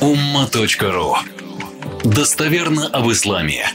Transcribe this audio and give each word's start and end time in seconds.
umma.ru 0.00 1.14
Достоверно 2.04 2.86
об 2.88 3.10
исламе. 3.10 3.66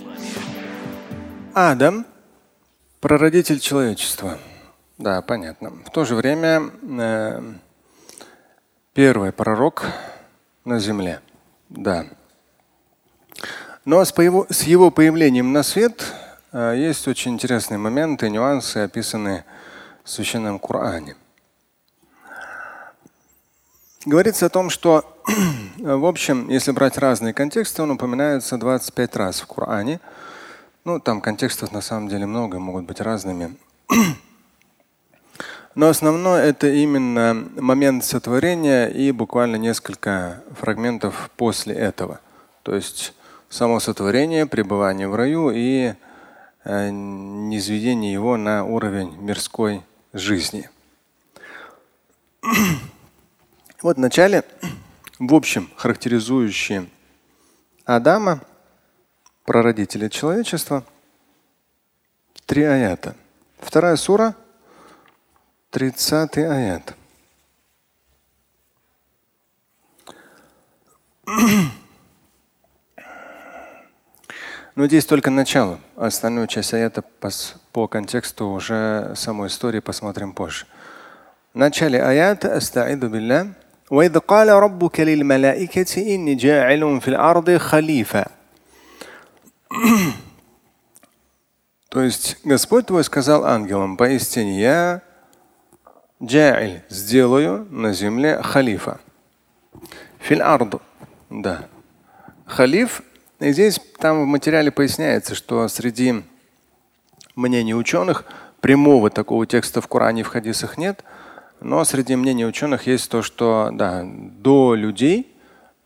Адам– 1.54 2.06
прародитель 3.02 3.60
человечества. 3.60 4.38
Да, 5.00 5.24
понятно. 5.24 5.72
В 5.84 5.90
то 5.90 6.06
же 6.06 6.14
время 6.14 6.70
э, 6.84 7.42
первый 8.94 9.32
пророк 9.32 9.86
на 10.64 10.80
земле. 10.80 11.22
Да. 11.70 12.06
Но 13.84 14.06
с, 14.06 14.16
его, 14.20 14.46
с 14.50 14.62
его 14.64 14.92
появлением 14.92 15.52
на 15.52 15.64
свет 15.64 16.14
э, 16.52 16.76
есть 16.78 17.08
очень 17.08 17.34
интересные 17.34 17.80
моменты, 17.80 18.30
нюансы, 18.30 18.78
описанные 18.78 19.44
в 20.04 20.10
Священном 20.10 20.60
Коране. 20.60 21.16
Говорится 24.06 24.48
о 24.48 24.50
том, 24.50 24.72
что, 24.72 25.06
в 25.78 26.06
общем, 26.08 26.50
если 26.50 26.72
брать 26.72 26.98
разные 26.98 27.36
контексты, 27.36 27.84
он 27.84 27.92
упоминается 27.92 28.58
25 28.58 29.16
раз 29.16 29.42
в 29.42 29.46
Коране. 29.46 30.00
Ну, 30.86 31.00
там 31.00 31.22
контекстов 31.22 31.72
на 31.72 31.82
самом 31.82 32.08
деле 32.08 32.26
много, 32.26 32.58
могут 32.58 32.86
быть 32.86 33.00
разными. 33.00 33.56
Но 35.76 35.88
основное 35.88 36.44
это 36.44 36.68
именно 36.68 37.48
момент 37.56 38.04
сотворения 38.04 38.88
и 38.88 39.12
буквально 39.12 39.58
несколько 39.58 40.42
фрагментов 40.60 41.30
после 41.38 41.76
этого. 41.76 42.20
То 42.64 42.74
есть 42.74 43.14
само 43.50 43.80
сотворение, 43.80 44.48
пребывание 44.48 45.08
в 45.08 45.14
раю 45.14 45.52
и 45.54 45.94
э, 46.64 46.90
низведение 46.90 48.12
его 48.12 48.36
на 48.36 48.66
уровень 48.66 49.16
мирской 49.22 49.84
жизни. 50.12 50.72
Вот 53.82 53.98
в 53.98 54.00
начале, 54.00 54.44
в 55.18 55.34
общем, 55.34 55.72
характеризующие 55.76 56.88
Адама, 57.84 58.42
прародителя 59.44 60.08
человечества, 60.08 60.84
три 62.46 62.62
аята. 62.62 63.16
Вторая 63.58 63.96
сура, 63.96 64.36
30 65.72 66.38
аят. 66.38 66.96
Но 74.76 74.86
здесь 74.86 75.08
только 75.08 75.32
начало. 75.32 75.80
Остальную 75.96 76.46
часть 76.46 76.76
аята 76.76 77.02
по, 77.02 77.32
по 77.72 77.88
контексту 77.88 78.48
уже 78.50 79.14
самой 79.16 79.48
истории 79.48 79.80
посмотрим 79.80 80.34
позже. 80.34 80.68
В 81.56 81.58
начале 81.58 82.00
аята 82.00 82.56
«Астаиду 82.56 83.10
билля» 83.10 83.56
وإذ 83.91 84.19
قال 84.19 84.49
ربك 84.49 85.01
للملائكة 85.01 86.15
إني 86.15 86.35
جاعل 86.35 87.01
في 87.01 87.09
الأرض 87.09 87.57
خليفة 87.57 88.27
То 91.89 92.03
есть 92.03 92.37
Господь 92.45 92.87
твой 92.87 93.05
сказал 93.05 93.45
ангелам, 93.47 93.97
поистине 93.97 94.61
я 94.61 95.03
джа'иль, 96.23 96.83
сделаю 96.91 97.67
на 97.71 97.93
земле 97.93 98.43
халифа. 98.43 99.01
Филь 100.19 100.43
арду. 100.43 100.83
Да. 101.31 101.69
Халиф. 102.45 103.03
И 103.39 103.53
здесь 103.53 103.81
там 103.99 104.23
в 104.23 104.27
материале 104.27 104.71
поясняется, 104.71 105.35
что 105.35 105.69
среди 105.69 106.23
мнений 107.35 107.75
ученых 107.75 108.25
прямого 108.61 109.09
такого 109.09 109.47
текста 109.47 109.81
в 109.81 109.89
Коране 109.89 110.21
и 110.21 110.25
в 110.25 110.29
хадисах 110.29 110.77
нет – 110.77 111.10
но 111.62 111.84
среди 111.86 112.16
мнений 112.16 112.46
ученых 112.46 112.88
есть 112.88 113.10
то, 113.10 113.22
что 113.22 113.70
да, 113.72 114.04
до 114.04 114.74
людей, 114.74 115.32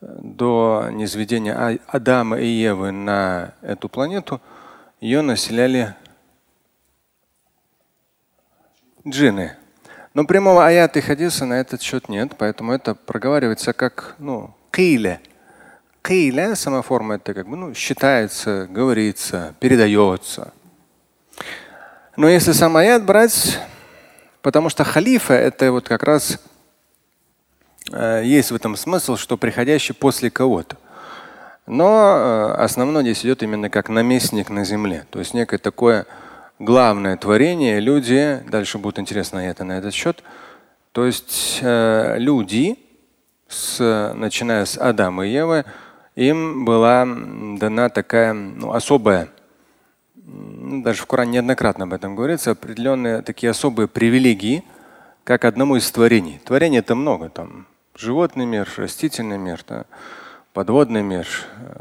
до 0.02 0.88
низведения 0.92 1.54
а-, 1.54 1.78
Адама 1.88 2.40
и 2.40 2.48
Евы 2.48 2.92
на 2.92 3.54
эту 3.62 3.90
планету, 3.90 4.42
ее 5.02 5.22
населяли 5.22 5.94
джинны. 9.06 9.58
Но 10.14 10.26
прямого 10.26 10.66
аята 10.66 11.00
и 11.00 11.02
хадиса 11.02 11.46
на 11.46 11.56
этот 11.56 11.82
счет 11.82 12.08
нет, 12.08 12.32
поэтому 12.38 12.72
это 12.72 12.96
проговаривается 12.96 13.74
как 13.74 14.16
ну, 14.18 14.56
киля. 14.72 15.20
Киля, 16.02 16.56
сама 16.56 16.84
форма 16.84 17.16
это 17.16 17.34
как 17.34 17.50
бы 17.50 17.58
ну, 17.58 17.74
считается, 17.74 18.66
говорится, 18.70 19.56
передается. 19.60 20.54
Но 22.16 22.30
если 22.30 22.54
сам 22.54 22.78
аят 22.78 23.04
брать, 23.04 23.60
Потому 24.46 24.70
что 24.70 24.84
халифа 24.84 25.34
это 25.34 25.72
вот 25.72 25.88
как 25.88 26.04
раз 26.04 26.40
э, 27.92 28.22
есть 28.24 28.52
в 28.52 28.56
этом 28.56 28.76
смысл, 28.76 29.18
что 29.18 29.38
приходящий 29.38 29.96
после 29.96 30.30
кого-то. 30.30 30.78
Но 31.66 32.16
э, 32.16 32.52
основной 32.62 33.02
здесь 33.02 33.26
идет 33.26 33.42
именно 33.42 33.72
как 33.72 33.90
наместник 33.90 34.52
на 34.52 34.64
земле. 34.64 35.08
То 35.10 35.18
есть 35.18 35.34
некое 35.34 35.58
такое 35.58 36.06
главное 36.60 37.18
творение. 37.18 37.80
Люди, 37.80 38.44
дальше 38.48 38.78
будет 38.78 39.00
интересно 39.00 39.40
это 39.40 39.64
на 39.64 39.80
этот 39.80 39.96
счет. 39.96 40.22
То 40.92 41.08
есть 41.08 41.58
э, 41.64 42.18
люди, 42.20 42.78
с, 43.48 44.14
начиная 44.14 44.66
с 44.66 44.78
Адама 44.78 45.26
и 45.26 45.32
Евы, 45.32 45.66
им 46.14 46.66
была 46.66 47.04
дана 47.04 47.90
такая 47.90 48.34
ну, 48.34 48.74
особая 48.74 49.28
даже 50.26 51.04
в 51.04 51.06
Коране 51.06 51.34
неоднократно 51.34 51.84
об 51.86 51.94
этом 51.94 52.16
говорится, 52.16 52.52
определенные 52.52 53.22
такие 53.22 53.52
особые 53.52 53.88
привилегии, 53.88 54.64
как 55.24 55.46
одному 55.46 55.76
из 55.76 55.90
творений. 55.92 56.40
Творений 56.44 56.80
это 56.80 56.96
много, 56.96 57.30
там 57.30 57.68
животный 57.96 58.46
мир, 58.46 58.68
растительный 58.78 59.38
мир, 59.38 59.64
да, 59.68 59.86
подводный 60.54 61.04
мир. 61.04 61.28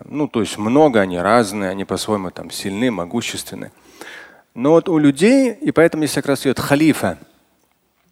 Ну, 0.05 0.29
то 0.29 0.41
есть 0.41 0.59
много, 0.59 1.01
они 1.01 1.19
разные, 1.19 1.71
они 1.71 1.85
по-своему 1.85 2.31
там 2.31 2.51
сильны, 2.51 2.91
могущественны. 2.91 3.73
Но 4.55 4.71
вот 4.73 4.89
у 4.89 4.99
людей, 4.99 5.53
и 5.53 5.73
поэтому 5.73 6.05
здесь 6.05 6.15
как 6.15 6.27
раз 6.27 6.43
идет 6.43 6.61
халифа, 6.61 7.19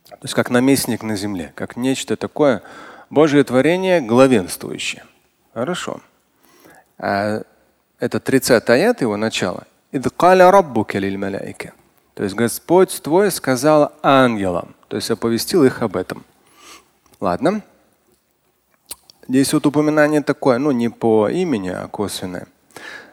то 0.08 0.18
есть 0.22 0.34
как 0.34 0.50
наместник 0.50 1.02
на 1.02 1.16
земле, 1.16 1.52
как 1.54 1.76
нечто 1.76 2.16
такое 2.16 2.62
Божье 3.10 3.44
творение 3.44 4.00
главенствующее. 4.00 5.04
Хорошо. 5.54 6.00
А 6.98 7.42
это 7.98 8.20
30 8.20 8.68
аят 8.70 9.00
его 9.02 9.16
начало. 9.16 9.66
То 12.13 12.23
есть 12.23 12.35
Господь 12.35 13.01
твой 13.01 13.31
сказал 13.31 13.91
ангелам, 14.01 14.75
то 14.87 14.95
есть 14.95 15.11
оповестил 15.11 15.63
их 15.63 15.81
об 15.81 15.95
этом. 15.95 16.25
Ладно. 17.19 17.61
Здесь 19.27 19.53
вот 19.53 19.65
упоминание 19.65 20.21
такое, 20.21 20.57
ну 20.57 20.71
не 20.71 20.89
по 20.89 21.29
имени, 21.29 21.69
а 21.69 21.87
косвенное. 21.87 22.47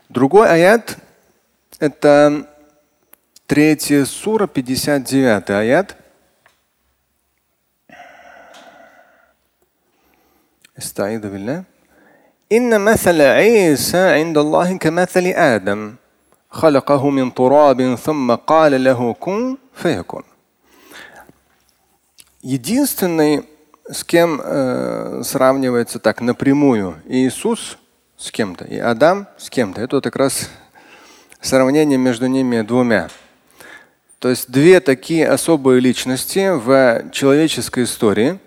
Другой 0.09 0.49
аят – 0.49 1.79
это 1.81 2.47
третья 3.47 4.05
сура, 4.05 4.47
59 4.47 5.51
аят. 5.51 5.97
استعيذ 10.79 11.23
بالله 11.31 11.63
إن 12.53 12.81
مثل 12.81 13.21
عيسى 13.21 13.99
عند 14.19 14.39
الله 14.39 14.79
كمثل 14.79 15.27
آدم 15.27 15.95
خلقه 16.51 17.11
من 17.11 17.35
تراب 17.35 17.95
ثم 17.95 18.35
قال 18.35 18.85
له 18.85 19.15
كن 19.21 19.57
فيكون. 19.75 20.23
Единственный, 22.43 23.49
с 23.91 24.05
кем 24.05 24.41
э, 24.43 25.23
сравнивается 25.25 25.99
так 25.99 26.21
напрямую 26.21 26.97
Иисус 27.07 27.79
с 28.17 28.31
кем-то 28.31 28.65
и 28.67 28.79
Адам 28.79 29.27
с 29.39 29.49
кем-то, 29.49 29.81
это 29.81 29.97
вот 29.97 30.05
как 30.05 30.17
раз 30.17 30.51
сравнение 31.41 31.99
между 31.99 32.27
ними 32.27 32.61
двумя. 32.63 33.09
То 34.19 34.31
есть 34.31 34.51
две 34.51 34.81
такие 34.81 35.29
особые 35.29 35.81
личности 35.81 36.51
в 36.55 37.11
человеческой 37.11 37.85
истории, 37.85 38.39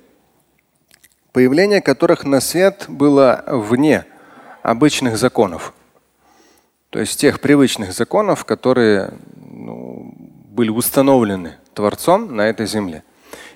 появление 1.31 1.81
которых 1.81 2.23
на 2.23 2.39
свет 2.39 2.85
было 2.87 3.43
вне 3.47 4.05
обычных 4.63 5.17
законов. 5.17 5.73
То 6.92 6.98
есть 7.00 7.18
тех 7.18 7.40
привычных 7.40 7.94
законов, 7.94 8.44
которые 8.44 9.14
ну, 9.34 10.14
были 10.50 10.68
установлены 10.68 11.54
Творцом 11.72 12.36
на 12.36 12.42
этой 12.42 12.66
земле. 12.66 13.02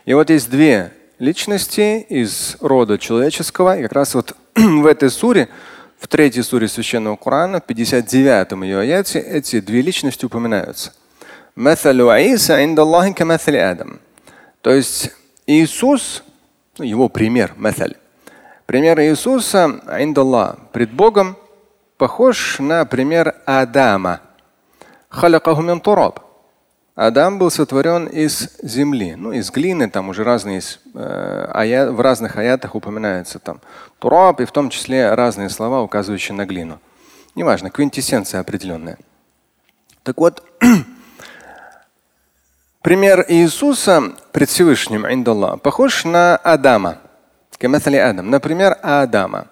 И 0.07 0.15
вот 0.15 0.31
есть 0.31 0.49
две 0.51 0.95
личности 1.19 2.01
из 2.09 2.57
рода 2.61 2.97
человеческого. 2.97 3.79
И 3.79 3.83
как 3.83 3.93
раз 3.93 4.15
вот 4.15 4.35
в 4.55 4.87
этой 4.87 5.11
суре, 5.11 5.51
в 5.99 6.09
третьей 6.09 6.45
суре 6.45 6.67
Священного 6.67 7.17
Корана, 7.17 7.61
в 7.61 7.65
59 7.65 8.53
ее 8.63 8.79
аяте, 8.79 9.19
эти 9.19 9.61
две 9.61 9.83
личности 9.83 10.25
упоминаются. 10.25 10.95
То 14.63 14.71
есть 14.71 15.11
Иисус, 15.47 16.25
ну, 16.79 16.87
его 16.87 17.11
пример, 17.11 17.53
пример 18.65 18.99
Иисуса 19.01 19.79
пред 20.73 20.91
Богом 20.91 21.37
похож 21.97 22.59
на 22.59 22.85
пример 22.85 23.35
Адама. 23.47 24.21
Адам 26.95 27.39
был 27.39 27.51
сотворен 27.51 28.07
из 28.07 28.57
земли, 28.63 29.17
ну 29.17 29.33
из 29.33 29.51
глины, 29.51 29.91
там 29.91 30.09
уже 30.09 30.25
разные, 30.25 30.63
э, 30.95 31.51
аят, 31.53 31.91
в 31.91 32.01
разных 32.01 32.37
аятах 32.37 32.75
упоминается 32.75 33.39
там 33.39 33.61
тураб, 33.99 34.41
и 34.41 34.47
в 34.47 34.51
том 34.51 34.71
числе 34.71 35.15
разные 35.15 35.51
слова, 35.51 35.83
указывающие 35.83 36.35
на 36.35 36.47
глину. 36.47 36.81
Неважно, 37.35 37.71
квинтэссенция 37.71 38.41
определенная. 38.41 38.97
Так 40.05 40.17
вот, 40.17 40.43
пример 42.81 43.27
Иисуса 43.29 44.15
пред 44.33 44.49
Всевышним, 44.49 45.07
индаллах, 45.07 45.61
похож 45.61 46.07
на 46.07 46.37
Адама. 46.37 46.99
Адам. 47.59 48.31
Например, 48.31 48.79
Адама. 48.83 49.49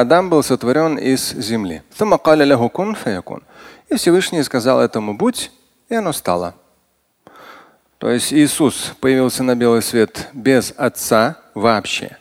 Адам 0.00 0.30
был 0.30 0.42
сотворен 0.42 0.96
из 0.96 1.32
земли. 1.32 1.82
И 3.90 3.94
Всевышний 3.96 4.42
сказал 4.42 4.80
этому 4.80 5.14
будь, 5.14 5.50
и 5.90 5.94
оно 5.94 6.14
стало. 6.14 6.54
То 7.98 8.08
есть 8.08 8.32
Иисус 8.32 8.94
появился 8.98 9.42
на 9.42 9.54
белый 9.54 9.82
свет 9.82 10.28
без 10.32 10.72
отца 10.74 11.36
вообще. 11.54 12.16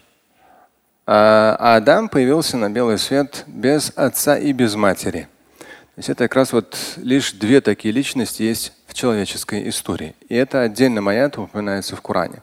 А 1.06 1.56
Адам 1.78 2.10
появился 2.10 2.58
на 2.58 2.70
белый 2.70 2.98
свет 2.98 3.46
без 3.48 3.94
отца 3.96 4.38
и 4.38 4.52
без 4.52 4.76
матери. 4.76 5.30
То 5.60 5.66
есть 5.96 6.10
это 6.10 6.26
как 6.26 6.36
раз 6.36 6.52
вот 6.52 6.78
лишь 6.98 7.32
две 7.32 7.62
такие 7.62 7.94
личности 7.94 8.44
есть 8.44 8.74
в 8.88 8.94
человеческой 8.94 9.70
истории. 9.70 10.16
И 10.28 10.36
это 10.36 10.64
отдельно 10.64 11.10
аят 11.10 11.38
упоминается 11.38 11.96
в 11.96 12.02
Коране. 12.02 12.42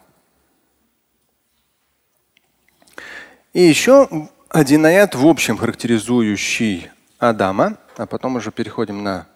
И 3.52 3.60
еще 3.60 4.28
один 4.49 4.85
аят 4.85 5.15
в 5.15 5.25
общем 5.27 5.57
характеризующий 5.57 6.91
Адама, 7.19 7.77
а 7.97 8.05
потом 8.05 8.35
уже 8.35 8.51
переходим 8.51 9.03
на 9.03 9.27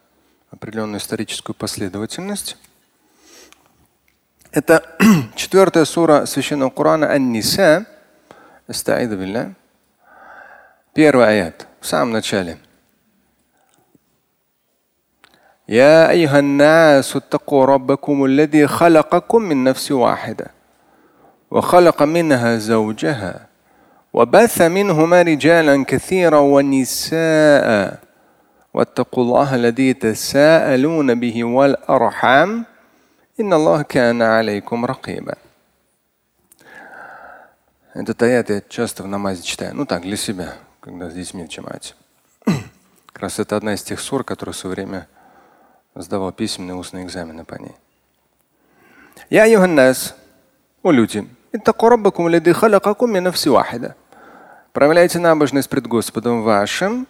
определенную 0.51 0.99
историческую 0.99 1.55
последовательность. 1.55 2.57
Это 4.51 4.83
четвертая 5.35 5.85
сура 5.85 6.25
священного 6.25 6.69
Корана 6.69 7.11
Ан-Ниса. 7.11 7.85
Первый 10.93 11.27
аят 11.27 11.67
в 11.81 11.85
самом 11.85 12.11
начале. 12.11 12.57
يا 15.67 16.09
أيها 16.09 16.39
الناس 16.39 17.15
اتقوا 17.15 17.65
ربكم 17.65 18.25
الذي 18.25 18.67
خلقكم 18.67 19.41
من 19.41 19.63
نفس 19.63 19.91
واحدة 19.91 20.51
وخلق 21.51 22.03
منها 22.03 22.57
زوجها 22.57 23.47
وبث 24.13 24.61
منهما 24.61 25.21
رجالا 25.21 25.83
كثيرا 25.83 26.37
ونساء 26.37 27.99
واتقوا 28.73 29.23
الله 29.23 29.55
الذي 29.55 29.93
تساءلون 29.93 31.19
به 31.19 31.43
والأرحام 31.43 32.65
إن 33.39 33.53
الله 33.53 33.81
كان 33.81 34.21
عليكم 34.21 34.85
رقيبا 34.85 35.35
Этот 37.95 38.21
аят 38.23 38.49
я 38.49 38.61
часто 38.67 39.03
в 39.03 39.07
намазе 39.07 39.41
читаю. 39.41 39.73
Ну 39.73 39.85
так, 39.85 40.01
для 40.01 40.17
себя, 40.17 40.55
когда 40.81 41.09
с 41.09 41.13
детьми 41.13 41.45
в 41.45 41.47
джамате. 41.47 41.93
Как 42.45 43.19
раз 43.21 43.39
это 43.39 43.55
одна 43.55 43.73
из 43.73 43.83
тех 43.83 44.01
сур, 44.01 44.25
которые 44.25 44.51
в 44.51 44.57
свое 44.57 44.75
время 44.75 45.07
сдавал 45.95 46.33
письменные 46.33 46.75
устные 46.75 47.05
экзамены 47.05 47.45
по 47.45 47.55
ней. 47.55 47.71
Я 49.29 49.45
Йоханнас, 49.45 50.13
о 50.83 50.91
люди, 50.91 51.25
Проявляйте 54.72 55.18
набожность 55.18 55.68
пред 55.68 55.88
Господом 55.88 56.42
вашим, 56.42 57.08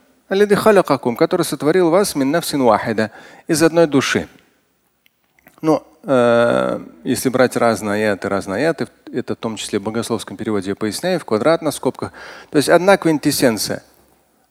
который 1.15 1.43
сотворил 1.43 1.91
вас 1.91 2.15
из 3.49 3.63
одной 3.63 3.87
души. 3.87 4.29
Ну, 5.61 5.83
э, 6.05 6.81
если 7.05 7.29
брать 7.29 7.57
разные 7.57 8.09
аяты, 8.09 8.31
разные 8.31 8.67
аяты, 8.67 8.89
это 9.13 9.35
в 9.35 9.37
том 9.37 9.57
числе 9.57 9.79
в 9.79 9.83
богословском 9.83 10.39
переводе 10.39 10.71
я 10.71 10.75
поясняю, 10.75 11.21
в 11.21 11.27
квадратных 11.27 11.75
скобках. 11.75 12.13
То 12.49 12.57
есть 12.57 12.71
одна 12.71 12.97
квинтэссенция. 12.97 13.83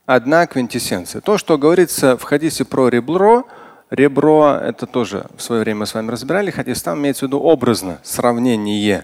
Одна 0.06 0.46
квинтэссенция. 0.46 1.22
То, 1.22 1.40
что 1.40 1.58
говорится 1.58 2.16
в 2.16 2.22
хадисе 2.22 2.64
про 2.64 2.90
ребро, 2.90 3.48
ребро 3.90 4.60
это 4.62 4.86
тоже 4.86 5.26
в 5.36 5.42
свое 5.42 5.64
время 5.64 5.80
мы 5.80 5.86
с 5.88 5.96
вами 5.96 6.12
разбирали, 6.12 6.52
хадис 6.52 6.84
там 6.84 7.00
имеется 7.00 7.26
в 7.26 7.30
виду 7.30 7.40
образно, 7.40 7.98
сравнение 8.04 9.04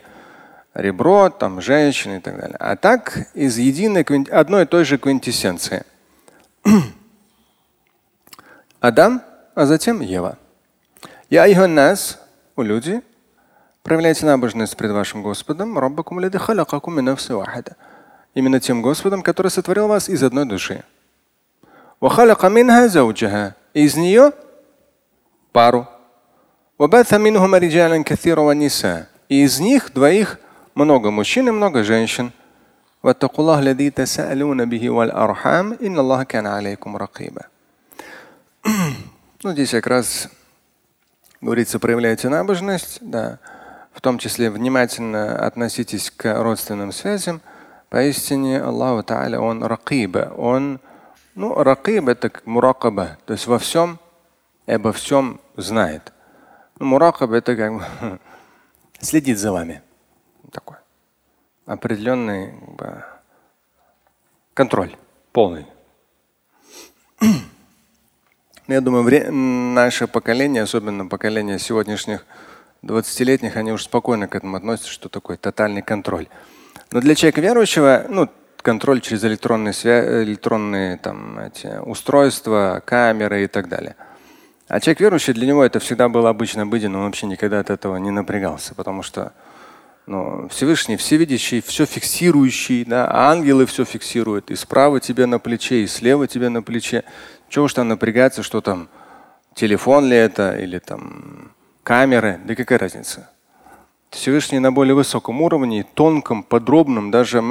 ребро, 0.76 1.30
там 1.30 1.62
женщины 1.62 2.18
и 2.18 2.20
так 2.20 2.38
далее. 2.38 2.58
А 2.60 2.76
так 2.76 3.18
из 3.34 3.58
единой 3.58 4.06
одной 4.30 4.64
и 4.64 4.66
той 4.66 4.84
же 4.84 4.98
квинтэссенции. 4.98 5.84
Адам, 8.80 9.24
а 9.56 9.66
затем 9.66 10.02
Ева. 10.02 10.38
Я 11.30 11.68
нас, 11.68 12.20
у 12.56 12.62
люди, 12.62 13.02
проявляйте 13.84 14.26
набожность 14.26 14.78
пред 14.78 14.92
вашим 14.92 15.24
Господом, 15.24 15.80
именно 18.34 18.60
тем 18.60 18.82
Господом, 18.82 19.24
который 19.24 19.50
сотворил 19.50 19.88
вас 19.88 20.10
из 20.10 20.22
одной 20.24 20.46
души. 20.46 20.84
Из 23.74 23.96
нее 23.96 24.34
пару. 25.52 25.88
И 29.30 29.44
из 29.44 29.60
них 29.60 29.94
двоих 29.94 30.40
много 30.76 31.10
мужчин 31.10 31.48
и 31.48 31.52
много 31.52 31.84
женщин. 31.84 32.34
Ну, 39.44 39.52
здесь 39.54 39.72
как 39.72 39.88
раз 39.88 40.30
говорится, 41.40 41.80
проявляйте 41.80 42.30
набожность, 42.30 42.98
да, 43.02 43.40
в 43.94 44.02
том 44.02 44.18
числе 44.18 44.50
внимательно 44.50 45.38
относитесь 45.46 46.12
к 46.12 46.42
родственным 46.42 46.92
связям. 46.92 47.42
Поистине 47.90 48.60
Аллаху 48.60 49.08
Та'аля, 49.08 49.38
Он 49.38 49.64
ракиба, 49.64 50.34
Он, 50.36 50.82
ну, 51.36 51.54
ракиб 51.54 52.10
это 52.10 52.30
как 52.30 52.46
муракаба, 52.46 53.18
то 53.26 53.34
есть 53.34 53.48
во 53.48 53.60
всем 53.60 54.00
обо 54.66 54.92
всем 54.92 55.40
знает. 55.56 56.12
Ну, 56.80 56.88
муракаба 56.88 57.36
это 57.36 57.56
как 57.56 57.74
бы 57.76 57.86
следит 59.00 59.38
за 59.38 59.52
вами 59.52 59.82
такой 60.56 60.78
определенный 61.66 62.52
как 62.52 62.76
бы, 62.76 63.04
контроль 64.54 64.96
полный. 65.32 65.66
Я 68.68 68.82
думаю, 68.82 69.34
наше 69.74 70.08
поколение, 70.08 70.64
особенно 70.64 71.06
поколение 71.06 71.60
сегодняшних 71.60 72.26
20-летних, 72.84 73.58
они 73.58 73.72
уже 73.72 73.84
спокойно 73.84 74.28
к 74.28 74.36
этому 74.36 74.58
относятся, 74.58 74.90
что 74.92 75.10
такое 75.10 75.38
тотальный 75.38 75.82
контроль. 75.82 76.28
Но 76.92 77.02
для 77.02 77.16
человека 77.16 77.42
верующего, 77.42 78.06
ну, 78.10 78.30
контроль 78.62 79.02
через 79.02 79.24
электронные, 79.24 79.74
свя... 79.74 80.24
электронные 80.24 80.98
там, 80.98 81.38
эти, 81.38 81.80
устройства, 81.80 82.82
камеры 82.86 83.44
и 83.44 83.48
так 83.48 83.70
далее. 83.70 83.96
А 84.68 84.80
человек 84.80 85.00
верующий, 85.00 85.34
для 85.34 85.46
него 85.46 85.64
это 85.64 85.80
всегда 85.80 86.10
было 86.10 86.30
обычно 86.30 86.64
обыденно, 86.64 87.00
он 87.00 87.06
вообще 87.06 87.28
никогда 87.28 87.60
от 87.60 87.70
этого 87.70 87.98
не 87.98 88.10
напрягался, 88.10 88.74
потому 88.74 89.04
что 89.04 89.34
но 90.08 90.48
Всевышний, 90.50 90.98
всевидящий, 90.98 91.62
все 91.62 91.86
фиксирующий, 91.86 92.86
да, 92.86 93.08
а 93.08 93.32
ангелы 93.32 93.66
все 93.66 93.86
фиксируют. 93.86 94.52
И 94.52 94.56
справа 94.56 95.00
тебе 95.00 95.26
на 95.26 95.40
плече, 95.40 95.84
и 95.84 95.88
слева 95.88 96.28
тебе 96.28 96.50
на 96.50 96.62
плече. 96.62 97.04
Чего 97.50 97.66
уж 97.66 97.74
там 97.74 97.88
напрягаться, 97.88 98.44
что 98.44 98.62
там 98.62 98.88
телефон 99.56 100.08
ли 100.08 100.16
это, 100.16 100.56
или 100.58 100.78
там 100.78 101.52
камеры, 101.84 102.40
да 102.46 102.54
какая 102.56 102.78
разница. 102.78 103.30
Всевышний 104.12 104.60
на 104.60 104.72
более 104.72 104.94
высоком 104.94 105.42
уровне, 105.42 105.86
тонком, 105.94 106.44
подробном, 106.44 107.12
даже 107.12 107.42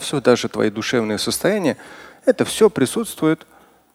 все, 0.00 0.20
даже 0.20 0.48
твои 0.48 0.70
душевные 0.70 1.18
состояния, 1.18 1.76
это 2.26 2.44
все 2.44 2.70
присутствует, 2.70 3.46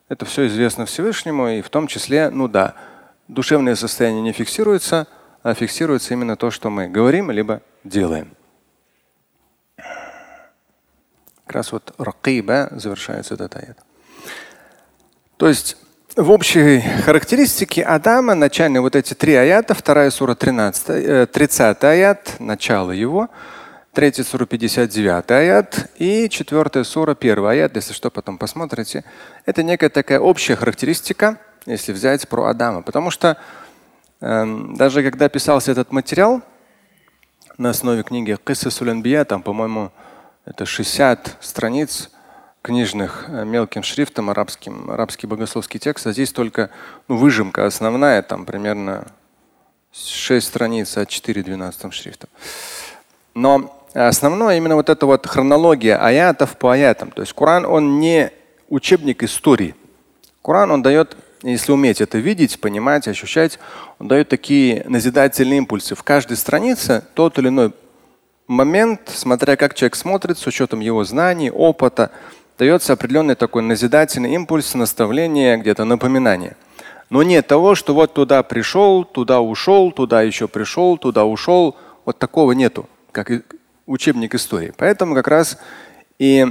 это 0.10 0.26
все 0.26 0.48
известно 0.48 0.86
Всевышнему, 0.86 1.48
и 1.50 1.62
в 1.62 1.70
том 1.70 1.88
числе, 1.88 2.30
ну 2.30 2.48
да, 2.48 2.74
душевное 3.28 3.76
состояние 3.76 4.24
не 4.24 4.34
фиксируется, 4.34 5.08
а 5.48 5.54
фиксируется 5.54 6.14
именно 6.14 6.36
то, 6.36 6.52
что 6.52 6.70
мы 6.70 6.90
говорим 6.90 7.32
либо 7.32 7.62
делаем. 7.86 8.36
Как 9.78 11.56
раз 11.56 11.72
вот 11.72 11.94
ракиба 11.98 12.68
завершается 12.72 13.36
этот 13.36 13.56
аят. 13.56 13.78
То 15.38 15.48
есть 15.48 15.78
в 16.18 16.32
общей 16.32 16.82
характеристике 16.82 17.84
Адама 17.84 18.36
начальные 18.36 18.82
вот 18.82 18.98
эти 18.98 19.14
три 19.14 19.36
аята, 19.36 19.74
вторая 19.74 20.10
сура 20.10 20.36
13, 20.36 21.32
30 21.32 21.78
э, 21.82 21.88
аят, 21.88 22.36
начало 22.40 22.92
его, 22.92 23.30
третья 23.94 24.26
сура 24.26 24.46
59 24.46 25.32
аят 25.32 25.90
и 25.96 26.28
четвертая 26.28 26.84
сура 26.84 27.16
первый 27.16 27.52
аят, 27.52 27.74
если 27.78 27.94
что, 27.94 28.10
потом 28.10 28.38
посмотрите. 28.38 29.06
Это 29.46 29.64
некая 29.64 29.88
такая 29.88 30.20
общая 30.20 30.58
характеристика, 30.58 31.40
если 31.66 31.94
взять 31.94 32.28
про 32.28 32.48
Адама. 32.48 32.82
Потому 32.82 33.12
что 33.12 33.38
даже 34.20 35.04
когда 35.04 35.30
писался 35.30 35.72
этот 35.72 35.92
материал 35.92 36.42
на 37.58 37.70
основе 37.70 38.04
книги 38.04 38.38
Киса 38.46 38.70
Сулянбия, 38.70 39.26
там, 39.26 39.42
по-моему, 39.44 39.92
это 40.46 40.66
60 40.66 41.38
страниц, 41.42 42.10
книжных 42.62 43.26
э, 43.30 43.46
мелким 43.46 43.82
шрифтом 43.82 44.30
арабским, 44.30 44.92
арабский 44.92 45.26
богословский 45.26 45.80
текст, 45.80 46.06
а 46.08 46.12
здесь 46.12 46.34
только 46.34 46.70
ну, 47.08 47.16
выжимка 47.16 47.66
основная, 47.66 48.22
там 48.22 48.46
примерно 48.46 49.08
6 49.94 50.46
страниц, 50.46 50.98
а 50.98 51.06
4 51.06 51.44
12 51.44 51.94
шрифтом. 51.94 52.30
Но 53.34 53.86
основное 53.94 54.58
именно 54.58 54.76
вот 54.76 54.90
эта 54.90 55.06
вот 55.06 55.26
хронология 55.28 55.98
аятов 55.98 56.58
по 56.58 56.74
аятам. 56.74 57.12
То 57.12 57.22
есть 57.22 57.34
Коран, 57.34 57.66
он 57.66 58.00
не 58.00 58.32
учебник 58.70 59.24
истории. 59.24 59.76
Коран, 60.44 60.72
он 60.72 60.82
дает, 60.82 61.16
если 61.52 61.72
уметь 61.72 62.02
это 62.02 62.18
видеть, 62.18 62.60
понимать, 62.60 63.08
ощущать, 63.08 63.60
он 64.00 64.08
дает 64.08 64.30
такие 64.30 64.84
назидательные 64.88 65.60
импульсы. 65.60 65.96
В 65.96 66.04
каждой 66.04 66.38
странице 66.38 67.04
тот 67.14 67.40
или 67.40 67.48
иной 67.48 67.74
момент, 68.48 69.02
смотря 69.08 69.56
как 69.56 69.74
человек 69.74 69.96
смотрит, 69.96 70.38
с 70.38 70.48
учетом 70.48 70.80
его 70.80 71.04
знаний, 71.04 71.52
опыта, 71.52 72.12
дается 72.58 72.94
определенный 72.94 73.36
такой 73.36 73.62
назидательный 73.62 74.34
импульс, 74.34 74.74
наставление, 74.74 75.58
где-то 75.58 75.86
напоминание. 75.86 76.56
Но 77.10 77.24
нет 77.24 77.48
того, 77.48 77.76
что 77.76 77.94
вот 77.94 78.14
туда 78.14 78.44
пришел, 78.44 79.06
туда 79.06 79.40
ушел, 79.40 79.92
туда 79.92 80.24
еще 80.24 80.48
пришел, 80.48 80.98
туда 80.98 81.24
ушел. 81.24 81.78
Вот 82.04 82.20
такого 82.20 82.52
нету, 82.52 82.90
как 83.12 83.32
учебник 83.86 84.36
истории. 84.36 84.74
Поэтому 84.78 85.16
как 85.16 85.28
раз 85.28 85.58
и 86.20 86.46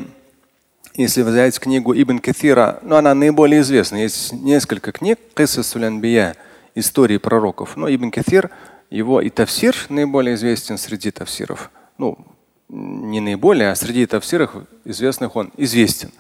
если 0.97 1.23
взять 1.23 1.59
книгу 1.59 1.95
Ибн 1.95 2.19
Каthира, 2.19 2.81
ну 2.83 2.97
она 2.97 3.15
наиболее 3.15 3.61
известна. 3.61 3.97
Есть 3.97 4.33
несколько 4.33 4.93
книг 4.93 5.19
Кисасулянбия, 5.35 6.37
истории 6.75 7.19
пророков. 7.19 7.77
Но 7.77 7.89
Ибн 7.89 8.11
Каthир, 8.11 8.51
его 8.91 9.21
и 9.21 9.31
тафсир 9.31 9.77
наиболее 9.89 10.35
известен 10.35 10.79
среди 10.79 11.11
тафсиров 11.11 11.71
ну, 11.99 12.19
не 12.69 13.21
наиболее, 13.21 13.71
а 13.71 13.77
среди 13.77 14.07
тафсиров 14.07 14.51
известных 14.85 15.37
он 15.37 15.53
известен. 15.57 16.11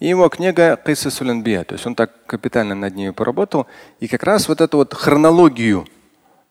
И 0.00 0.08
его 0.08 0.28
книга 0.28 0.76
Кисасуль 0.84 1.30
Анбия, 1.30 1.64
то 1.64 1.74
есть 1.74 1.86
он 1.86 1.94
так 1.94 2.26
капитально 2.26 2.74
над 2.74 2.94
ней 2.94 3.12
поработал. 3.12 3.66
И 4.00 4.08
как 4.08 4.22
раз 4.24 4.48
вот 4.48 4.60
эту 4.60 4.78
вот 4.78 4.94
хронологию, 4.94 5.86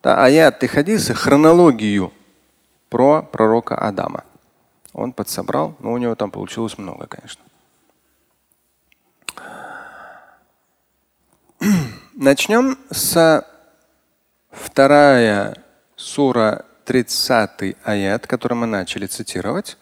да, 0.03 0.23
аят 0.23 0.63
и 0.63 0.67
хадисы, 0.67 1.13
хронологию 1.13 2.13
про 2.89 3.21
пророка 3.21 3.75
Адама. 3.75 4.23
Он 4.93 5.13
подсобрал, 5.13 5.75
но 5.79 5.93
у 5.93 5.97
него 5.97 6.15
там 6.15 6.31
получилось 6.31 6.77
много, 6.77 7.07
конечно. 7.07 7.41
Начнем 12.14 12.78
с 12.90 13.44
вторая 14.50 15.56
сура 15.96 16.64
30 16.84 17.76
аят, 17.84 18.26
который 18.26 18.54
мы 18.54 18.66
начали 18.66 19.06
цитировать. 19.06 19.76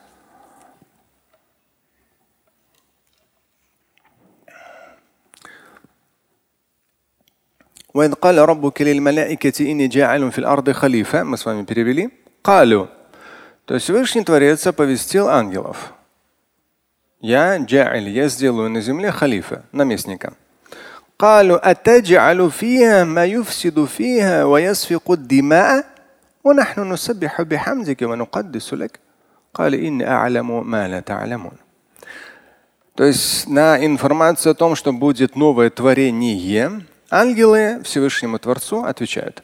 وإذ 7.94 8.14
قال 8.14 8.38
ربك 8.38 8.82
للملائكة 8.82 9.70
إني 9.70 9.86
جاعل 9.86 10.32
في 10.32 10.38
الأرض 10.38 10.70
خليفة 10.70 11.22
мы 11.22 11.36
с 11.36 11.46
вами 11.46 11.64
перевели 11.64 12.10
قالوا 12.42 12.88
то 13.66 13.74
есть 13.74 13.84
Всевышний 13.84 14.24
Творец 14.24 14.66
оповестил 14.66 15.28
ангелов 15.28 15.94
я 17.20 17.56
джа'иль 17.58 18.08
я 18.08 18.28
сделаю 18.28 18.68
на 18.68 18.80
земле 18.80 19.12
халифа 19.12 19.64
наместника 19.70 20.34
قالوا 21.18 21.70
أتجعل 21.70 22.50
فيها 22.50 23.04
ما 23.04 23.24
يفسد 23.24 23.84
فيها 23.84 24.44
ويسفك 24.44 25.10
الدماء 25.10 25.86
ونحن 26.44 26.92
نسبح 26.92 27.42
بحمدك 27.42 28.02
ونقدس 28.02 28.74
لك 28.74 29.00
قال 29.54 29.74
إني 29.74 30.08
أعلم 30.08 30.70
ما 30.70 30.88
لا 30.88 31.00
تعلمون 31.00 31.52
То 32.96 33.02
есть 33.02 33.48
на 33.48 33.84
информацию 33.84 34.52
о 34.52 34.54
том, 34.54 34.76
что 34.76 34.92
будет 34.92 35.34
новое 35.34 35.68
творение, 35.70 36.82
ангелы 37.10 37.80
Всевышнему 37.82 38.38
Творцу 38.38 38.84
отвечают. 38.84 39.42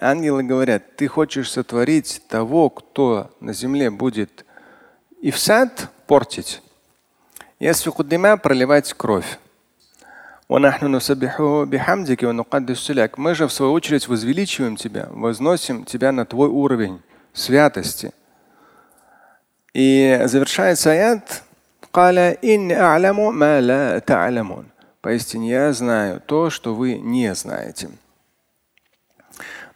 Ангелы 0.00 0.42
говорят, 0.42 0.96
ты 0.96 1.06
хочешь 1.06 1.50
сотворить 1.50 2.22
того, 2.28 2.70
кто 2.70 3.30
на 3.40 3.52
земле 3.52 3.90
будет 3.90 4.46
и 5.20 5.30
в 5.30 5.38
сад 5.38 5.90
портить, 6.06 6.62
проливать 8.37 8.91
кровь. 8.93 9.37
Мы 13.19 13.35
же 13.35 13.47
в 13.47 13.53
свою 13.53 13.71
очередь 13.73 14.07
возвеличиваем 14.07 14.75
тебя, 14.77 15.07
возносим 15.11 15.85
тебя 15.85 16.11
на 16.11 16.25
твой 16.25 16.49
уровень 16.49 17.01
святости. 17.33 18.13
И 19.75 20.21
завершается 20.25 20.91
аят 20.91 21.43
Поистине 25.01 25.49
я 25.51 25.71
знаю 25.71 26.19
то, 26.19 26.49
что 26.49 26.73
вы 26.73 26.95
не 26.95 27.35
знаете. 27.35 27.91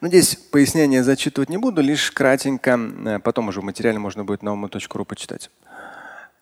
Но 0.02 0.08
здесь 0.08 0.36
пояснение 0.36 1.04
зачитывать 1.04 1.50
не 1.50 1.58
буду, 1.58 1.84
лишь 1.84 2.10
кратенько, 2.10 3.22
потом 3.24 3.50
уже 3.50 3.62
в 3.62 3.64
материале 3.64 4.00
можно 4.00 4.24
будет 4.24 4.42
на 4.42 4.50
umu.ru 4.50 5.06
почитать. 5.06 5.52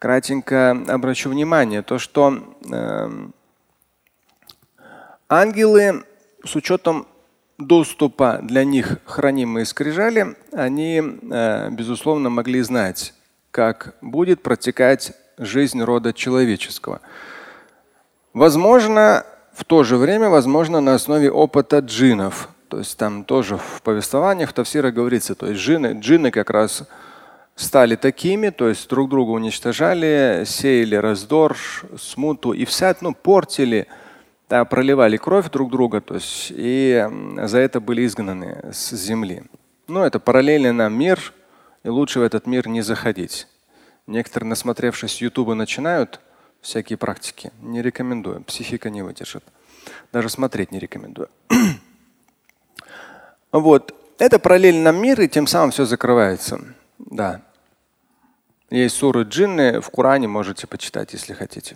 Кратенько 0.03 0.71
обращу 0.89 1.29
внимание, 1.29 1.81
то, 1.81 1.97
что 1.97 2.57
э, 2.69 3.09
Ангелы 5.29 6.03
с 6.43 6.57
учетом 6.57 7.07
доступа 7.57 8.39
для 8.43 8.65
них 8.65 8.97
хранимые 9.05 9.65
скрижали, 9.65 10.35
они, 10.51 11.01
э, 11.31 11.69
безусловно, 11.69 12.29
могли 12.29 12.61
знать, 12.63 13.13
как 13.49 13.95
будет 14.01 14.43
протекать 14.43 15.13
жизнь 15.37 15.81
рода 15.81 16.11
человеческого. 16.11 16.99
Возможно, 18.33 19.25
в 19.53 19.63
то 19.63 19.85
же 19.85 19.95
время, 19.95 20.27
возможно, 20.27 20.81
на 20.81 20.95
основе 20.95 21.31
опыта 21.31 21.79
джинов. 21.79 22.49
То 22.67 22.79
есть 22.79 22.97
там 22.97 23.23
тоже 23.23 23.55
в 23.55 23.81
повествованиях 23.81 24.49
в 24.49 24.53
Тавсира 24.53 24.91
говорится, 24.91 25.33
то 25.33 25.47
есть 25.47 25.61
джины, 25.61 25.97
джины 26.01 26.29
как 26.29 26.49
раз 26.49 26.83
стали 27.55 27.95
такими, 27.95 28.49
то 28.49 28.69
есть 28.69 28.89
друг 28.89 29.09
друга 29.09 29.31
уничтожали, 29.31 30.43
сеяли 30.45 30.95
раздор, 30.95 31.57
смуту 31.97 32.53
и 32.53 32.65
вся, 32.65 32.95
ну, 33.01 33.13
портили 33.13 33.87
да, 34.53 34.65
проливали 34.65 35.17
кровь 35.17 35.49
друг 35.49 35.71
друга, 35.71 35.99
то 35.99 36.13
есть, 36.13 36.53
и 36.55 37.03
за 37.37 37.57
это 37.57 37.79
были 37.79 38.05
изгнаны 38.05 38.69
с 38.71 38.91
земли. 38.91 39.41
Ну, 39.87 40.01
это 40.01 40.19
параллельный 40.19 40.71
нам 40.71 40.93
мир, 40.93 41.33
и 41.83 41.89
лучше 41.89 42.19
в 42.19 42.21
этот 42.21 42.45
мир 42.45 42.67
не 42.67 42.81
заходить. 42.81 43.47
Некоторые, 44.05 44.49
насмотревшись 44.49 45.21
Ютуба, 45.21 45.55
начинают 45.55 46.19
всякие 46.61 46.97
практики. 46.97 47.51
Не 47.61 47.81
рекомендую, 47.81 48.43
психика 48.43 48.91
не 48.91 49.01
выдержит. 49.01 49.43
Даже 50.11 50.29
смотреть 50.29 50.71
не 50.71 50.77
рекомендую. 50.77 51.29
вот. 53.51 53.95
Это 54.19 54.37
параллельный 54.37 54.83
нам 54.83 55.01
мир, 55.01 55.19
и 55.19 55.27
тем 55.27 55.47
самым 55.47 55.71
все 55.71 55.85
закрывается. 55.85 56.61
Да. 56.99 57.41
Есть 58.69 58.95
суры 58.95 59.23
джинны 59.23 59.81
в 59.81 59.89
Коране, 59.89 60.27
можете 60.27 60.67
почитать, 60.67 61.13
если 61.13 61.33
хотите. 61.33 61.75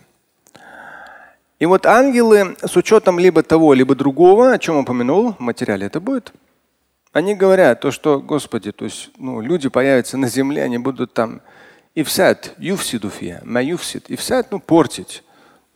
И 1.59 1.65
вот 1.65 1.85
ангелы 1.85 2.55
с 2.63 2.75
учетом 2.75 3.19
либо 3.19 3.43
того, 3.43 3.73
либо 3.73 3.95
другого, 3.95 4.53
о 4.53 4.59
чем 4.59 4.77
упомянул 4.77 5.33
в 5.33 5.39
материале, 5.39 5.87
это 5.87 5.99
будет. 5.99 6.33
Они 7.13 7.33
говорят 7.33 7.81
то, 7.81 7.89
что, 7.91 8.19
Господи, 8.19 8.71
то 8.71 8.85
есть 8.85 9.09
ну, 9.17 9.41
люди 9.41 9.69
появятся 9.69 10.17
на 10.17 10.27
земле, 10.27 10.63
они 10.63 10.77
будут 10.77 11.13
там 11.13 11.41
и 11.95 12.03
всят, 12.03 12.53
юфсидуфия, 12.59 13.41
маюфсид, 13.43 14.09
и 14.09 14.15
всят, 14.15 14.51
ну, 14.51 14.59
портить. 14.59 15.23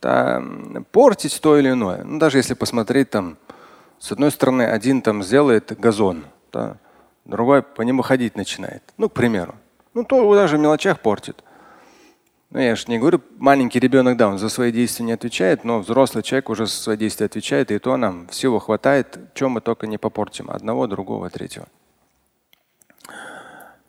Да, 0.00 0.42
портить 0.90 1.40
то 1.40 1.58
или 1.58 1.70
иное. 1.70 2.04
Ну, 2.04 2.18
даже 2.18 2.38
если 2.38 2.54
посмотреть 2.54 3.10
там, 3.10 3.36
с 3.98 4.10
одной 4.12 4.30
стороны, 4.30 4.62
один 4.62 5.02
там 5.02 5.22
сделает 5.22 5.78
газон, 5.78 6.24
да, 6.52 6.76
другой 7.24 7.62
по 7.62 7.82
нему 7.82 8.02
ходить 8.02 8.36
начинает. 8.36 8.82
Ну, 8.98 9.08
к 9.08 9.12
примеру. 9.12 9.54
Ну, 9.94 10.04
то 10.04 10.34
даже 10.34 10.56
в 10.56 10.60
мелочах 10.60 11.00
портит. 11.00 11.42
Ну, 12.50 12.60
я 12.60 12.76
же 12.76 12.84
не 12.88 12.98
говорю, 12.98 13.22
маленький 13.38 13.80
ребенок, 13.80 14.16
да, 14.18 14.28
он 14.28 14.38
за 14.38 14.50
свои 14.50 14.72
действия 14.72 15.06
не 15.06 15.12
отвечает, 15.12 15.64
но 15.64 15.78
взрослый 15.78 16.22
человек 16.22 16.50
уже 16.50 16.66
за 16.66 16.72
свои 16.72 16.96
действия 16.98 17.26
отвечает, 17.26 17.70
и 17.70 17.78
то 17.78 17.96
нам 17.96 18.28
всего 18.28 18.58
хватает, 18.58 19.18
чем 19.34 19.52
мы 19.52 19.60
только 19.62 19.86
не 19.86 19.96
попортим. 19.96 20.50
Одного, 20.50 20.86
другого, 20.86 21.30
третьего. 21.30 21.66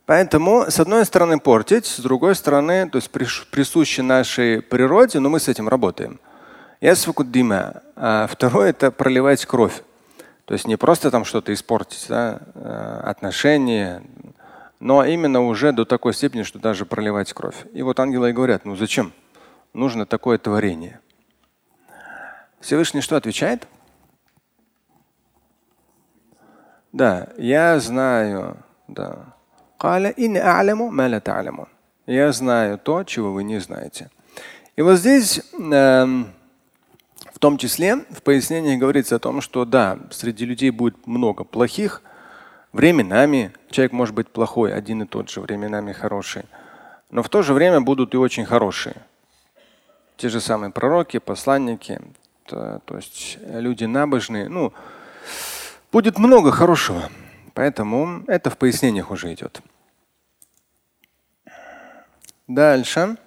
Поэтому, 0.06 0.66
с 0.70 0.80
одной 0.80 1.06
стороны, 1.06 1.40
портить, 1.40 1.86
с 1.86 2.00
другой 2.00 2.36
стороны, 2.36 2.90
то 2.90 2.98
есть 2.98 3.10
присуще 3.10 4.02
нашей 4.02 4.62
природе, 4.62 5.20
но 5.20 5.30
мы 5.30 5.40
с 5.40 5.48
этим 5.48 5.68
работаем. 5.70 6.20
А 6.82 8.28
второе– 8.28 8.70
это 8.72 8.92
проливать 8.92 9.46
кровь. 9.46 9.82
То 10.46 10.54
есть 10.54 10.68
не 10.68 10.76
просто 10.76 11.10
там 11.10 11.24
что-то 11.26 11.54
испортить, 11.54 12.06
да, 12.10 12.40
э, 12.54 13.02
отношения, 13.06 14.04
но 14.80 15.06
именно 15.06 15.42
уже 15.42 15.72
до 15.72 15.86
такой 15.86 16.14
степени, 16.14 16.44
что 16.44 16.60
даже 16.60 16.86
проливать 16.86 17.32
кровь. 17.32 17.66
И 17.72 17.82
вот 17.82 18.00
ангелы 18.00 18.32
и 18.32 18.34
говорят, 18.34 18.66
ну 18.66 18.76
зачем? 18.76 19.14
Нужно 19.74 20.06
такое 20.06 20.38
творение. 20.38 21.00
Всевышний 22.60 23.02
что 23.02 23.16
отвечает? 23.16 23.68
Да, 26.92 27.30
я 27.38 27.80
знаю. 27.80 28.58
Да. 28.88 29.34
Я 32.06 32.32
знаю 32.34 32.78
то, 32.78 33.04
чего 33.04 33.32
вы 33.32 33.44
не 33.44 33.60
знаете. 33.60 34.10
И 34.76 34.82
вот 34.82 34.96
здесь 34.98 35.40
э, 35.40 36.06
в 36.06 36.26
том 37.44 37.58
числе 37.58 37.98
в 38.10 38.22
пояснении 38.22 38.78
говорится 38.78 39.18
о 39.18 39.20
том, 39.20 39.42
что 39.42 39.66
да, 39.66 40.00
среди 40.12 40.46
людей 40.46 40.70
будет 40.70 41.06
много 41.06 41.44
плохих, 41.44 42.02
временами 42.72 43.52
человек 43.70 43.92
может 43.92 44.16
быть 44.16 44.30
плохой, 44.30 44.74
один 44.74 45.04
и 45.04 45.06
тот 45.06 45.30
же, 45.30 45.42
временами 45.42 45.92
хороший. 45.92 46.44
Но 47.10 47.22
в 47.22 47.28
то 47.28 47.42
же 47.42 47.54
время 47.54 47.82
будут 47.82 48.14
и 48.14 48.18
очень 48.18 48.46
хорошие. 48.46 48.96
Те 50.16 50.30
же 50.30 50.40
самые 50.40 50.72
пророки, 50.72 51.20
посланники, 51.20 52.00
то, 52.46 52.80
то 52.86 52.96
есть 52.96 53.38
люди 53.46 53.84
набожные. 53.84 54.48
Ну, 54.48 54.72
будет 55.92 56.18
много 56.18 56.50
хорошего. 56.50 57.10
Поэтому 57.54 58.24
это 58.28 58.52
в 58.52 58.58
пояснениях 58.58 59.12
уже 59.12 59.34
идет. 59.34 59.60
Дальше. 62.48 63.18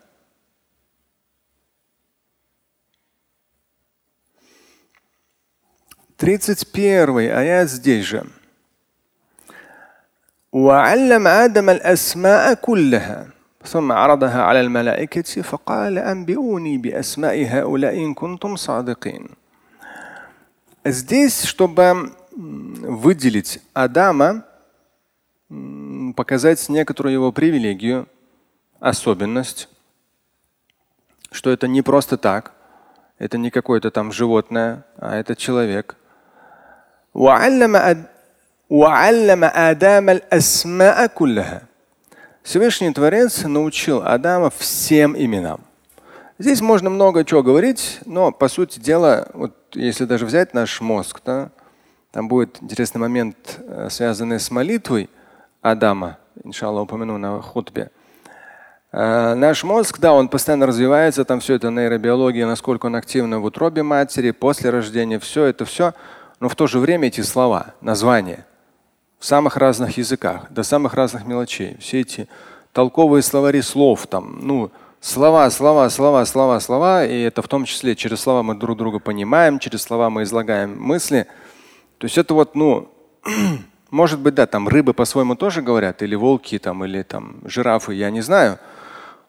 Тридцать 6.17 6.71
первый 6.71 7.31
аят 7.31 7.69
здесь 7.69 8.05
же. 8.05 8.25
وعلم 10.51 11.27
آدم 11.27 11.69
الأسماء 11.69 12.53
كلها 12.53 13.27
ثم 13.63 13.91
عرضها 13.91 14.43
على 14.43 14.61
الملائكة 14.61 15.41
فقال 15.41 15.97
أنبئوني 15.97 16.77
بأسماء 16.77 17.45
هؤلاء 17.45 17.95
إن 17.95 18.13
كنتم 18.13 18.55
صادقين. 18.55 19.29
Здесь, 20.83 21.43
чтобы 21.43 22.11
выделить 22.35 23.61
Адама, 23.73 24.43
показать 26.15 26.67
некоторую 26.69 27.13
его 27.13 27.31
привилегию, 27.31 28.07
особенность, 28.79 29.69
что 31.31 31.51
это 31.51 31.67
не 31.67 31.81
просто 31.81 32.17
так, 32.17 32.51
это 33.19 33.38
не 33.38 33.51
какое-то 33.51 33.91
там 33.91 34.11
животное, 34.11 34.85
а 34.97 35.15
это 35.15 35.35
человек. 35.35 35.95
Всевышний 42.42 42.92
Творец 42.92 43.42
научил 43.42 44.02
Адама 44.04 44.50
всем 44.50 45.16
именам. 45.16 45.62
Здесь 46.38 46.61
можно 46.61 46.90
много 46.90 47.25
чего 47.25 47.42
говорить, 47.42 48.00
но 48.04 48.32
по 48.32 48.49
сути 48.49 48.80
дела, 48.80 49.28
вот 49.32 49.54
если 49.73 50.04
даже 50.04 50.26
взять 50.26 50.52
наш 50.52 50.82
мозг, 50.82 51.23
да, 51.25 51.49
там 52.12 52.28
будет 52.28 52.58
интересный 52.61 53.00
момент, 53.00 53.61
э, 53.61 53.88
связанный 53.90 54.38
с 54.38 54.50
молитвой 54.50 55.08
Адама, 55.62 56.18
иншаллах, 56.44 56.82
упомяну 56.82 57.16
на 57.16 57.40
хутбе. 57.40 57.90
Э, 58.92 59.32
наш 59.32 59.64
мозг, 59.64 60.00
да, 60.00 60.12
он 60.12 60.28
постоянно 60.28 60.66
развивается, 60.66 61.25
там 61.25 61.40
все 61.40 61.54
это 61.54 61.70
нейробиология, 61.70 62.46
насколько 62.46 62.85
он 62.85 62.94
активно 62.94 63.40
в 63.40 63.44
утробе 63.46 63.82
матери, 63.82 64.32
после 64.32 64.68
рождения, 64.68 65.18
все 65.18 65.44
это 65.44 65.64
все. 65.64 65.94
Но 66.40 66.48
в 66.48 66.54
то 66.54 66.66
же 66.66 66.78
время 66.78 67.08
эти 67.08 67.22
слова, 67.22 67.74
названия 67.80 68.46
в 69.18 69.24
самых 69.24 69.56
разных 69.56 69.96
языках, 69.96 70.50
до 70.50 70.62
самых 70.62 70.94
разных 70.94 71.26
мелочей. 71.26 71.76
Все 71.80 72.00
эти 72.00 72.28
толковые 72.72 73.22
словари 73.22 73.62
слов, 73.62 74.06
там, 74.06 74.38
ну, 74.42 74.70
слова, 75.00 75.48
слова, 75.50 75.88
слова, 75.88 76.24
слова, 76.26 76.60
слова, 76.60 77.06
и 77.06 77.22
это 77.22 77.40
в 77.40 77.48
том 77.48 77.64
числе 77.64 77.96
через 77.96 78.20
слова 78.20 78.42
мы 78.42 78.54
друг 78.54 78.76
друга 78.76 78.98
понимаем, 78.98 79.58
через 79.58 79.82
слова 79.82 80.10
мы 80.10 80.24
излагаем 80.24 80.80
мысли. 80.80 81.26
То 81.98 82.04
есть 82.04 82.18
это 82.18 82.34
вот, 82.34 82.54
ну, 82.54 82.88
может 83.90 84.20
быть, 84.20 84.34
да, 84.34 84.46
там 84.46 84.68
рыбы 84.68 84.92
по-своему 84.92 85.34
тоже 85.36 85.62
говорят, 85.62 86.02
или 86.02 86.14
волки, 86.14 86.58
там, 86.58 86.84
или 86.84 87.02
там 87.02 87.36
жирафы, 87.44 87.94
я 87.94 88.10
не 88.10 88.20
знаю. 88.20 88.58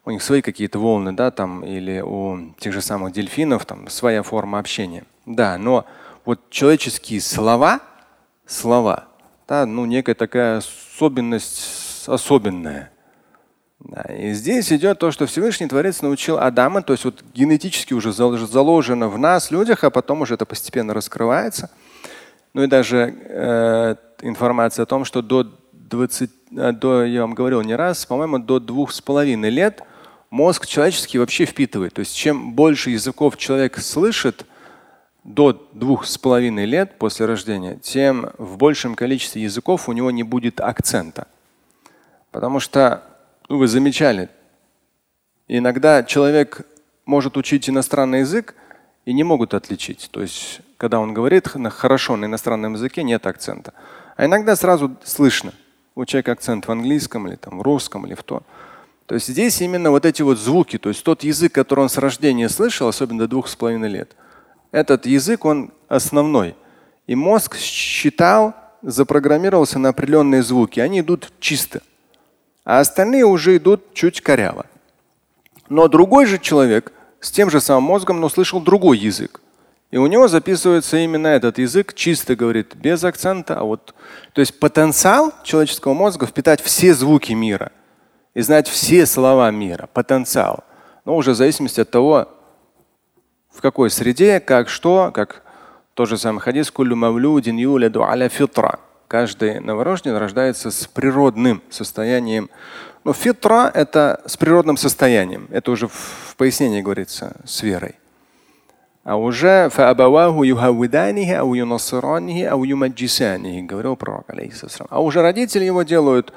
У 0.04 0.12
них 0.12 0.24
свои 0.24 0.42
какие-то 0.42 0.80
волны, 0.80 1.12
да, 1.12 1.32
там, 1.32 1.64
или 1.64 2.02
у 2.02 2.54
тех 2.60 2.74
же 2.74 2.82
самых 2.82 3.14
дельфинов 3.14 3.66
там 3.66 3.90
своя 3.90 4.24
форма 4.24 4.60
общения. 4.60 5.04
Да, 5.26 5.58
но 5.58 5.86
вот 6.28 6.50
человеческие 6.50 7.22
слова, 7.22 7.80
слова, 8.46 9.08
да, 9.48 9.66
ну, 9.66 9.86
некая 9.86 10.14
такая 10.14 10.58
особенность 10.58 12.06
особенная. 12.06 12.92
Да, 13.80 14.02
и 14.14 14.34
здесь 14.34 14.74
идет 14.74 15.00
то, 15.00 15.12
что 15.12 15.26
Всевышний 15.26 15.68
Творец 15.68 16.02
научил 16.02 16.38
Адама, 16.38 16.82
то 16.82 16.92
есть 16.92 17.06
вот 17.06 17.24
генетически 17.34 17.94
уже 17.94 18.12
заложено 18.12 19.08
в 19.08 19.18
нас, 19.18 19.52
людях, 19.52 19.86
а 19.86 19.90
потом 19.90 20.22
уже 20.22 20.34
это 20.34 20.46
постепенно 20.46 20.94
раскрывается. 20.94 21.70
Ну 22.54 22.64
и 22.64 22.68
даже 22.68 23.16
э, 23.18 23.96
информация 24.22 24.84
о 24.84 24.86
том, 24.86 25.06
что 25.06 25.22
до 25.22 25.50
20, 25.72 26.30
э, 26.58 26.72
до, 26.74 27.06
я 27.06 27.22
вам 27.22 27.36
говорил 27.36 27.62
не 27.62 27.76
раз, 27.76 28.06
по-моему, 28.06 28.40
до 28.40 28.60
двух 28.60 28.92
с 28.92 29.00
половиной 29.00 29.50
лет 29.50 29.82
мозг 30.30 30.68
человеческий 30.68 31.20
вообще 31.20 31.46
впитывает. 31.46 31.94
То 31.94 32.02
есть 32.02 32.14
чем 32.14 32.52
больше 32.52 32.90
языков 32.90 33.38
человек 33.38 33.78
слышит, 33.78 34.46
до 35.28 35.52
двух 35.74 36.06
с 36.06 36.18
половиной 36.18 36.66
лет 36.66 36.98
после 36.98 37.26
рождения, 37.26 37.76
тем 37.76 38.32
в 38.38 38.56
большем 38.56 38.96
количестве 38.96 39.44
языков 39.44 39.90
у 39.90 39.92
него 39.92 40.10
не 40.10 40.24
будет 40.24 40.62
акцента. 40.62 41.28
Потому 42.32 42.62
что, 42.62 43.04
ну, 43.50 43.58
вы 43.58 43.68
замечали, 43.68 44.30
иногда 45.50 46.04
человек 46.04 46.62
может 47.06 47.36
учить 47.36 47.70
иностранный 47.70 48.22
язык 48.22 48.56
и 49.06 49.12
не 49.12 49.26
могут 49.26 49.54
отличить. 49.54 50.08
То 50.12 50.22
есть, 50.22 50.62
когда 50.78 51.02
он 51.02 51.14
говорит 51.14 51.50
хорошо 51.72 52.16
на 52.16 52.26
иностранном 52.26 52.76
языке, 52.76 53.04
нет 53.04 53.28
акцента. 53.28 53.74
А 54.16 54.26
иногда 54.26 54.56
сразу 54.56 54.96
слышно, 55.04 55.54
у 55.96 56.06
человека 56.06 56.32
акцент 56.32 56.66
в 56.66 56.72
английском 56.72 57.28
или 57.28 57.36
там, 57.36 57.60
в 57.60 57.64
русском 57.64 58.08
или 58.08 58.14
в 58.14 58.24
то. 58.24 58.44
То 59.08 59.16
есть 59.16 59.28
здесь 59.28 59.62
именно 59.62 59.92
вот 59.92 60.06
эти 60.06 60.22
вот 60.22 60.38
звуки, 60.38 60.78
то 60.78 60.88
есть 60.88 61.04
тот 61.04 61.26
язык, 61.26 61.52
который 61.52 61.82
он 61.82 61.90
с 61.90 61.98
рождения 61.98 62.48
слышал, 62.48 62.88
особенно 62.88 63.20
до 63.20 63.28
двух 63.28 63.50
с 63.50 63.58
половиной 63.58 63.90
лет– 63.90 64.16
этот 64.72 65.06
язык, 65.06 65.46
он 65.46 65.72
основной. 65.88 66.56
И 67.08 67.16
мозг 67.16 67.58
считал, 67.58 68.54
запрограммировался 68.82 69.80
на 69.80 69.90
определенные 69.90 70.44
звуки. 70.44 70.80
Они 70.80 71.00
идут 71.00 71.32
чисто. 71.40 71.82
А 72.64 72.80
остальные 72.80 73.26
уже 73.26 73.58
идут 73.58 73.94
чуть 73.94 74.22
коряво. 74.22 74.66
Но 75.70 75.88
другой 75.88 76.26
же 76.26 76.38
человек 76.38 76.92
с 77.20 77.32
тем 77.32 77.50
же 77.50 77.60
самым 77.60 77.84
мозгом, 77.84 78.20
но 78.20 78.30
слышал 78.30 78.60
другой 78.60 78.98
язык. 78.98 79.42
И 79.90 79.98
у 79.98 80.08
него 80.08 80.28
записывается 80.28 80.98
именно 80.98 81.28
этот 81.28 81.60
язык, 81.60 81.94
чисто 81.94 82.36
говорит, 82.36 82.76
без 82.76 83.04
акцента. 83.04 83.58
А 83.60 83.64
вот, 83.64 83.96
то 84.34 84.42
есть 84.42 84.60
потенциал 84.60 85.34
человеческого 85.44 85.94
мозга 85.94 86.26
впитать 86.26 86.62
все 86.62 86.94
звуки 86.94 87.32
мира 87.32 87.72
и 88.34 88.42
знать 88.42 88.68
все 88.68 89.06
слова 89.06 89.50
мира. 89.50 89.88
Потенциал. 89.94 90.64
Но 91.06 91.16
уже 91.16 91.32
в 91.32 91.36
зависимости 91.36 91.80
от 91.80 91.90
того, 91.90 92.28
в 93.58 93.62
какой 93.62 93.90
среде, 93.90 94.40
как 94.40 94.70
что, 94.70 95.12
как 95.12 95.42
тот 95.96 96.08
же 96.08 96.18
самый 96.18 96.40
хадис, 96.42 96.70
каждый 99.08 99.60
новорожденный 99.60 100.20
рождается 100.20 100.70
с 100.70 100.86
природным 100.86 101.64
состоянием. 101.70 102.52
Но 103.04 103.14
фитра– 103.14 103.72
это 103.74 104.22
с 104.26 104.38
природным 104.38 104.78
состоянием. 104.78 105.48
Это 105.50 105.72
уже 105.72 105.88
в 105.88 106.36
пояснении 106.38 106.82
говорится, 106.82 107.38
с 107.46 107.64
верой. 107.64 107.96
А 109.04 109.16
уже 109.16 109.70
говорил 113.64 113.96
пророк, 113.96 114.26
а 114.90 115.02
уже 115.02 115.22
родители 115.22 115.64
его 115.64 115.82
делают 115.84 116.32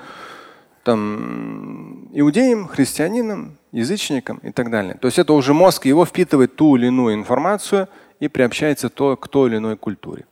там, 0.90 2.09
иудеям, 2.12 2.66
христианинам, 2.66 3.57
язычникам 3.70 4.38
и 4.38 4.50
так 4.50 4.70
далее. 4.70 4.94
То 5.00 5.07
есть 5.07 5.20
это 5.20 5.35
уже 5.35 5.55
мозг 5.55 5.87
его 5.87 6.05
впитывает 6.05 6.57
ту 6.57 6.74
или 6.74 6.87
иную 6.87 7.14
информацию 7.14 7.88
и 8.18 8.26
приобщается 8.26 8.88
то, 8.88 9.16
к 9.16 9.29
той 9.29 9.50
или 9.50 9.59
иной 9.59 9.76
культуре. 9.76 10.24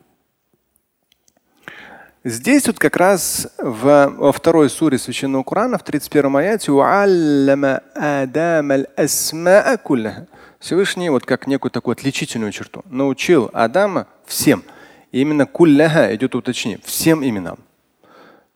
Здесь 2.24 2.66
вот 2.66 2.80
как 2.80 2.96
раз 2.96 3.54
в, 3.58 4.14
во 4.18 4.32
второй 4.32 4.68
суре 4.68 4.98
Священного 4.98 5.44
Корана, 5.44 5.78
в 5.78 5.84
31 5.84 6.36
аяте, 6.36 6.72
Всевышний 10.58 11.08
вот 11.08 11.24
как 11.24 11.46
некую 11.46 11.70
такую 11.70 11.92
отличительную 11.92 12.50
черту 12.50 12.82
научил 12.90 13.48
Адама 13.52 14.08
всем. 14.26 14.64
И 15.12 15.20
именно 15.20 15.46
кулляха 15.46 16.12
идет 16.16 16.34
уточнение, 16.34 16.80
всем 16.84 17.24
именам. 17.24 17.60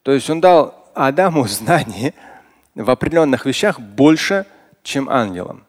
То 0.02 0.10
есть 0.10 0.28
он 0.28 0.40
дал 0.40 0.81
Адаму 0.94 1.46
знание 1.48 2.14
в 2.74 2.90
определенных 2.90 3.46
вещах 3.46 3.80
больше, 3.80 4.46
чем 4.82 5.08
ангелам. 5.08 5.64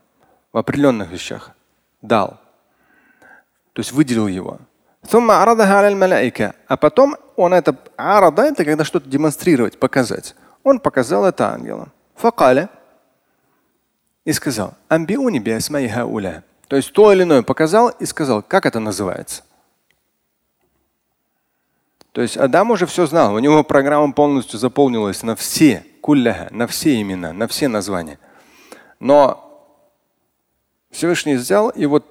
В 0.51 0.57
определенных 0.57 1.09
вещах 1.09 1.51
дал. 2.01 2.39
То 3.73 3.79
есть 3.79 3.91
выделил 3.91 4.27
его. 4.27 4.59
А 6.67 6.77
потом 6.77 7.17
он 7.35 7.53
это 7.53 7.75
арада, 7.97 8.43
это 8.43 8.63
когда 8.63 8.85
что-то 8.85 9.09
демонстрировать, 9.09 9.79
показать. 9.79 10.35
Он 10.63 10.79
показал 10.79 11.25
это 11.25 11.51
ангелам. 11.51 11.91
Факаля 12.15 12.69
и 14.23 14.31
сказал, 14.31 14.75
амбиуни 14.87 15.39
То 16.67 16.75
есть 16.75 16.93
то 16.93 17.11
или 17.11 17.23
иное 17.23 17.41
показал 17.41 17.89
и 17.89 18.05
сказал, 18.05 18.41
как 18.41 18.65
это 18.65 18.79
называется. 18.79 19.43
То 22.13 22.21
есть 22.21 22.37
Адам 22.37 22.71
уже 22.71 22.85
все 22.85 23.07
знал, 23.07 23.33
у 23.33 23.39
него 23.39 23.63
программа 23.63 24.13
полностью 24.13 24.59
заполнилась 24.59 25.23
на 25.23 25.35
все, 25.35 25.83
кулляха, 25.99 26.47
на 26.51 26.67
все 26.67 27.01
имена, 27.01 27.33
на 27.33 27.47
все 27.47 27.67
названия. 27.67 28.19
Но 28.99 29.39
Всевышний 30.91 31.35
взял 31.35 31.69
и 31.69 31.87
вот 31.87 32.05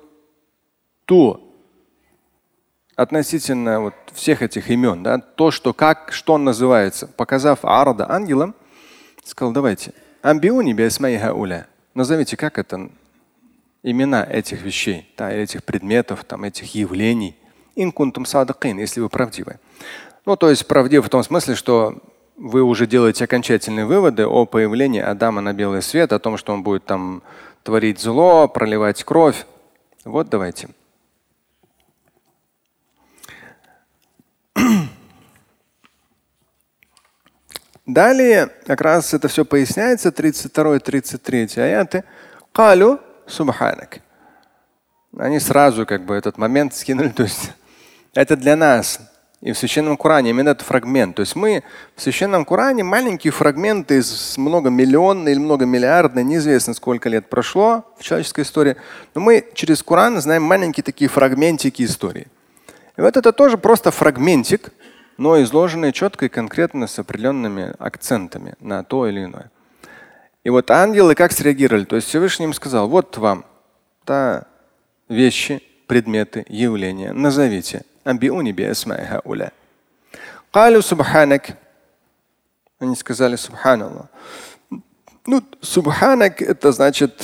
ту 1.04 1.40
относительно 2.96 3.80
вот 3.80 3.94
всех 4.12 4.42
этих 4.42 4.70
имен, 4.70 5.04
да, 5.04 5.18
то, 5.18 5.52
что 5.52 5.72
как, 5.72 6.12
что 6.12 6.34
он 6.34 6.44
называется, 6.44 7.06
показав 7.06 7.60
Арда 7.64 8.10
ангелом, 8.10 8.56
сказал, 9.24 9.52
давайте, 9.52 9.92
амбиуни 10.20 10.72
уля. 11.32 11.68
Назовите, 11.94 12.36
как 12.36 12.58
это 12.58 12.90
имена 13.82 14.24
этих 14.24 14.62
вещей, 14.62 15.12
да, 15.16 15.30
этих 15.30 15.62
предметов, 15.62 16.24
там, 16.24 16.42
этих 16.44 16.74
явлений. 16.74 17.36
Инкунтум 17.74 18.26
садыкин, 18.26 18.78
если 18.78 19.00
вы 19.00 19.08
правдивы. 19.08 19.58
Ну, 20.26 20.36
то 20.36 20.50
есть 20.50 20.66
правдивы 20.66 21.02
в 21.02 21.08
том 21.08 21.22
смысле, 21.22 21.54
что 21.54 21.96
вы 22.36 22.62
уже 22.62 22.86
делаете 22.86 23.24
окончательные 23.24 23.86
выводы 23.86 24.26
о 24.26 24.46
появлении 24.46 25.00
Адама 25.00 25.40
на 25.40 25.52
белый 25.52 25.82
свет, 25.82 26.12
о 26.12 26.18
том, 26.18 26.36
что 26.36 26.52
он 26.52 26.62
будет 26.62 26.84
там 26.84 27.22
творить 27.62 28.00
зло, 28.00 28.48
проливать 28.48 29.04
кровь. 29.04 29.46
Вот 30.04 30.28
давайте. 30.28 30.68
Далее 37.86 38.48
как 38.66 38.80
раз 38.80 39.14
это 39.14 39.28
все 39.28 39.44
поясняется, 39.44 40.08
32-33 40.10 41.60
аяты. 41.60 42.04
Калю 42.52 43.00
субханак. 43.26 44.00
Они 45.16 45.38
сразу 45.40 45.86
как 45.86 46.04
бы 46.04 46.14
этот 46.14 46.38
момент 46.38 46.74
скинули. 46.74 47.08
То 47.16 47.24
есть 47.24 47.52
это 48.14 48.36
для 48.36 48.56
нас. 48.56 49.00
И 49.40 49.50
в 49.50 49.58
Священном 49.58 49.96
Коране 49.96 50.30
именно 50.30 50.50
этот 50.50 50.64
фрагмент. 50.64 51.16
То 51.16 51.20
есть 51.20 51.34
мы 51.34 51.64
в 51.96 52.02
Священном 52.02 52.44
Коране 52.44 52.84
маленькие 52.84 53.32
фрагменты 53.32 53.98
из 53.98 54.38
многомиллионной 54.38 55.32
или 55.32 55.40
многомиллиардной, 55.40 56.22
неизвестно 56.22 56.74
сколько 56.74 57.08
лет 57.08 57.28
прошло 57.28 57.84
в 57.98 58.04
человеческой 58.04 58.42
истории, 58.42 58.76
но 59.16 59.20
мы 59.20 59.44
через 59.54 59.82
Коран 59.82 60.20
знаем 60.20 60.44
маленькие 60.44 60.84
такие 60.84 61.08
фрагментики 61.10 61.82
истории. 61.82 62.28
И 62.96 63.00
вот 63.00 63.16
это 63.16 63.32
тоже 63.32 63.58
просто 63.58 63.90
фрагментик, 63.90 64.72
но 65.16 65.42
изложенный 65.42 65.92
четко 65.92 66.26
и 66.26 66.28
конкретно 66.28 66.86
с 66.86 66.98
определенными 67.00 67.74
акцентами 67.80 68.54
на 68.60 68.84
то 68.84 69.08
или 69.08 69.24
иное. 69.24 69.50
И 70.44 70.50
вот 70.50 70.70
ангелы 70.70 71.16
как 71.16 71.32
среагировали? 71.32 71.84
То 71.84 71.96
есть 71.96 72.06
Всевышний 72.06 72.44
им 72.44 72.52
сказал, 72.52 72.88
вот 72.88 73.16
вам 73.16 73.44
та 74.04 74.46
вещи, 75.08 75.62
предметы, 75.88 76.44
явления, 76.48 77.12
назовите. 77.12 77.82
Амбиуни 78.04 78.52
би 78.52 78.72
уля. 79.24 79.52
Калю 80.52 80.82
субханак. 80.82 81.56
Они 82.78 82.96
сказали 82.96 83.36
субханаллах. 83.36 84.06
Ну, 85.24 85.42
субханак 85.60 86.42
это 86.42 86.72
значит 86.72 87.22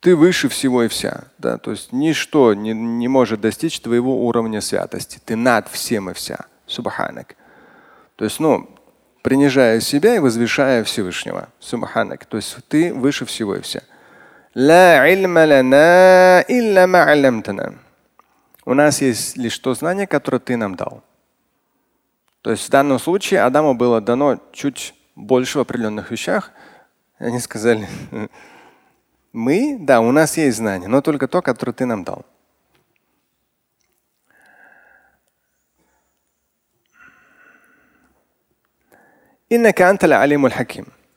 ты 0.00 0.14
выше 0.14 0.48
всего 0.48 0.84
и 0.84 0.88
вся. 0.88 1.24
Да? 1.38 1.58
То 1.58 1.72
есть 1.72 1.92
ничто 1.92 2.54
не, 2.54 2.72
не 2.72 3.08
может 3.08 3.40
достичь 3.40 3.80
твоего 3.80 4.26
уровня 4.26 4.60
святости. 4.60 5.20
Ты 5.24 5.36
над 5.36 5.68
всем 5.68 6.10
и 6.10 6.14
вся. 6.14 6.38
Субханак. 6.66 7.34
То 8.16 8.24
есть, 8.24 8.40
ну, 8.40 8.68
принижая 9.22 9.80
себя 9.80 10.16
и 10.16 10.18
возвышая 10.18 10.84
Всевышнего. 10.84 11.48
Субханак. 11.58 12.26
То 12.26 12.36
есть 12.36 12.56
ты 12.68 12.94
выше 12.94 13.26
всего 13.26 13.56
и 13.56 13.60
вся. 13.60 13.82
У 18.68 18.74
нас 18.74 19.00
есть 19.00 19.38
лишь 19.38 19.58
то 19.60 19.72
знание, 19.72 20.06
которое 20.06 20.40
ты 20.40 20.54
нам 20.58 20.74
дал. 20.74 21.02
То 22.42 22.50
есть 22.50 22.66
в 22.66 22.70
данном 22.70 22.98
случае 22.98 23.40
Адаму 23.40 23.72
было 23.72 24.02
дано 24.02 24.42
чуть 24.52 24.94
больше 25.16 25.56
в 25.56 25.62
определенных 25.62 26.10
вещах. 26.10 26.52
Они 27.16 27.40
сказали, 27.40 27.88
мы, 29.32 29.78
да, 29.80 30.02
у 30.02 30.12
нас 30.12 30.36
есть 30.36 30.58
знание, 30.58 30.86
но 30.86 31.00
только 31.00 31.28
то, 31.28 31.40
которое 31.40 31.72
ты 31.72 31.86
нам 31.86 32.04
дал. 32.04 32.26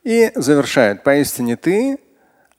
И 0.03 0.31
завершает, 0.35 1.03
поистине 1.03 1.57
ты 1.57 1.99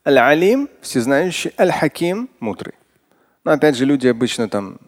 аль-алим, 0.05 0.69
всезнающий, 0.81 1.51
аль-хаким, 1.57 2.29
мудрый. 2.39 2.75
Но 3.43 3.51
опять 3.51 3.75
же, 3.75 3.85
люди 3.85 4.07
обычно 4.07 4.47
там 4.47 4.79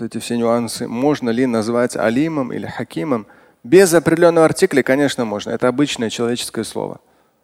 эти 0.00 0.18
все 0.18 0.36
нюансы, 0.36 0.86
можно 0.86 1.30
ли 1.30 1.46
назвать 1.46 1.96
алимом 1.96 2.52
или 2.52 2.66
хакимом, 2.66 3.26
без 3.64 3.92
определенного 3.94 4.46
артикля, 4.46 4.82
конечно, 4.82 5.24
можно. 5.24 5.50
Это 5.50 5.68
обычное 5.68 6.10
человеческое 6.10 6.64
слово. 6.64 7.00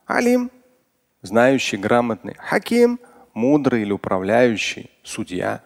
Алим– 0.06 0.50
знающий, 1.22 1.76
грамотный. 1.76 2.36
Хаким– 2.38 3.00
мудрый 3.34 3.82
или 3.82 3.92
управляющий, 3.92 4.90
судья. 5.02 5.62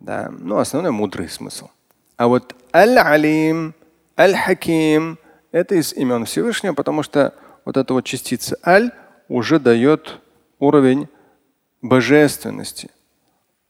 Да. 0.00 0.30
Ну, 0.30 0.58
основной 0.58 0.90
мудрый 0.90 1.28
смысл. 1.28 1.68
А 2.16 2.26
вот 2.26 2.56
аль-алим, 2.74 3.74
аль-хаким– 4.18 5.18
это 5.52 5.76
из 5.76 5.92
имен 5.92 6.24
Всевышнего, 6.24 6.74
потому 6.74 7.02
что 7.02 7.34
вот 7.64 7.76
эта 7.76 7.94
вот 7.94 8.04
частица 8.04 8.56
аль 8.66 8.90
уже 9.28 9.60
дает 9.60 10.20
уровень 10.58 11.08
божественности. 11.82 12.90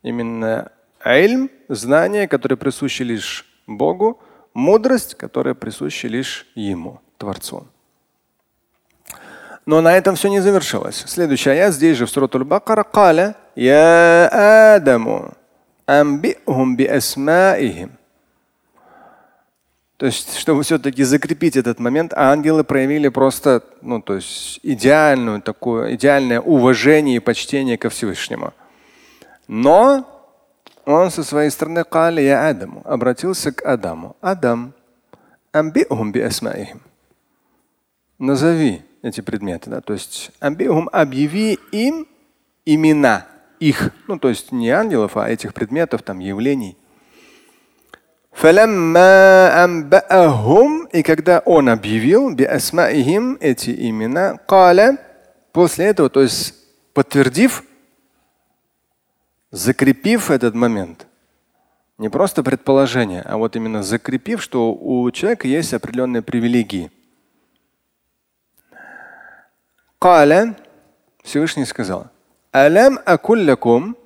Именно 0.02 0.72
эльм– 1.04 1.50
знание, 1.68 2.28
которое 2.28 2.56
присуще 2.56 3.04
лишь 3.04 3.46
Богу, 3.66 4.20
мудрость, 4.54 5.14
которая 5.14 5.54
присуща 5.54 6.08
лишь 6.08 6.46
Ему, 6.54 7.00
Творцу. 7.16 7.66
Но 9.66 9.80
на 9.80 9.96
этом 9.96 10.14
все 10.14 10.28
не 10.28 10.40
завершилось. 10.40 11.04
Следующий 11.06 11.50
аят 11.50 11.74
здесь 11.74 11.96
же 11.98 12.06
в 12.06 12.10
Суратуль 12.10 12.44
Бакара 12.44 12.84
Каля 12.84 13.36
Я 13.54 14.74
Адаму 14.76 15.34
амбихум 15.86 16.76
би 16.76 16.86
асмаихим. 16.86 17.90
То 19.96 20.06
есть, 20.06 20.36
чтобы 20.36 20.62
все-таки 20.62 21.02
закрепить 21.02 21.56
этот 21.56 21.80
момент, 21.80 22.12
ангелы 22.14 22.62
проявили 22.62 23.08
просто, 23.08 23.64
ну, 23.82 24.00
то 24.00 24.14
есть 24.14 24.60
идеальную 24.62 25.42
такое, 25.42 25.96
идеальное 25.96 26.40
уважение 26.40 27.16
и 27.16 27.20
почтение 27.20 27.76
ко 27.76 27.88
Всевышнему. 27.88 28.52
Но 29.48 30.06
он 30.84 31.10
со 31.10 31.24
своей 31.24 31.50
стороны 31.50 31.82
кали 31.84 32.20
я 32.20 32.48
Адаму, 32.48 32.82
обратился 32.84 33.50
к 33.50 33.64
Адаму. 33.66 34.14
Адам, 34.20 34.74
амбиухум 35.52 36.12
би 36.12 36.28
Назови 38.18 38.82
эти 39.02 39.20
предметы, 39.20 39.70
да, 39.70 39.80
то 39.80 39.94
есть 39.94 40.30
амбиухум 40.40 40.88
объяви 40.92 41.58
им 41.72 42.06
имена 42.66 43.26
их, 43.58 43.90
ну, 44.06 44.18
то 44.18 44.28
есть 44.28 44.52
не 44.52 44.70
ангелов, 44.70 45.16
а 45.16 45.28
этих 45.28 45.54
предметов, 45.54 46.02
там, 46.02 46.18
явлений. 46.18 46.76
И 48.40 48.44
когда 51.02 51.42
он 51.44 51.68
объявил 51.68 52.36
эти 53.40 53.88
имена, 53.88 54.36
после 55.52 55.86
этого, 55.86 56.08
то 56.08 56.20
есть 56.22 56.54
подтвердив, 56.92 57.64
закрепив 59.50 60.30
этот 60.30 60.54
момент, 60.54 61.06
не 61.98 62.08
просто 62.08 62.42
предположение, 62.42 63.22
а 63.22 63.36
вот 63.36 63.56
именно 63.56 63.82
закрепив, 63.82 64.42
что 64.42 64.72
у 64.72 65.10
человека 65.10 65.48
есть 65.48 65.74
определенные 65.74 66.22
привилегии. 66.22 66.90
Каля, 69.98 70.56
Всевышний 71.24 71.64
сказал, 71.64 72.06
Алям 72.52 73.00
акуллякум 73.04 73.96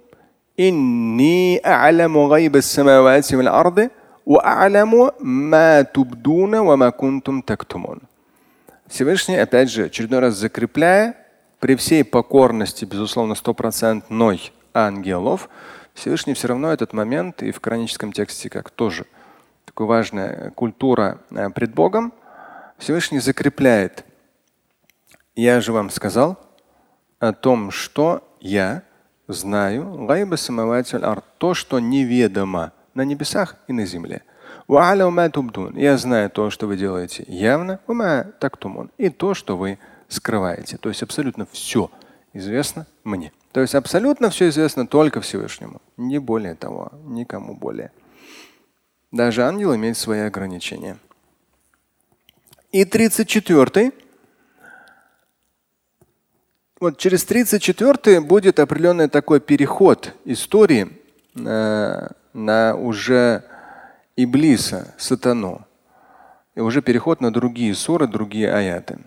инни 0.56 1.60
а'ламу 1.62 2.28
гайба 2.28 2.62
самавати 2.62 3.34
вал 3.34 3.48
арды 3.48 3.90
Всевышний, 8.86 9.36
опять 9.36 9.70
же, 9.70 9.86
очередной 9.86 10.20
раз 10.20 10.34
закрепляя, 10.34 11.16
при 11.58 11.74
всей 11.76 12.04
покорности, 12.04 12.84
безусловно, 12.84 13.34
стопроцентной 13.34 14.52
ангелов, 14.74 15.48
Всевышний 15.94 16.34
все 16.34 16.48
равно 16.48 16.72
этот 16.72 16.92
момент 16.92 17.42
и 17.42 17.50
в 17.50 17.60
кораническом 17.60 18.12
тексте 18.12 18.48
как 18.48 18.70
тоже 18.70 19.06
такая 19.64 19.86
важная 19.86 20.50
культура 20.50 21.20
э, 21.30 21.50
пред 21.50 21.74
Богом, 21.74 22.12
Всевышний 22.78 23.20
закрепляет. 23.20 24.04
Я 25.34 25.60
же 25.60 25.72
вам 25.72 25.90
сказал 25.90 26.38
о 27.18 27.32
том, 27.32 27.70
что 27.70 28.28
я 28.40 28.82
знаю, 29.28 30.06
то, 31.38 31.54
что 31.54 31.78
неведомо 31.78 32.72
на 32.94 33.02
небесах 33.02 33.56
и 33.68 33.72
на 33.72 33.86
земле. 33.86 34.22
Я 35.74 35.96
знаю 35.96 36.30
то, 36.30 36.50
что 36.50 36.66
вы 36.66 36.76
делаете 36.76 37.24
явно, 37.28 37.80
и 38.98 39.08
то, 39.10 39.34
что 39.34 39.56
вы 39.56 39.78
скрываете. 40.08 40.76
То 40.76 40.88
есть 40.88 41.02
абсолютно 41.02 41.46
все 41.50 41.90
известно 42.32 42.86
мне. 43.04 43.32
То 43.52 43.60
есть 43.60 43.74
абсолютно 43.74 44.30
все 44.30 44.48
известно 44.48 44.86
только 44.86 45.20
Всевышнему. 45.20 45.80
Не 45.96 46.18
более 46.18 46.54
того, 46.54 46.90
никому 47.04 47.54
более. 47.54 47.92
Даже 49.10 49.44
ангел 49.44 49.74
имеет 49.74 49.98
свои 49.98 50.20
ограничения. 50.20 50.98
И 52.70 52.86
34 52.86 53.92
вот 56.82 56.98
через 56.98 57.24
34 57.24 58.20
будет 58.22 58.58
определенный 58.58 59.08
такой 59.08 59.38
переход 59.38 60.14
истории 60.24 60.88
э, 61.36 62.08
на 62.32 62.74
уже 62.74 63.44
Иблиса, 64.16 64.92
сатану. 64.98 65.64
И 66.56 66.60
уже 66.60 66.82
переход 66.82 67.20
на 67.20 67.32
другие 67.32 67.72
суры, 67.76 68.08
другие 68.08 68.52
аяты. 68.52 68.98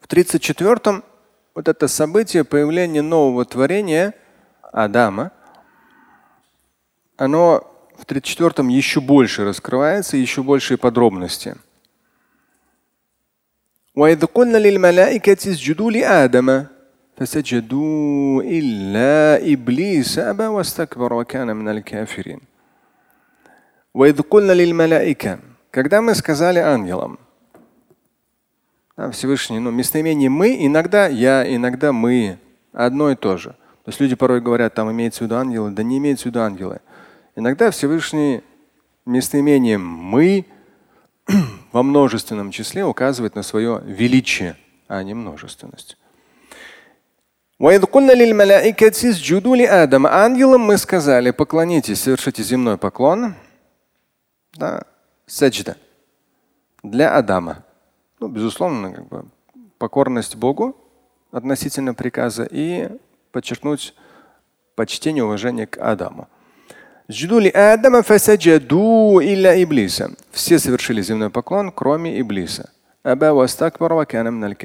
В 0.00 0.06
34-м 0.06 1.02
вот 1.57 1.67
это 1.67 1.87
событие 1.87 2.43
появления 2.43 3.01
нового 3.01 3.45
творения 3.45 4.13
Адама, 4.71 5.31
оно 7.17 7.69
в 7.95 8.05
34-м 8.05 8.67
еще 8.69 8.99
больше 9.01 9.45
раскрывается, 9.45 10.17
еще 10.17 10.43
большие 10.43 10.77
подробности – 10.77 11.65
وإذ 13.95 14.25
قلنا 14.25 14.57
للملائكة 14.57 15.33
اسجدوا 15.33 15.91
لآدم 15.91 16.65
فسجدوا 17.17 18.43
إلا 18.43 19.53
إبليس 19.53 20.19
أبى 20.19 20.45
واستكبر 20.45 21.13
وكان 21.13 21.55
من 21.55 21.69
الكافرين. 21.69 22.39
وإذ 23.93 24.21
قلنا 24.21 24.53
للملائكة 24.53 25.39
Когда 25.71 26.01
мы 26.01 26.15
сказали 26.15 26.59
ангелам, 26.59 27.19
Всевышний, 29.12 29.60
ну, 29.60 29.70
местоимение 29.70 30.28
мы, 30.28 30.56
иногда 30.66 31.06
я, 31.06 31.54
иногда 31.54 31.92
мы, 31.92 32.38
одно 32.72 33.10
и 33.10 33.14
то 33.14 33.36
же. 33.36 33.50
То 33.84 33.90
есть 33.90 34.00
люди 34.00 34.16
порой 34.16 34.40
говорят, 34.40 34.74
там 34.74 34.90
имеется 34.90 35.20
в 35.20 35.22
виду 35.22 35.36
ангелы, 35.36 35.70
да 35.70 35.82
не 35.82 35.98
имеется 35.98 36.24
в 36.24 36.26
виду 36.26 36.40
ангелы. 36.40 36.80
Иногда 37.36 37.70
Всевышний 37.70 38.42
местоимением 39.06 39.86
мы 39.86 40.46
во 41.72 41.82
множественном 41.82 42.50
числе 42.50 42.84
указывает 42.84 43.36
на 43.36 43.42
свое 43.42 43.80
величие, 43.84 44.56
а 44.88 45.02
не 45.02 45.14
множественность. 45.14 45.96
Ангелам 50.06 50.62
мы 50.62 50.76
сказали, 50.76 51.30
поклонитесь, 51.30 52.00
совершите 52.00 52.42
земной 52.42 52.78
поклон. 52.78 53.34
Да, 54.54 54.84
саджда. 55.26 55.76
Для 56.82 57.16
Адама. 57.16 57.64
Ну, 58.20 58.28
безусловно, 58.28 58.92
как 58.92 59.06
бы 59.06 59.24
покорность 59.78 60.36
Богу 60.36 60.76
относительно 61.30 61.94
приказа 61.94 62.46
и 62.50 62.88
подчеркнуть 63.30 63.94
почтение, 64.74 65.24
уважение 65.24 65.66
к 65.66 65.78
Адаму. 65.78 66.28
Все 70.30 70.58
совершили 70.58 71.00
земной 71.00 71.30
поклон, 71.30 71.70
кроме 71.70 72.20
Иблиса. 72.20 72.70
Аба 73.02 73.32
вастакбара 73.32 73.94
ва 73.94 74.04
кана 74.04 74.28
миналь 74.28 74.56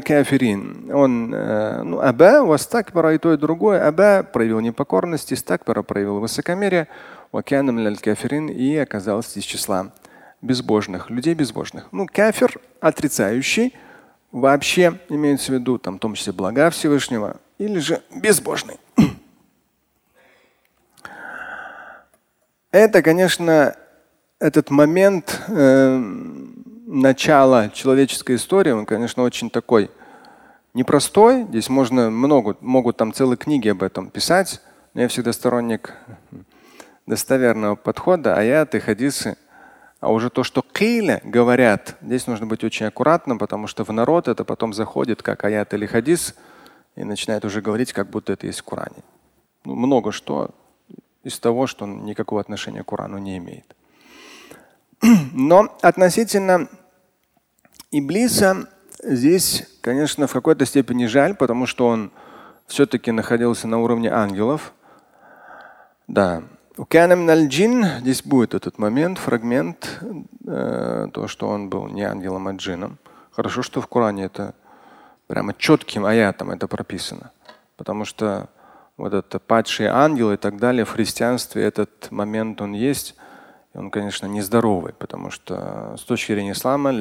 кафирин. 0.00 0.90
Он, 0.90 1.30
ну, 1.30 2.00
аба 2.00 2.44
вастакбара 2.44 3.14
и 3.14 3.18
то, 3.18 3.34
и 3.34 3.36
другое. 3.36 3.86
Аба 3.86 4.22
проявил 4.22 4.60
непокорность, 4.60 5.34
истакбара 5.34 5.82
проявил 5.82 6.18
высокомерие, 6.18 6.88
ва 7.30 7.42
кана 7.42 7.70
миналь 7.70 7.98
кафирин 7.98 8.48
и 8.48 8.74
оказался 8.76 9.38
из 9.38 9.44
числа 9.44 9.92
безбожных, 10.40 11.10
людей 11.10 11.34
безбожных. 11.34 11.88
Ну, 11.92 12.06
кафир, 12.06 12.58
отрицающий, 12.80 13.74
вообще 14.32 14.98
имеется 15.08 15.52
в 15.52 15.54
виду, 15.54 15.78
там, 15.78 15.96
в 15.96 15.98
том 15.98 16.14
числе 16.14 16.32
блага 16.32 16.70
Всевышнего, 16.70 17.40
или 17.58 17.78
же 17.78 18.02
безбожный. 18.14 18.78
Это, 22.70 23.02
конечно, 23.02 23.76
этот 24.38 24.70
момент 24.70 25.40
э, 25.48 25.96
начала 26.86 27.68
человеческой 27.70 28.36
истории, 28.36 28.70
он, 28.70 28.86
конечно, 28.86 29.22
очень 29.22 29.50
такой 29.50 29.90
непростой. 30.74 31.44
Здесь 31.44 31.68
можно 31.68 32.10
много, 32.10 32.56
могут 32.60 32.96
там 32.96 33.12
целые 33.12 33.36
книги 33.36 33.68
об 33.68 33.82
этом 33.82 34.10
писать. 34.10 34.60
Но 34.94 35.02
я 35.02 35.08
всегда 35.08 35.32
сторонник 35.32 35.94
достоверного 37.06 37.74
подхода, 37.74 38.36
аяты, 38.36 38.80
хадисы. 38.80 39.36
А 40.00 40.12
уже 40.12 40.30
то, 40.30 40.44
что 40.44 40.62
кейля 40.62 41.20
говорят, 41.24 41.96
здесь 42.00 42.26
нужно 42.26 42.46
быть 42.46 42.62
очень 42.62 42.86
аккуратным, 42.86 43.38
потому 43.38 43.66
что 43.66 43.84
в 43.84 43.92
народ 43.92 44.28
это 44.28 44.44
потом 44.44 44.72
заходит 44.72 45.22
как 45.22 45.44
аят 45.44 45.74
или 45.74 45.86
хадис 45.86 46.34
и 46.94 47.02
начинает 47.02 47.44
уже 47.44 47.60
говорить, 47.60 47.92
как 47.92 48.08
будто 48.08 48.32
это 48.32 48.46
есть 48.46 48.60
в 48.60 48.64
Коране. 48.64 49.02
Ну, 49.64 49.74
много 49.74 50.12
что 50.12 50.50
из 51.24 51.38
того, 51.40 51.66
что 51.66 51.84
он 51.84 52.04
никакого 52.04 52.40
отношения 52.40 52.84
к 52.84 52.86
Корану 52.86 53.18
не 53.18 53.38
имеет. 53.38 53.76
Но 55.32 55.76
относительно 55.82 56.68
Иблиса 57.90 58.68
здесь, 59.02 59.66
конечно, 59.80 60.26
в 60.26 60.32
какой-то 60.32 60.64
степени 60.64 61.06
жаль, 61.06 61.34
потому 61.34 61.66
что 61.66 61.88
он 61.88 62.12
все-таки 62.66 63.10
находился 63.10 63.66
на 63.66 63.78
уровне 63.78 64.10
ангелов. 64.10 64.72
Да. 66.06 66.42
У 66.78 66.84
джин 67.48 67.84
здесь 68.02 68.22
будет 68.22 68.54
этот 68.54 68.78
момент, 68.78 69.18
фрагмент, 69.18 69.98
э, 70.46 71.08
то, 71.12 71.26
что 71.26 71.48
он 71.48 71.68
был 71.68 71.88
не 71.88 72.02
ангелом, 72.02 72.46
а 72.46 72.52
джином. 72.52 72.98
Хорошо, 73.32 73.62
что 73.62 73.80
в 73.80 73.88
Коране 73.88 74.26
это 74.26 74.54
прямо 75.26 75.54
четким 75.54 76.04
аятом 76.04 76.52
это 76.52 76.68
прописано. 76.68 77.32
Потому 77.76 78.04
что 78.04 78.48
вот 78.96 79.12
это 79.12 79.40
падшие 79.40 79.88
ангелы 79.88 80.34
и 80.34 80.36
так 80.36 80.58
далее, 80.58 80.84
в 80.84 80.90
христианстве 80.90 81.64
этот 81.64 82.12
момент 82.12 82.62
он 82.62 82.74
есть. 82.74 83.16
Он, 83.74 83.90
конечно, 83.90 84.26
нездоровый, 84.26 84.92
потому 84.92 85.30
что 85.32 85.96
с 85.98 86.02
точки 86.02 86.30
зрения 86.30 86.52
ислама 86.52 86.92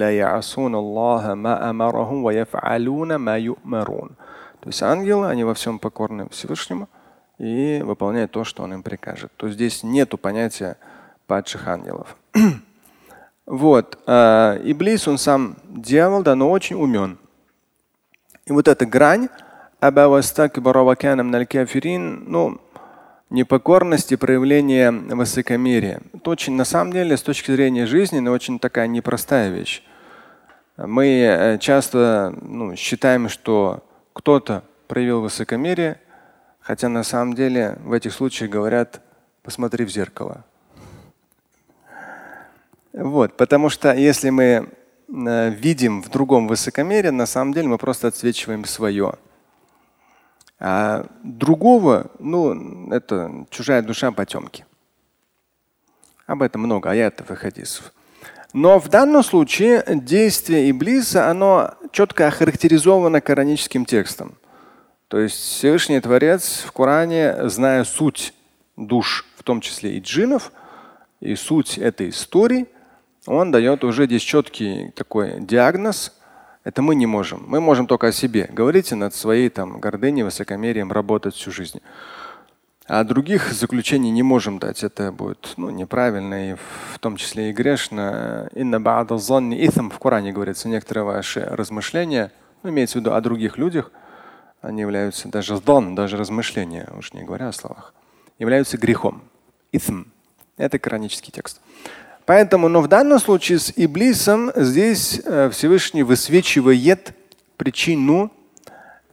то 4.59 4.69
есть 4.69 4.81
ангелы, 4.81 5.27
они 5.27 5.43
во 5.43 5.53
всем 5.53 5.77
покорны 5.77 6.27
Всевышнему 6.29 6.89
и 7.39 7.81
выполняют 7.83 8.31
то, 8.31 8.43
что 8.43 8.63
он 8.63 8.73
им 8.73 8.83
прикажет. 8.83 9.31
То 9.37 9.49
здесь 9.49 9.83
нет 9.83 10.19
понятия 10.19 10.77
падших 11.27 11.67
ангелов. 11.67 12.15
вот. 13.45 13.99
А, 14.07 14.59
Иблис, 14.63 15.07
он 15.07 15.17
сам 15.17 15.57
дьявол, 15.65 16.23
да, 16.23 16.35
но 16.35 16.49
очень 16.49 16.75
умен. 16.75 17.17
И 18.45 18.51
вот 18.51 18.67
эта 18.67 18.85
грань, 18.85 19.29
ну, 22.27 22.59
непокорность 23.29 24.11
и 24.11 24.15
проявление 24.15 24.91
высокомерия. 24.91 26.01
Это 26.13 26.29
очень, 26.29 26.53
на 26.53 26.65
самом 26.65 26.93
деле, 26.93 27.17
с 27.17 27.21
точки 27.21 27.51
зрения 27.51 27.85
жизни, 27.85 28.19
но 28.19 28.31
очень 28.31 28.57
такая 28.57 28.87
непростая 28.87 29.49
вещь. 29.49 29.83
Мы 30.77 31.07
э, 31.07 31.57
часто 31.57 32.33
ну, 32.41 32.75
считаем, 32.75 33.29
что 33.29 33.83
кто-то 34.13 34.63
проявил 34.87 35.21
высокомерие, 35.21 35.99
хотя 36.67 36.89
на 36.89 37.03
самом 37.03 37.33
деле 37.33 37.77
в 37.85 37.93
этих 37.93 38.11
случаях 38.11 38.51
говорят, 38.51 39.01
посмотри 39.41 39.85
в 39.85 39.89
зеркало. 39.89 40.43
Вот, 42.91 43.37
потому 43.37 43.69
что 43.69 43.93
если 43.93 44.31
мы 44.31 44.67
э, 45.07 45.49
видим 45.51 46.03
в 46.03 46.09
другом 46.09 46.49
высокомерие, 46.49 47.11
на 47.11 47.25
самом 47.25 47.53
деле 47.53 47.69
мы 47.69 47.77
просто 47.77 48.09
отсвечиваем 48.09 48.65
свое. 48.65 49.13
А 50.59 51.05
другого, 51.23 52.11
ну, 52.19 52.91
это 52.91 53.45
чужая 53.49 53.81
душа 53.81 54.11
потемки. 54.11 54.65
Об 56.25 56.41
этом 56.41 56.63
много 56.63 56.89
аятов 56.89 57.31
и 57.31 57.35
хадисов. 57.35 57.93
Но 58.51 58.77
в 58.77 58.89
данном 58.89 59.23
случае 59.23 59.85
действие 59.87 60.69
Иблиса, 60.69 61.29
оно 61.29 61.75
четко 61.93 62.27
охарактеризовано 62.27 63.21
кораническим 63.21 63.85
текстом. 63.85 64.35
То 65.07 65.19
есть 65.19 65.35
Всевышний 65.35 65.99
Творец 66.01 66.63
в 66.65 66.71
Коране, 66.71 67.49
зная 67.49 67.83
суть 67.85 68.33
душ, 68.75 69.25
в 69.37 69.43
том 69.43 69.61
числе 69.61 69.97
и 69.97 70.01
джинов, 70.01 70.51
и 71.21 71.35
суть 71.35 71.77
этой 71.77 72.09
истории, 72.09 72.67
он 73.25 73.51
дает 73.51 73.83
уже 73.83 74.05
здесь 74.05 74.21
четкий 74.21 74.91
такой 74.95 75.39
диагноз, 75.39 76.13
это 76.67 76.81
мы 76.81 76.95
не 76.95 77.05
можем. 77.05 77.45
Мы 77.47 77.61
можем 77.61 77.87
только 77.87 78.07
о 78.07 78.11
себе. 78.11 78.49
Говорите 78.51 78.95
над 78.95 79.15
своей 79.15 79.47
там, 79.49 79.79
гордыней, 79.79 80.23
высокомерием, 80.23 80.91
работать 80.91 81.33
всю 81.33 81.49
жизнь. 81.49 81.79
А 82.87 83.05
других 83.05 83.53
заключений 83.53 84.11
не 84.11 84.21
можем 84.21 84.59
дать. 84.59 84.83
Это 84.83 85.13
будет 85.13 85.53
ну, 85.55 85.69
неправильно 85.69 86.51
и 86.51 86.55
в 86.93 86.99
том 86.99 87.15
числе 87.15 87.51
и 87.51 87.53
грешно. 87.53 88.49
В 88.53 89.99
Коране 89.99 90.33
говорится, 90.33 90.67
некоторые 90.67 91.05
ваши 91.05 91.39
размышления, 91.39 92.33
ну, 92.63 92.69
имеется 92.69 92.97
в 92.97 93.01
виду 93.01 93.13
о 93.13 93.21
других 93.21 93.57
людях, 93.57 93.89
они 94.61 94.81
являются 94.81 95.27
даже 95.27 95.57
здан, 95.57 95.95
даже 95.95 96.17
размышления, 96.17 96.89
уж 96.97 97.13
не 97.13 97.23
говоря 97.23 97.49
о 97.49 97.53
словах, 97.53 97.93
являются 98.39 98.77
грехом. 98.77 99.21
Итм. 99.71 100.03
Это 100.57 100.79
коранический 100.79 101.31
текст. 101.31 101.61
Поэтому, 102.25 102.67
но 102.67 102.81
в 102.81 102.87
данном 102.87 103.19
случае 103.19 103.59
с 103.59 103.71
Иблисом 103.75 104.51
здесь 104.55 105.21
э, 105.23 105.49
Всевышний 105.51 106.03
высвечивает 106.03 107.13
причину 107.57 108.31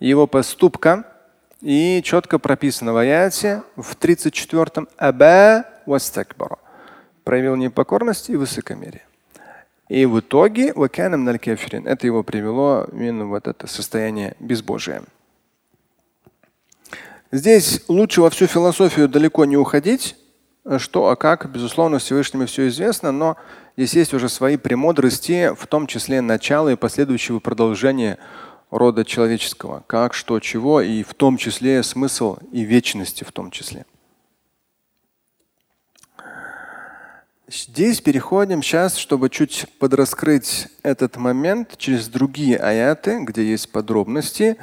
его 0.00 0.26
поступка 0.26 1.04
и 1.60 2.02
четко 2.02 2.38
прописано 2.38 2.92
в 2.92 2.96
аяте 2.96 3.62
в 3.76 3.94
34-м 3.94 4.88
Аба 4.96 5.66
вастакбара. 5.86 6.58
Проявил 7.24 7.56
непокорность 7.56 8.30
и 8.30 8.36
высокомерие. 8.36 9.02
И 9.88 10.06
в 10.06 10.20
итоге 10.20 10.68
это 10.68 12.06
его 12.06 12.22
привело 12.22 12.86
именно 12.92 13.26
в 13.26 13.34
это 13.34 13.66
состояние 13.66 14.34
безбожия. 14.40 15.04
Здесь 17.34 17.80
лучше 17.88 18.20
во 18.20 18.30
всю 18.30 18.46
философию 18.46 19.08
далеко 19.08 19.44
не 19.44 19.56
уходить. 19.56 20.14
Что, 20.78 21.08
а 21.08 21.16
как, 21.16 21.50
безусловно, 21.50 21.98
Всевышнему 21.98 22.46
все 22.46 22.68
известно, 22.68 23.10
но 23.10 23.36
здесь 23.76 23.94
есть 23.94 24.14
уже 24.14 24.28
свои 24.28 24.56
премудрости, 24.56 25.52
в 25.52 25.66
том 25.66 25.88
числе 25.88 26.20
начало 26.20 26.68
и 26.68 26.76
последующего 26.76 27.40
продолжения 27.40 28.18
рода 28.70 29.04
человеческого. 29.04 29.82
Как, 29.88 30.14
что, 30.14 30.38
чего, 30.38 30.80
и 30.80 31.02
в 31.02 31.12
том 31.14 31.36
числе 31.36 31.82
смысл 31.82 32.38
и 32.52 32.60
вечности 32.60 33.24
в 33.24 33.32
том 33.32 33.50
числе. 33.50 33.84
Здесь 37.48 38.00
переходим 38.00 38.62
сейчас, 38.62 38.94
чтобы 38.94 39.28
чуть 39.28 39.66
подраскрыть 39.80 40.68
этот 40.84 41.16
момент 41.16 41.76
через 41.78 42.06
другие 42.06 42.58
аяты, 42.58 43.24
где 43.24 43.44
есть 43.44 43.72
подробности. 43.72 44.56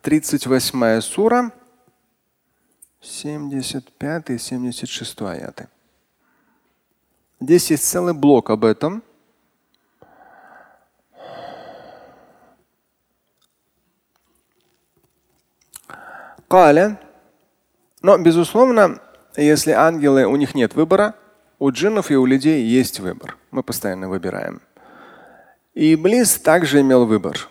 38 0.00 1.02
сура, 1.02 1.52
75 3.00 4.30
и 4.30 4.38
76 4.38 5.22
аяты. 5.22 5.68
Здесь 7.40 7.70
есть 7.70 7.84
целый 7.84 8.14
блок 8.14 8.50
об 8.50 8.64
этом. 8.64 9.02
Каля. 16.48 17.00
Но, 18.02 18.16
безусловно, 18.18 19.00
если 19.36 19.72
ангелы, 19.72 20.26
у 20.26 20.36
них 20.36 20.54
нет 20.54 20.74
выбора, 20.74 21.14
у 21.58 21.70
джиннов 21.70 22.10
и 22.10 22.16
у 22.16 22.24
людей 22.24 22.64
есть 22.64 23.00
выбор. 23.00 23.36
Мы 23.50 23.62
постоянно 23.62 24.08
выбираем. 24.08 24.60
И 25.74 25.94
Иблис 25.94 26.38
также 26.38 26.80
имел 26.80 27.04
выбор. 27.04 27.48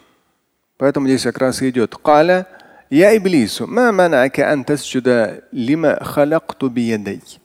Поэтому 0.78 1.08
здесь 1.08 1.24
как 1.24 1.38
раз 1.38 1.62
и 1.62 1.70
идет. 1.70 1.96
Каля 1.96 2.48
я 2.90 3.18
Иблису, 3.18 3.68
ма 3.68 3.92
манака 3.92 4.52
ан 4.52 4.64
тасджуда 4.64 5.44
лима 5.52 5.98
халакту 6.04 6.70
биядей. 6.70 7.40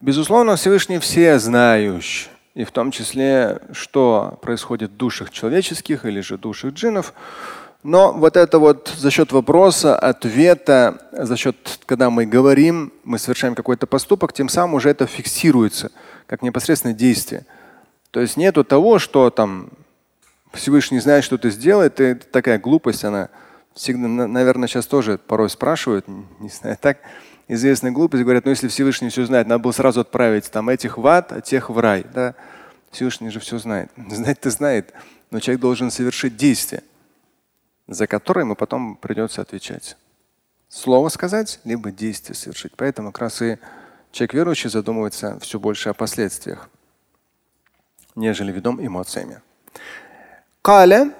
Безусловно, 0.00 0.56
Всевышний 0.56 0.98
все 0.98 1.38
знающий, 1.38 2.28
и 2.54 2.64
в 2.64 2.70
том 2.70 2.90
числе, 2.90 3.60
что 3.72 4.38
происходит 4.42 4.90
в 4.90 4.96
душах 4.96 5.30
человеческих 5.30 6.04
или 6.04 6.20
же 6.20 6.38
душах 6.38 6.72
джиннов. 6.72 7.14
Но 7.82 8.12
вот 8.12 8.36
это 8.36 8.58
вот 8.58 8.92
за 8.96 9.10
счет 9.10 9.32
вопроса, 9.32 9.96
ответа, 9.96 11.08
за 11.12 11.36
счет, 11.36 11.78
когда 11.86 12.10
мы 12.10 12.26
говорим, 12.26 12.92
мы 13.04 13.18
совершаем 13.18 13.54
какой-то 13.54 13.86
поступок, 13.86 14.32
тем 14.32 14.48
самым 14.48 14.74
уже 14.74 14.90
это 14.90 15.06
фиксируется 15.06 15.90
как 16.26 16.42
непосредственное 16.42 16.94
действие. 16.94 17.46
То 18.10 18.20
есть 18.20 18.36
нету 18.36 18.64
того, 18.64 18.98
что 18.98 19.30
там 19.30 19.70
Всевышний 20.52 20.98
знает, 21.00 21.24
что 21.24 21.38
ты 21.38 21.50
сделал, 21.50 21.82
это 21.82 22.16
такая 22.16 22.58
глупость, 22.58 23.04
она 23.04 23.30
всегда, 23.80 24.08
наверное, 24.08 24.68
сейчас 24.68 24.86
тоже 24.86 25.18
порой 25.18 25.50
спрашивают, 25.50 26.06
не 26.38 26.48
знаю, 26.48 26.76
так 26.80 26.98
известная 27.48 27.90
глупость, 27.90 28.22
говорят, 28.22 28.44
ну 28.44 28.50
если 28.50 28.68
Всевышний 28.68 29.08
все 29.08 29.24
знает, 29.26 29.46
надо 29.46 29.62
было 29.62 29.72
сразу 29.72 30.00
отправить 30.00 30.50
там 30.50 30.68
этих 30.68 30.98
в 30.98 31.06
ад, 31.06 31.32
а 31.32 31.40
тех 31.40 31.70
в 31.70 31.78
рай. 31.78 32.04
Да? 32.14 32.34
Всевышний 32.90 33.30
же 33.30 33.40
все 33.40 33.58
знает. 33.58 33.90
Знать-то 33.96 34.50
знает, 34.50 34.92
но 35.30 35.40
человек 35.40 35.60
должен 35.60 35.90
совершить 35.90 36.36
действие 36.36 36.82
за 37.90 38.06
которые 38.06 38.42
ему 38.42 38.54
потом 38.54 38.96
придется 38.96 39.42
отвечать. 39.42 39.96
Слово 40.68 41.08
сказать, 41.08 41.58
либо 41.64 41.90
действие 41.90 42.36
совершить. 42.36 42.72
Поэтому 42.76 43.10
как 43.10 43.22
раз 43.22 43.42
и 43.42 43.58
человек 44.12 44.34
верующий 44.34 44.70
задумывается 44.70 45.38
все 45.40 45.58
больше 45.58 45.88
о 45.88 45.94
последствиях, 45.94 46.70
нежели 48.14 48.52
ведом 48.52 48.84
эмоциями. 48.84 49.42
Каля. 50.62 51.12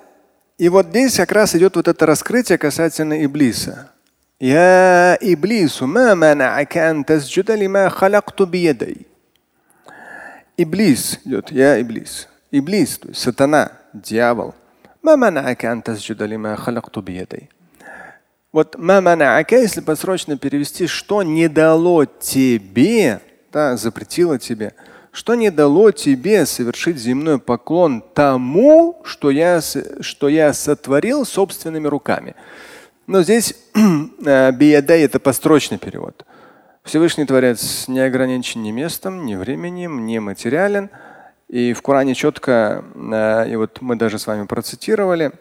И 0.61 0.68
вот 0.68 0.88
здесь 0.88 1.16
как 1.16 1.33
раз 1.33 1.55
идет 1.55 1.77
вот 1.77 1.88
это 1.88 2.05
раскрытие 2.05 2.59
касательно 2.59 3.25
Иблиса. 3.25 3.92
Я 4.38 5.16
Иблису, 5.18 5.87
Иблис 10.59 11.18
идет, 11.25 11.51
я 11.51 11.81
Иблис. 11.81 12.29
Иблис, 12.51 12.99
то 12.99 13.09
есть 13.09 13.23
сатана, 13.23 13.73
дьявол. 13.94 14.55
Вот 18.53 18.77
маманаака, 18.77 19.57
если 19.57 19.81
посрочно 19.81 20.37
перевести, 20.37 20.87
что 20.87 21.23
не 21.23 21.49
дало 21.49 22.05
тебе, 22.05 23.23
да, 23.51 23.79
запретило 23.79 24.38
тебе– 24.38 24.75
что 25.12 25.35
не 25.35 25.51
дало 25.51 25.90
тебе 25.90 26.46
совершить 26.46 26.96
земной 26.96 27.38
поклон 27.38 28.03
тому, 28.14 29.01
что 29.05 29.31
я, 29.31 29.61
что 29.61 30.29
я 30.29 30.53
сотворил 30.53 31.25
собственными 31.25 31.88
руками. 31.88 32.35
Но 33.07 33.23
здесь 33.23 33.55
э, 33.75 34.53
биядай 34.53 35.03
это 35.03 35.18
построчный 35.18 35.79
перевод. 35.79 36.25
Всевышний 36.85 37.27
Творец 37.27 37.88
не 37.88 38.01
ограничен 38.01 38.62
ни 38.62 38.70
местом, 38.70 39.27
ни 39.27 39.35
временем, 39.35 40.07
не 40.07 40.20
материален– 40.20 40.90
и 41.51 41.73
в 41.73 41.83
Коране 41.83 42.14
четко, 42.14 42.85
э, 42.94 43.51
и 43.51 43.57
вот 43.57 43.79
мы 43.81 43.96
даже 43.96 44.20
с 44.20 44.27
вами 44.29 44.46
процитировали, 44.46 45.33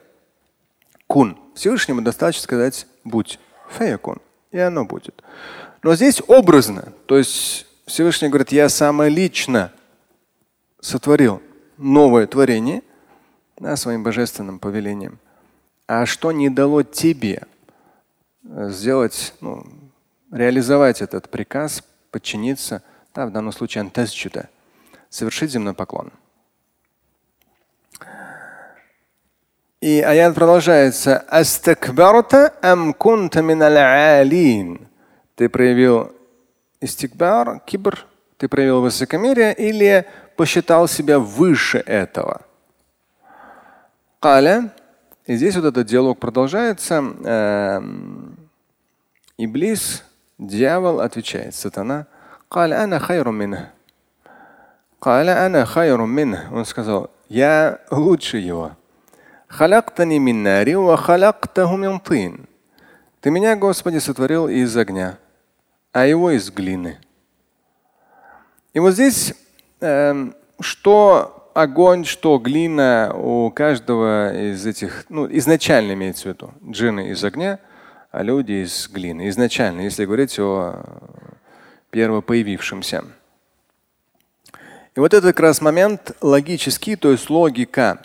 кун. 1.05 1.37
Всевышнему 1.53 2.01
достаточно 2.01 2.41
сказать 2.41 2.87
будь. 3.03 3.39
Феякун. 3.77 4.17
И 4.51 4.57
оно 4.57 4.85
будет. 4.85 5.23
Но 5.83 5.93
здесь 5.93 6.19
образно. 6.27 6.93
То 7.05 7.15
есть 7.15 7.67
Всевышний 7.89 8.29
говорит, 8.29 8.51
я 8.51 8.69
самолично 8.69 9.73
сотворил 10.79 11.41
новое 11.77 12.27
творение 12.27 12.83
да, 13.57 13.75
своим 13.75 14.03
божественным 14.03 14.59
повелением. 14.59 15.17
А 15.87 16.05
что 16.05 16.31
не 16.31 16.51
дало 16.51 16.83
тебе 16.83 17.41
э, 18.43 18.69
сделать, 18.69 19.33
ну, 19.41 19.65
реализовать 20.31 21.01
этот 21.01 21.29
приказ, 21.29 21.83
подчиниться, 22.11 22.83
да, 23.15 23.25
в 23.25 23.31
данном 23.31 23.51
случае 23.51 23.81
антазчуда, 23.81 24.49
совершить 25.09 25.49
земной 25.49 25.73
поклон. 25.73 26.11
И 29.81 29.99
аят 29.99 30.35
продолжается. 30.35 31.17
Астакбарта 31.27 32.53
ам 32.61 32.93
кунта 32.93 33.41
Ты 35.35 35.49
проявил 35.49 36.18
истикбар, 36.81 37.59
кибр, 37.65 38.05
ты 38.37 38.47
проявил 38.47 38.81
высокомерие 38.81 39.53
или 39.53 40.05
посчитал 40.37 40.87
себя 40.87 41.19
выше 41.19 41.79
этого. 41.79 42.41
Каля. 44.19 44.73
И 45.25 45.35
здесь 45.35 45.55
вот 45.55 45.65
этот 45.65 45.85
диалог 45.87 46.19
продолжается. 46.19 46.95
Эм, 46.95 48.35
Иблис, 49.37 50.03
дьявол 50.37 51.01
отвечает, 51.01 51.53
сатана. 51.55 52.07
Каля 52.49 52.83
ана 52.83 52.99
хайру 52.99 53.31
минх. 53.31 53.59
Он 56.51 56.65
сказал, 56.65 57.11
я 57.29 57.79
лучше 57.91 58.37
его. 58.37 58.71
Ты 63.21 63.31
меня, 63.31 63.55
Господи, 63.55 63.97
сотворил 63.99 64.47
из 64.47 64.75
огня, 64.77 65.17
а 65.91 66.05
его 66.05 66.31
из 66.31 66.49
глины. 66.51 66.99
И 68.73 68.79
вот 68.79 68.93
здесь, 68.93 69.33
э, 69.81 70.31
что 70.59 71.51
огонь, 71.53 72.05
что 72.05 72.37
глина 72.37 73.13
у 73.15 73.51
каждого 73.51 74.33
из 74.33 74.65
этих, 74.65 75.05
ну, 75.09 75.27
изначально 75.29 75.93
имеется 75.93 76.23
в 76.23 76.25
виду, 76.27 76.53
джины 76.69 77.09
из 77.09 77.23
огня, 77.23 77.59
а 78.11 78.23
люди 78.23 78.63
из 78.63 78.87
глины. 78.89 79.29
Изначально, 79.29 79.81
если 79.81 80.05
говорить 80.05 80.37
о 80.39 80.83
первопоявившемся. 81.91 83.03
И 84.95 84.99
вот 84.99 85.13
это 85.13 85.27
как 85.27 85.39
раз 85.39 85.61
момент 85.61 86.11
логический, 86.21 86.95
то 86.95 87.11
есть 87.11 87.29
логика. 87.29 88.01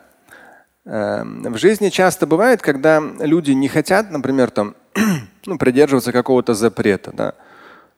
Эм, 0.84 1.42
в 1.42 1.58
жизни 1.58 1.88
часто 1.88 2.26
бывает, 2.26 2.60
когда 2.60 3.00
люди 3.20 3.52
не 3.52 3.68
хотят, 3.68 4.10
например, 4.10 4.50
там, 4.50 4.74
ну, 5.46 5.58
придерживаться 5.58 6.12
какого-то 6.12 6.54
запрета, 6.54 7.12
да, 7.12 7.34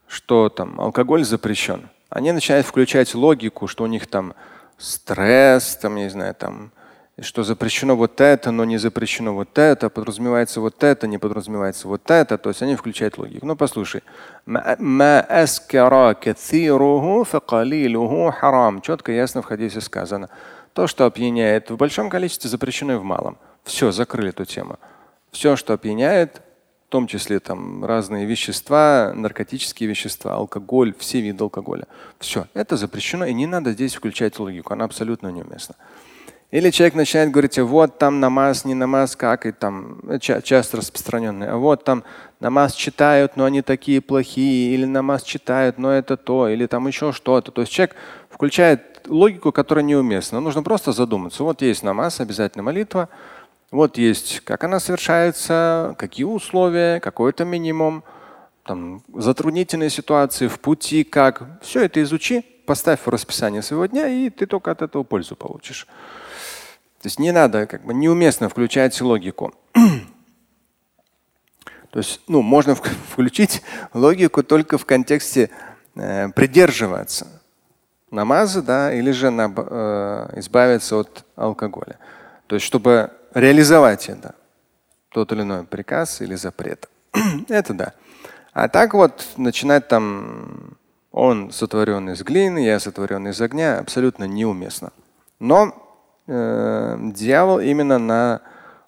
что 0.07 0.49
там 0.49 0.81
алкоголь 0.81 1.25
запрещен. 1.25 1.89
Они 2.09 2.33
начинают 2.33 2.67
включать 2.67 3.15
логику, 3.15 3.67
что 3.67 3.85
у 3.85 3.87
них 3.87 4.07
там 4.07 4.35
стресс, 4.79 5.77
там, 5.77 5.97
не 5.97 6.09
знаю, 6.09 6.35
там 6.35 6.71
что 7.21 7.43
запрещено 7.45 7.97
вот 7.97 8.21
это, 8.21 8.51
но 8.51 8.65
не 8.65 8.77
запрещено 8.77 9.33
вот 9.33 9.57
это, 9.57 9.89
подразумевается 9.89 10.61
вот 10.61 10.85
это, 10.85 11.07
не 11.07 11.17
подразумевается 11.17 11.89
вот 11.89 12.11
это. 12.11 12.37
То 12.37 12.51
есть 12.51 12.63
они 12.63 12.77
включают 12.77 13.17
логику. 13.17 13.47
Ну 13.47 13.57
послушай. 13.57 14.03
Четко, 18.83 19.13
ясно 19.13 19.41
в 19.41 19.47
хадисе 19.47 19.81
сказано. 19.81 20.29
То, 20.75 20.87
что 20.87 21.07
опьяняет 21.07 21.71
в 21.71 21.77
большом 21.77 22.11
количестве, 22.11 22.51
запрещено 22.51 22.95
и 22.95 22.97
в 22.97 23.03
малом. 23.03 23.39
Все, 23.65 23.93
закрыли 23.93 24.29
эту 24.29 24.45
тему. 24.45 24.79
Все, 25.31 25.57
что 25.57 25.73
опьяняет, 25.73 26.43
в 26.87 26.89
том 26.89 27.09
числе 27.09 27.41
там 27.41 27.85
разные 27.85 28.27
вещества, 28.27 29.13
наркотические 29.15 29.89
вещества, 29.89 30.35
алкоголь, 30.35 30.95
все 30.99 31.21
виды 31.21 31.43
алкоголя. 31.43 31.87
Все, 32.21 32.47
это 32.55 32.77
запрещено, 32.77 33.25
и 33.25 33.35
не 33.35 33.47
надо 33.47 33.73
здесь 33.73 33.97
включать 33.97 34.39
логику, 34.39 34.73
она 34.73 34.85
абсолютно 34.85 35.29
неуместна. 35.29 35.75
Или 36.53 36.71
человек 36.71 36.95
начинает 36.95 37.33
говорить, 37.33 37.59
вот 37.59 37.99
там 37.99 38.21
намаз, 38.21 38.65
не 38.65 38.75
намаз, 38.75 39.17
как 39.17 39.47
и 39.47 39.53
там 39.53 40.01
часто 40.21 40.77
распространенный, 40.77 41.49
а 41.49 41.57
вот 41.57 41.83
там 41.83 42.05
намаз 42.39 42.75
читают, 42.75 43.37
но 43.37 43.47
они 43.47 43.63
такие 43.63 44.01
плохие, 44.01 44.73
или 44.73 44.85
намаз 44.85 45.25
читают, 45.25 45.79
но 45.79 45.91
это 45.91 46.17
то, 46.17 46.49
или 46.49 46.67
там 46.67 46.87
еще 46.87 47.11
что-то. 47.11 47.51
То 47.51 47.63
есть 47.63 47.73
человек 47.73 47.97
включает 48.31 49.09
логику, 49.09 49.51
которая 49.51 49.85
неуместна. 49.85 50.39
Нужно 50.39 50.63
просто 50.63 50.93
задуматься. 50.93 51.43
Вот 51.43 51.63
есть 51.63 51.83
намаз, 51.83 52.21
обязательно 52.21 52.63
молитва. 52.63 53.09
Вот 53.77 53.99
есть, 53.99 54.41
как 54.41 54.65
она 54.65 54.81
совершается, 54.81 55.95
какие 55.99 56.25
условия, 56.25 56.99
какой-то 56.99 57.45
минимум, 57.45 58.05
там, 58.65 59.03
затруднительные 59.15 59.91
ситуации 59.91 60.49
в 60.49 60.61
пути, 60.61 61.05
как. 61.05 61.61
Все 61.61 61.85
это 61.85 62.03
изучи, 62.03 62.41
поставь 62.65 63.01
в 63.05 63.09
расписание 63.11 63.61
своего 63.61 63.85
дня, 63.85 64.09
и 64.09 64.31
ты 64.31 64.47
только 64.47 64.71
от 64.71 64.81
этого 64.81 65.03
пользу 65.03 65.37
получишь. 65.37 65.87
То 67.03 67.09
есть 67.09 67.19
не 67.19 67.33
надо, 67.33 67.67
как 67.67 67.85
бы 67.85 67.93
неуместно 67.93 68.49
включать 68.49 68.99
логику. 69.03 69.53
То 71.91 71.99
есть, 71.99 72.23
ну, 72.29 72.41
можно 72.41 72.75
включить 73.11 73.61
логику 73.93 74.43
только 74.43 74.79
в 74.79 74.87
контексте 74.87 75.51
э, 75.97 76.31
придерживаться 76.31 77.43
намаза, 78.11 78.63
да, 78.63 78.91
или 78.95 79.11
же 79.11 79.29
на, 79.29 79.53
э, 79.55 80.39
избавиться 80.39 80.97
от 80.97 81.27
алкоголя. 81.37 81.99
То 82.47 82.55
есть, 82.55 82.65
чтобы 82.65 83.11
реализовать 83.37 84.09
это, 84.09 84.35
тот 85.11 85.31
или 85.33 85.43
иной 85.43 85.65
приказ 85.65 86.23
или 86.23 86.35
запрет. 86.35 86.89
это 87.49 87.75
да. 87.75 87.93
А 88.53 88.69
так 88.69 88.95
вот 88.95 89.27
начинать 89.37 89.89
там 89.89 90.79
он 91.13 91.53
сотворен 91.53 92.09
из 92.11 92.23
глины, 92.23 92.65
я 92.65 92.81
сотворен 92.81 93.29
из 93.29 93.41
огня, 93.41 93.79
абсолютно 93.79 94.25
неуместно. 94.25 94.91
Но 95.39 95.75
э, 96.27 96.99
дьявол 97.13 97.61
именно 97.61 97.99
на 97.99 98.41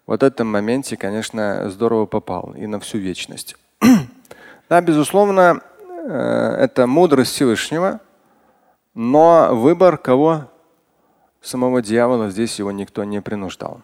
вот 0.07 0.22
этом 0.22 0.51
моменте, 0.51 0.96
конечно, 0.96 1.68
здорово 1.68 2.07
попал 2.07 2.55
и 2.57 2.66
на 2.66 2.80
всю 2.80 2.96
вечность. 2.96 3.55
да, 4.70 4.80
безусловно, 4.80 5.61
э, 5.88 6.57
это 6.59 6.86
мудрость 6.86 7.32
Всевышнего, 7.32 8.01
но 8.94 9.51
выбор 9.53 9.99
кого? 9.99 10.51
Самого 11.42 11.82
дьявола 11.82 12.30
здесь 12.30 12.59
его 12.59 12.72
никто 12.72 13.05
не 13.05 13.20
принуждал. 13.20 13.82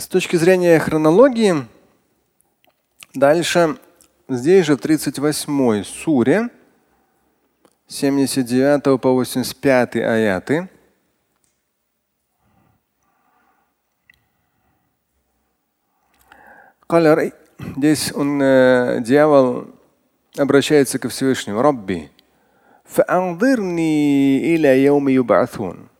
С 0.00 0.06
точки 0.06 0.36
зрения 0.36 0.78
хронологии, 0.78 1.66
Дальше, 3.12 3.76
здесь 4.30 4.64
же 4.64 4.76
в 4.76 4.80
38 4.80 5.84
суре, 5.84 6.48
79 7.86 8.98
по 8.98 9.12
85 9.12 9.96
аяты. 9.96 10.70
Здесь 17.76 18.10
он, 18.14 18.40
э, 18.40 19.00
дьявол 19.02 19.66
обращается 20.38 20.98
ко 20.98 21.10
Всевышнему. 21.10 21.60
Рабби, 21.60 22.10
фаандирни 22.84 24.54
иля 24.54 24.74
яуми 24.74 25.12
юбатун. 25.12 25.90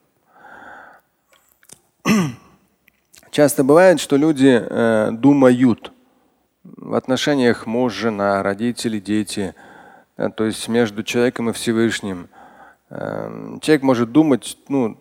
Часто 3.31 3.63
бывает, 3.63 4.01
что 4.01 4.17
люди 4.17 4.61
э, 4.61 5.11
думают, 5.13 5.93
в 6.65 6.95
отношениях 6.95 7.67
муж, 7.67 7.95
жена, 7.95 8.43
родители, 8.43 8.99
дети, 8.99 9.55
то 10.37 10.45
есть 10.45 10.69
между 10.69 11.03
человеком 11.03 11.49
и 11.49 11.53
Всевышним. 11.53 12.29
Эм, 12.91 13.61
человек 13.61 13.83
может 13.83 14.13
думать, 14.13 14.59
ну, 14.69 14.99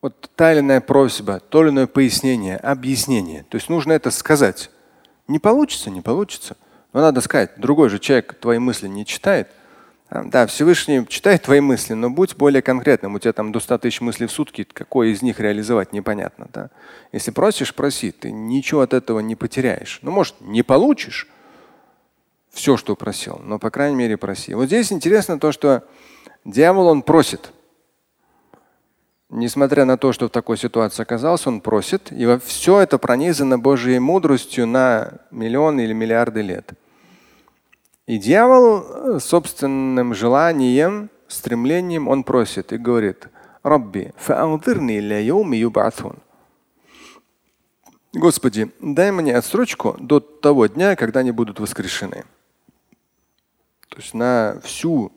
вот 0.00 0.30
та 0.34 0.52
или 0.52 0.60
иная 0.60 0.80
просьба, 0.80 1.40
то 1.40 1.62
или 1.62 1.70
иное 1.70 1.86
пояснение, 1.86 2.56
объяснение. 2.56 3.44
То 3.48 3.56
есть 3.56 3.68
нужно 3.68 3.92
это 3.92 4.10
сказать. 4.10 4.70
Не 5.28 5.38
получится, 5.38 5.90
не 5.90 6.00
получится. 6.00 6.56
Но 6.92 7.00
надо 7.00 7.20
сказать, 7.20 7.52
другой 7.58 7.90
же 7.90 7.98
человек 7.98 8.34
твои 8.40 8.58
мысли 8.58 8.88
не 8.88 9.04
читает. 9.04 9.48
Да, 10.10 10.48
Всевышний 10.48 11.06
читает 11.06 11.42
твои 11.42 11.60
мысли, 11.60 11.94
но 11.94 12.10
будь 12.10 12.36
более 12.36 12.62
конкретным. 12.62 13.14
У 13.14 13.20
тебя 13.20 13.32
там 13.32 13.52
до 13.52 13.60
100 13.60 13.78
тысяч 13.78 14.00
мыслей 14.00 14.26
в 14.26 14.32
сутки, 14.32 14.64
какой 14.64 15.12
из 15.12 15.22
них 15.22 15.38
реализовать, 15.38 15.92
непонятно. 15.92 16.48
Да? 16.52 16.70
Если 17.12 17.30
просишь, 17.30 17.72
проси, 17.72 18.10
ты 18.10 18.32
ничего 18.32 18.80
от 18.80 18.92
этого 18.92 19.20
не 19.20 19.36
потеряешь. 19.36 20.00
Ну, 20.02 20.10
может, 20.10 20.34
не 20.40 20.64
получишь 20.64 21.28
все, 22.50 22.76
что 22.76 22.96
просил, 22.96 23.40
но, 23.44 23.60
по 23.60 23.70
крайней 23.70 23.96
мере, 23.96 24.16
проси. 24.16 24.54
Вот 24.54 24.66
здесь 24.66 24.90
интересно 24.92 25.38
то, 25.38 25.52
что 25.52 25.84
дьявол, 26.44 26.88
он 26.88 27.02
просит. 27.02 27.52
Несмотря 29.28 29.84
на 29.84 29.96
то, 29.96 30.12
что 30.12 30.26
в 30.26 30.30
такой 30.30 30.58
ситуации 30.58 31.02
оказался, 31.02 31.50
он 31.50 31.60
просит. 31.60 32.10
И 32.10 32.26
все 32.44 32.80
это 32.80 32.98
пронизано 32.98 33.60
Божьей 33.60 34.00
мудростью 34.00 34.66
на 34.66 35.20
миллионы 35.30 35.82
или 35.82 35.92
миллиарды 35.92 36.42
лет. 36.42 36.72
И 38.10 38.18
дьявол 38.18 38.82
э, 38.82 39.20
собственным 39.20 40.14
желанием, 40.14 41.10
стремлением, 41.28 42.08
он 42.08 42.24
просит 42.24 42.72
и 42.72 42.76
говорит, 42.76 43.28
Рабби, 43.62 44.12
Господи, 48.12 48.72
дай 48.80 49.12
мне 49.12 49.36
отсрочку 49.36 49.94
до 50.00 50.18
того 50.18 50.66
дня, 50.66 50.96
когда 50.96 51.20
они 51.20 51.30
будут 51.30 51.60
воскрешены. 51.60 52.24
То 53.88 53.98
есть 53.98 54.12
на 54.12 54.60
всю 54.64 55.12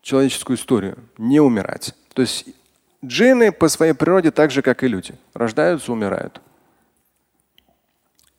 человеческую 0.00 0.56
историю 0.56 0.96
не 1.18 1.40
умирать. 1.40 1.92
То 2.12 2.22
есть 2.22 2.46
джинны 3.04 3.50
по 3.50 3.66
своей 3.66 3.94
природе 3.94 4.30
так 4.30 4.52
же, 4.52 4.62
как 4.62 4.84
и 4.84 4.86
люди. 4.86 5.16
Рождаются, 5.32 5.90
умирают. 5.90 6.40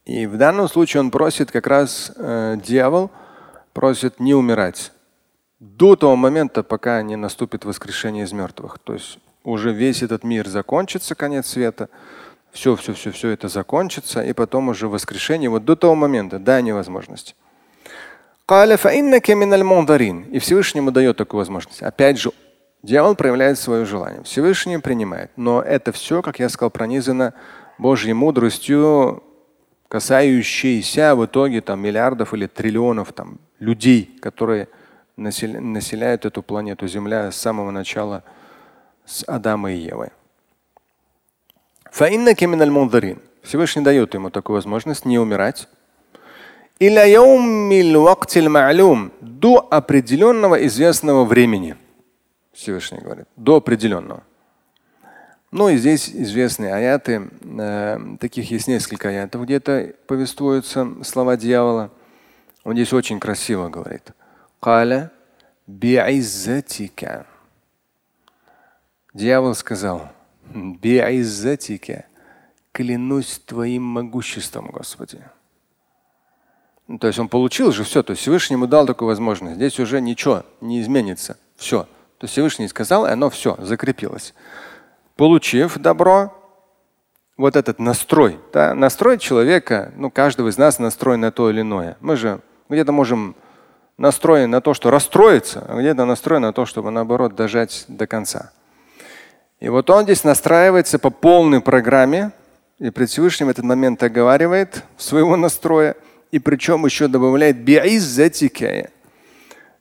И 0.05 0.25
в 0.25 0.37
данном 0.37 0.69
случае 0.69 1.01
он 1.01 1.11
просит 1.11 1.51
как 1.51 1.67
раз 1.67 2.13
э, 2.15 2.55
дьявол– 2.63 3.11
просит 3.75 4.21
не 4.21 4.33
умирать 4.33 4.93
до 5.59 5.95
того 5.97 6.15
момента, 6.15 6.63
пока 6.63 7.01
не 7.01 7.17
наступит 7.17 7.65
воскрешение 7.65 8.23
из 8.23 8.31
мертвых. 8.31 8.79
То 8.79 8.93
есть 8.93 9.19
уже 9.43 9.73
весь 9.73 10.01
этот 10.01 10.23
мир 10.23 10.47
закончится, 10.47 11.13
конец 11.13 11.47
света, 11.47 11.89
все, 12.51 12.77
все, 12.77 12.93
все, 12.93 13.11
все 13.11 13.29
это 13.29 13.49
закончится, 13.49 14.23
и 14.23 14.31
потом 14.31 14.69
уже 14.69 14.87
воскрешение 14.87 15.49
вот 15.49 15.65
до 15.65 15.75
того 15.75 15.93
момента, 15.93 16.39
да, 16.39 16.61
невозможность. 16.61 17.35
И 20.31 20.39
Всевышний 20.39 20.79
ему 20.79 20.91
дает 20.91 21.17
такую 21.17 21.39
возможность. 21.39 21.83
Опять 21.83 22.17
же, 22.17 22.31
дьявол 22.81 23.15
проявляет 23.15 23.59
свое 23.59 23.85
желание. 23.85 24.23
Всевышний 24.23 24.77
принимает. 24.77 25.31
Но 25.35 25.61
это 25.61 25.91
все, 25.91 26.21
как 26.21 26.39
я 26.39 26.47
сказал, 26.47 26.69
пронизано 26.69 27.33
Божьей 27.77 28.13
мудростью, 28.13 29.21
касающейся 29.89 31.15
в 31.15 31.25
итоге 31.25 31.59
там, 31.59 31.81
миллиардов 31.81 32.33
или 32.33 32.47
триллионов 32.47 33.11
там, 33.11 33.39
людей, 33.59 34.17
которые 34.21 34.67
населяют 35.17 36.25
эту 36.25 36.43
планету 36.43 36.87
Земля 36.87 37.31
с 37.31 37.37
самого 37.37 37.71
начала 37.71 38.23
с 39.05 39.23
Адама 39.27 39.71
и 39.71 39.77
Евы. 39.77 40.11
Всевышний 43.41 43.83
дает 43.83 44.13
ему 44.13 44.29
такую 44.29 44.55
возможность 44.55 45.05
не 45.05 45.19
умирать. 45.19 45.69
До 49.21 49.65
определенного 49.71 50.65
известного 50.67 51.23
времени. 51.23 51.77
Всевышний 52.51 52.99
говорит. 52.99 53.27
До 53.37 53.57
определенного. 53.57 54.23
Ну 55.51 55.69
и 55.69 55.77
здесь 55.77 56.09
известные 56.09 56.73
аяты. 56.73 57.29
Э, 57.57 57.97
таких 58.19 58.51
есть 58.51 58.67
несколько 58.67 59.07
аятов, 59.07 59.43
где-то 59.43 59.93
повествуются 60.05 60.85
слова 61.03 61.37
дьявола. 61.37 61.91
Он 62.65 62.73
здесь 62.73 62.91
очень 62.91 63.19
красиво 63.19 63.69
говорит. 63.69 64.11
Каля 64.59 65.11
би'иззатика. 65.67 67.25
Дьявол 69.13 69.53
сказал, 69.53 70.09
би'иззатика, 70.53 72.05
клянусь 72.71 73.39
твоим 73.45 73.83
могуществом, 73.83 74.71
Господи. 74.71 75.21
Ну, 76.87 76.97
то 76.97 77.07
есть 77.07 77.19
он 77.19 77.29
получил 77.29 77.71
же 77.71 77.83
все, 77.83 78.03
то 78.03 78.11
есть 78.11 78.21
Всевышний 78.21 78.55
ему 78.55 78.67
дал 78.67 78.85
такую 78.85 79.07
возможность. 79.07 79.55
Здесь 79.55 79.79
уже 79.79 80.01
ничего 80.01 80.43
не 80.59 80.81
изменится. 80.81 81.37
Все. 81.55 81.83
То 82.17 82.23
есть 82.23 82.33
Всевышний 82.33 82.67
сказал, 82.67 83.05
и 83.05 83.09
оно 83.09 83.29
все 83.29 83.55
закрепилось. 83.59 84.33
Получив 85.15 85.77
добро, 85.77 86.33
вот 87.37 87.55
этот 87.55 87.79
настрой, 87.79 88.39
да, 88.53 88.73
настрой 88.73 89.19
человека, 89.19 89.93
ну, 89.95 90.09
каждого 90.09 90.49
из 90.49 90.57
нас 90.57 90.79
настроен 90.79 91.21
на 91.21 91.31
то 91.31 91.49
или 91.49 91.61
иное. 91.61 91.97
Мы 91.99 92.15
же 92.15 92.41
где-то 92.69 92.91
можем 92.91 93.35
настроен 93.97 94.49
на 94.51 94.61
то, 94.61 94.73
что 94.73 94.89
расстроиться, 94.91 95.65
а 95.67 95.79
где-то 95.79 96.05
настроен 96.05 96.41
на 96.41 96.53
то, 96.53 96.65
чтобы 96.65 96.91
наоборот 96.91 97.35
дожать 97.35 97.85
до 97.87 98.07
конца. 98.07 98.51
И 99.59 99.69
вот 99.69 99.89
он 99.89 100.03
здесь 100.03 100.23
настраивается 100.23 100.99
по 100.99 101.09
полной 101.09 101.61
программе, 101.61 102.31
и 102.79 102.89
пред 102.89 103.09
Всевышним 103.09 103.49
этот 103.49 103.63
момент 103.63 104.03
оговаривает 104.03 104.83
своего 104.97 105.37
настроя, 105.37 105.95
и 106.31 106.39
причем 106.39 106.85
еще 106.85 107.07
добавляет 107.07 107.57
би'иззатикая. 107.57 108.89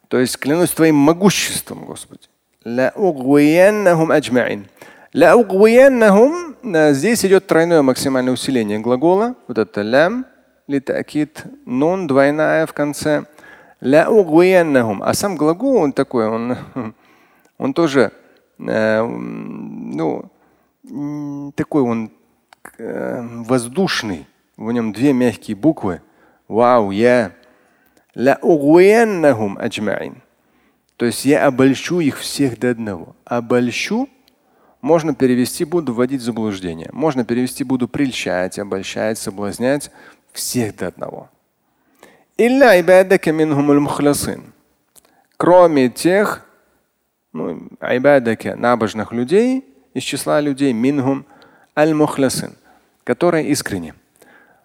То 0.09 0.21
есть 0.21 0.39
клянусь 0.39 0.71
твоим 0.71 0.95
могуществом, 0.95 1.85
Господи. 1.85 2.29
Здесь 6.63 7.25
идет 7.25 7.47
тройное 7.47 7.83
максимальное 7.83 8.33
усиление 8.33 8.79
глагола. 8.79 9.35
Вот 9.49 9.59
это 9.59 9.83
лям, 9.83 10.27
литакит, 10.67 11.45
нун, 11.67 12.07
двойная 12.07 12.67
в 12.67 12.73
конце. 12.73 13.25
А 15.03 15.15
сам 15.15 15.37
глагол, 15.37 15.77
он 15.77 15.93
такой, 15.93 16.27
он, 16.29 16.57
он 17.59 17.75
тоже, 17.75 18.13
э, 18.59 19.03
ну, 19.03 20.31
такой 21.55 21.83
он 21.83 22.11
э, 22.79 23.23
воздушный. 23.47 24.27
В 24.57 24.71
нем 24.73 24.93
две 24.93 25.13
мягкие 25.13 25.57
буквы. 25.57 26.01
Вау, 26.49 26.91
я. 26.91 27.33
аджмаин. 29.59 30.23
То 30.97 31.07
есть 31.07 31.25
я 31.25 31.47
обольщу 31.47 31.99
их 31.99 32.19
всех 32.19 32.59
до 32.61 32.71
одного. 32.71 33.17
Обольщу 33.25 34.09
можно 34.81 35.15
перевести 35.15 35.65
буду 35.65 35.93
вводить 35.93 36.21
в 36.21 36.25
заблуждение. 36.25 36.89
Можно 36.93 37.25
перевести 37.25 37.65
буду 37.65 37.89
прельщать, 37.89 38.59
обольщать, 38.61 39.19
соблазнять 39.19 39.91
всех 40.35 40.77
до 40.77 40.89
одного. 40.89 41.31
Кроме 45.37 45.89
тех, 45.89 46.47
ну, 47.33 47.69
айбадака, 47.81 48.57
набожных 48.57 49.13
людей, 49.13 49.65
из 49.95 50.03
числа 50.03 50.41
людей, 50.41 50.73
минхум 50.73 51.25
аль-мухлясин, 51.77 52.55
которые 53.05 53.49
искренне. 53.49 53.95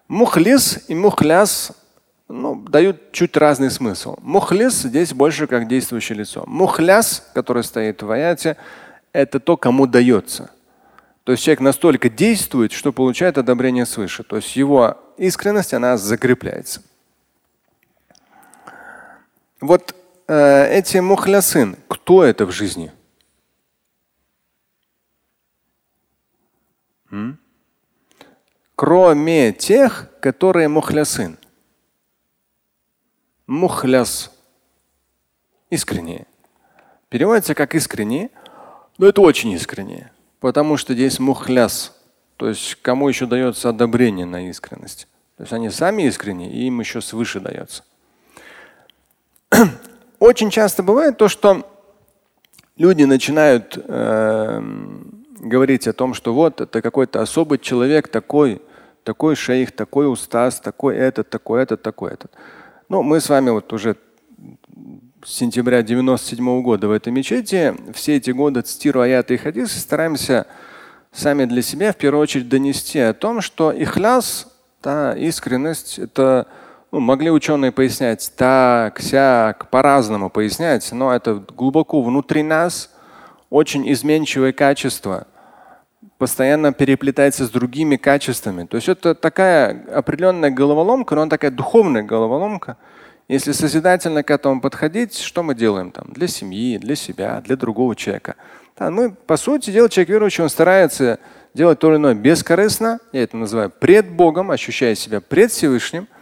Мухлис 0.08 0.84
и 0.88 0.94
мухляс 0.94 1.72
ну, 2.28 2.56
дают 2.56 3.12
чуть 3.12 3.36
разный 3.36 3.70
смысл. 3.70 4.16
Мухлис 4.22 4.82
здесь 4.82 5.12
больше 5.12 5.46
как 5.46 5.68
действующее 5.68 6.18
лицо. 6.18 6.44
Мухляс, 6.46 7.30
который 7.32 7.62
стоит 7.62 8.02
в 8.02 8.10
аяте, 8.10 8.56
это 9.12 9.38
то, 9.38 9.56
кому 9.56 9.86
дается. 9.86 10.50
То 11.30 11.34
есть 11.34 11.44
человек 11.44 11.60
настолько 11.60 12.10
действует, 12.10 12.72
что 12.72 12.92
получает 12.92 13.38
одобрение 13.38 13.86
свыше. 13.86 14.24
То 14.24 14.34
есть 14.34 14.56
его 14.56 14.98
искренность, 15.16 15.72
она 15.72 15.96
закрепляется. 15.96 16.82
Вот 19.60 19.94
э, 20.26 20.76
эти 20.76 20.96
мухлясын, 20.96 21.76
кто 21.86 22.24
это 22.24 22.46
в 22.46 22.50
жизни? 22.50 22.90
М? 27.12 27.38
Кроме 28.74 29.52
тех, 29.52 30.08
которые 30.20 30.66
мухлясын. 30.66 31.38
Мухляс. 33.46 34.32
Искренние. 35.70 36.26
Переводится 37.08 37.54
как 37.54 37.76
искренние, 37.76 38.30
но 38.98 39.06
это 39.06 39.20
очень 39.20 39.52
искренние. 39.52 40.10
Потому 40.40 40.76
что 40.76 40.94
здесь 40.94 41.20
мухляс. 41.20 41.96
То 42.36 42.48
есть 42.48 42.76
кому 42.82 43.08
еще 43.08 43.26
дается 43.26 43.68
одобрение 43.68 44.26
на 44.26 44.48
искренность. 44.48 45.06
То 45.36 45.42
есть 45.42 45.52
они 45.52 45.70
сами 45.70 46.02
искренние, 46.04 46.50
и 46.50 46.66
им 46.66 46.80
еще 46.80 47.00
свыше 47.00 47.40
дается. 47.40 47.84
Очень 50.18 50.50
часто 50.50 50.82
бывает 50.82 51.18
то, 51.18 51.28
что 51.28 51.66
люди 52.76 53.04
начинают 53.04 53.78
э, 53.82 54.62
говорить 55.38 55.86
о 55.86 55.92
том, 55.92 56.14
что 56.14 56.34
вот 56.34 56.60
это 56.60 56.82
какой-то 56.82 57.20
особый 57.20 57.58
человек, 57.58 58.08
такой, 58.08 58.62
такой 59.04 59.34
шейх, 59.36 59.72
такой 59.72 60.10
устаз, 60.10 60.60
такой 60.60 60.96
этот, 60.96 61.30
такой 61.30 61.62
этот, 61.62 61.82
такой 61.82 62.12
этот. 62.12 62.32
Ну, 62.88 63.02
мы 63.02 63.20
с 63.20 63.28
вами 63.28 63.50
вот 63.50 63.72
уже 63.72 63.96
с 65.24 65.32
сентября 65.32 65.82
97 65.82 66.46
-го 66.46 66.62
года 66.62 66.88
в 66.88 66.92
этой 66.92 67.12
мечети, 67.12 67.74
все 67.92 68.16
эти 68.16 68.30
годы 68.30 68.62
цитируя 68.62 69.04
аяты 69.04 69.34
и 69.34 69.36
хадисы, 69.36 69.78
стараемся 69.78 70.46
сами 71.12 71.44
для 71.44 71.62
себя 71.62 71.92
в 71.92 71.96
первую 71.96 72.22
очередь 72.22 72.48
донести 72.48 72.98
о 72.98 73.12
том, 73.12 73.40
что 73.40 73.70
ихляс, 73.70 74.48
та 74.80 75.14
искренность, 75.14 75.98
это 75.98 76.46
ну, 76.90 77.00
могли 77.00 77.30
ученые 77.30 77.70
пояснять 77.70 78.32
так, 78.36 79.00
сяк, 79.00 79.68
по-разному 79.68 80.30
пояснять, 80.30 80.90
но 80.92 81.14
это 81.14 81.44
глубоко 81.54 82.02
внутри 82.02 82.42
нас 82.42 82.90
очень 83.50 83.90
изменчивое 83.92 84.52
качество, 84.52 85.26
постоянно 86.16 86.72
переплетается 86.72 87.44
с 87.44 87.50
другими 87.50 87.96
качествами. 87.96 88.64
То 88.64 88.76
есть 88.76 88.88
это 88.88 89.14
такая 89.14 89.84
определенная 89.94 90.50
головоломка, 90.50 91.14
но 91.14 91.22
она 91.22 91.30
такая 91.30 91.50
духовная 91.50 92.02
головоломка. 92.02 92.78
Если 93.30 93.52
созидательно 93.52 94.22
к 94.22 94.30
этому 94.30 94.60
подходить, 94.60 95.16
что 95.16 95.42
мы 95.42 95.54
делаем 95.54 95.92
там 95.92 96.12
для 96.12 96.26
семьи, 96.26 96.78
для 96.78 96.96
себя, 96.96 97.40
для 97.40 97.56
другого 97.56 97.94
человека? 97.94 98.34
Да, 98.78 98.90
мы, 98.90 99.12
по 99.12 99.36
сути 99.36 99.70
дела, 99.70 99.88
человек 99.88 100.08
верующий, 100.08 100.42
он 100.42 100.50
старается 100.50 101.18
делать 101.54 101.78
то 101.78 101.90
или 101.90 101.96
иное 101.96 102.14
бескорыстно, 102.14 102.98
я 103.12 103.22
это 103.22 103.36
называю 103.36 103.70
пред 103.70 104.10
Богом, 104.10 104.50
ощущая 104.50 104.94
себя 104.94 105.20
пред 105.20 105.50
Всевышним– 105.50 106.08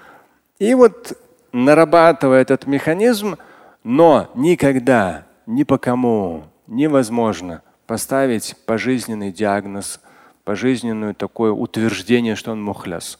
и 0.59 0.75
вот 0.75 1.17
нарабатывая 1.53 2.43
этот 2.43 2.67
механизм, 2.67 3.37
но 3.85 4.29
никогда, 4.35 5.25
ни 5.47 5.63
по 5.63 5.79
кому 5.79 6.45
невозможно 6.67 7.63
поставить 7.87 8.57
пожизненный 8.67 9.33
диагноз, 9.33 10.01
пожизненное 10.45 11.15
такое 11.15 11.53
утверждение, 11.53 12.35
что 12.35 12.53
он 12.53 12.63
мухляс. 12.63 13.19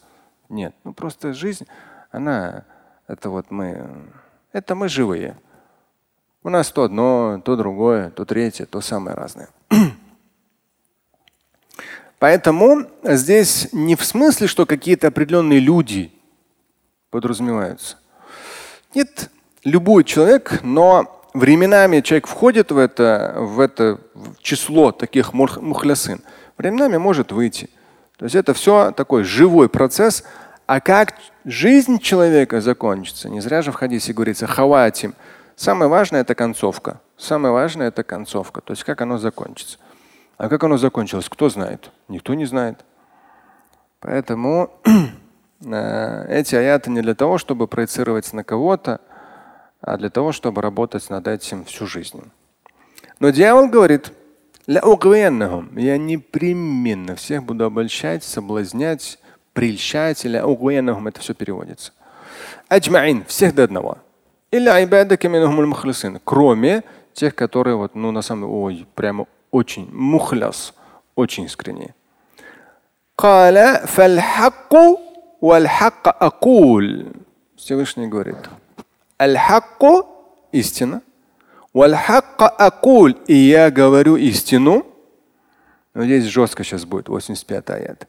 Нет, 0.49 0.75
ну 0.83 0.93
просто 0.93 1.33
жизнь, 1.33 1.65
она, 2.11 2.65
это 3.09 3.31
вот 3.31 3.49
мы, 3.49 3.89
это 4.53 4.75
мы 4.75 4.87
живые. 4.87 5.35
У 6.43 6.49
нас 6.49 6.71
то 6.71 6.83
одно, 6.83 7.41
то 7.43 7.55
другое, 7.55 8.11
то 8.11 8.23
третье, 8.23 8.67
то 8.67 8.81
самое 8.81 9.15
разное. 9.15 9.49
Поэтому 12.19 12.85
здесь 13.03 13.69
не 13.73 13.95
в 13.95 14.05
смысле, 14.05 14.45
что 14.45 14.67
какие-то 14.67 15.07
определенные 15.07 15.59
люди 15.59 16.11
подразумеваются. 17.09 17.97
Нет, 18.93 19.31
любой 19.63 20.03
человек, 20.03 20.59
но 20.61 21.25
временами 21.33 22.01
человек 22.01 22.27
входит 22.27 22.71
в 22.71 22.77
это, 22.77 23.33
в 23.37 23.59
это 23.59 23.99
число 24.39 24.91
таких 24.91 25.33
мухлясын, 25.33 26.21
временами 26.57 26.97
может 26.97 27.31
выйти. 27.31 27.71
То 28.17 28.25
есть 28.25 28.35
это 28.35 28.53
все 28.53 28.91
такой 28.91 29.23
живой 29.23 29.67
процесс. 29.67 30.23
А 30.69 30.81
как 30.81 31.15
жизнь 31.45 31.97
человека 31.99 32.61
закончится? 32.61 33.27
Не 33.27 33.39
зря 33.39 33.61
же 33.61 33.71
в 33.71 33.75
хадисе 33.75 34.13
говорится 34.13 34.45
хаватим. 34.45 35.15
Самое 35.55 35.89
важное 35.89 36.21
это 36.21 36.35
концовка. 36.35 37.01
Самое 37.17 37.51
важное 37.53 37.87
это 37.87 38.03
концовка. 38.03 38.61
То 38.61 38.73
есть 38.73 38.83
как 38.83 39.01
оно 39.01 39.17
закончится. 39.17 39.79
А 40.37 40.47
как 40.47 40.63
оно 40.63 40.77
закончилось, 40.77 41.27
кто 41.27 41.49
знает? 41.49 41.89
Никто 42.07 42.35
не 42.35 42.45
знает. 42.45 42.85
Поэтому 43.99 44.71
Э, 45.65 46.25
эти 46.29 46.55
аяты 46.55 46.89
не 46.89 47.01
для 47.01 47.15
того, 47.15 47.37
чтобы 47.37 47.67
проецировать 47.67 48.31
на 48.33 48.43
кого-то, 48.43 49.01
а 49.81 49.97
для 49.97 50.09
того, 50.09 50.31
чтобы 50.31 50.61
работать 50.61 51.09
над 51.09 51.27
этим 51.27 51.65
всю 51.65 51.85
жизнь. 51.85 52.21
Но 53.19 53.29
дьявол 53.31 53.67
говорит, 53.67 54.13
я 54.67 54.83
непременно 55.97 57.15
всех 57.15 57.43
буду 57.43 57.65
обольщать, 57.65 58.23
соблазнять, 58.23 59.19
прельщателя, 59.59 60.45
угуянахум, 60.45 61.09
это 61.09 61.19
все 61.19 61.33
переводится. 61.33 61.91
Аджмаин, 62.69 63.25
всех 63.25 63.53
до 63.53 63.65
одного. 63.65 63.97
Или 64.51 64.69
айбадак 64.69 65.19
кроме 66.23 66.83
тех, 67.13 67.35
которые 67.35 67.75
вот, 67.75 67.93
ну, 67.93 68.11
на 68.11 68.21
самом 68.21 68.43
деле, 68.43 68.53
ой, 68.53 68.87
прямо 68.95 69.25
очень 69.51 69.89
мухляс, 69.91 70.73
очень 71.15 71.43
искренне. 71.43 71.93
Каля 73.17 73.81
фальхакку 73.85 75.01
вальхакка 75.41 76.11
акуль. 76.11 77.11
Всевышний 77.57 78.07
говорит. 78.07 78.37
Аль-хакку– 79.21 80.07
истина. 80.53 81.01
Вальхакка 81.73 82.47
акуль. 82.47 83.17
И 83.27 83.35
я 83.35 83.69
говорю 83.71 84.15
истину. 84.15 84.85
Но 85.93 86.05
здесь 86.05 86.23
жестко 86.23 86.63
сейчас 86.63 86.85
будет, 86.85 87.09
85 87.09 87.69
аят. 87.71 88.07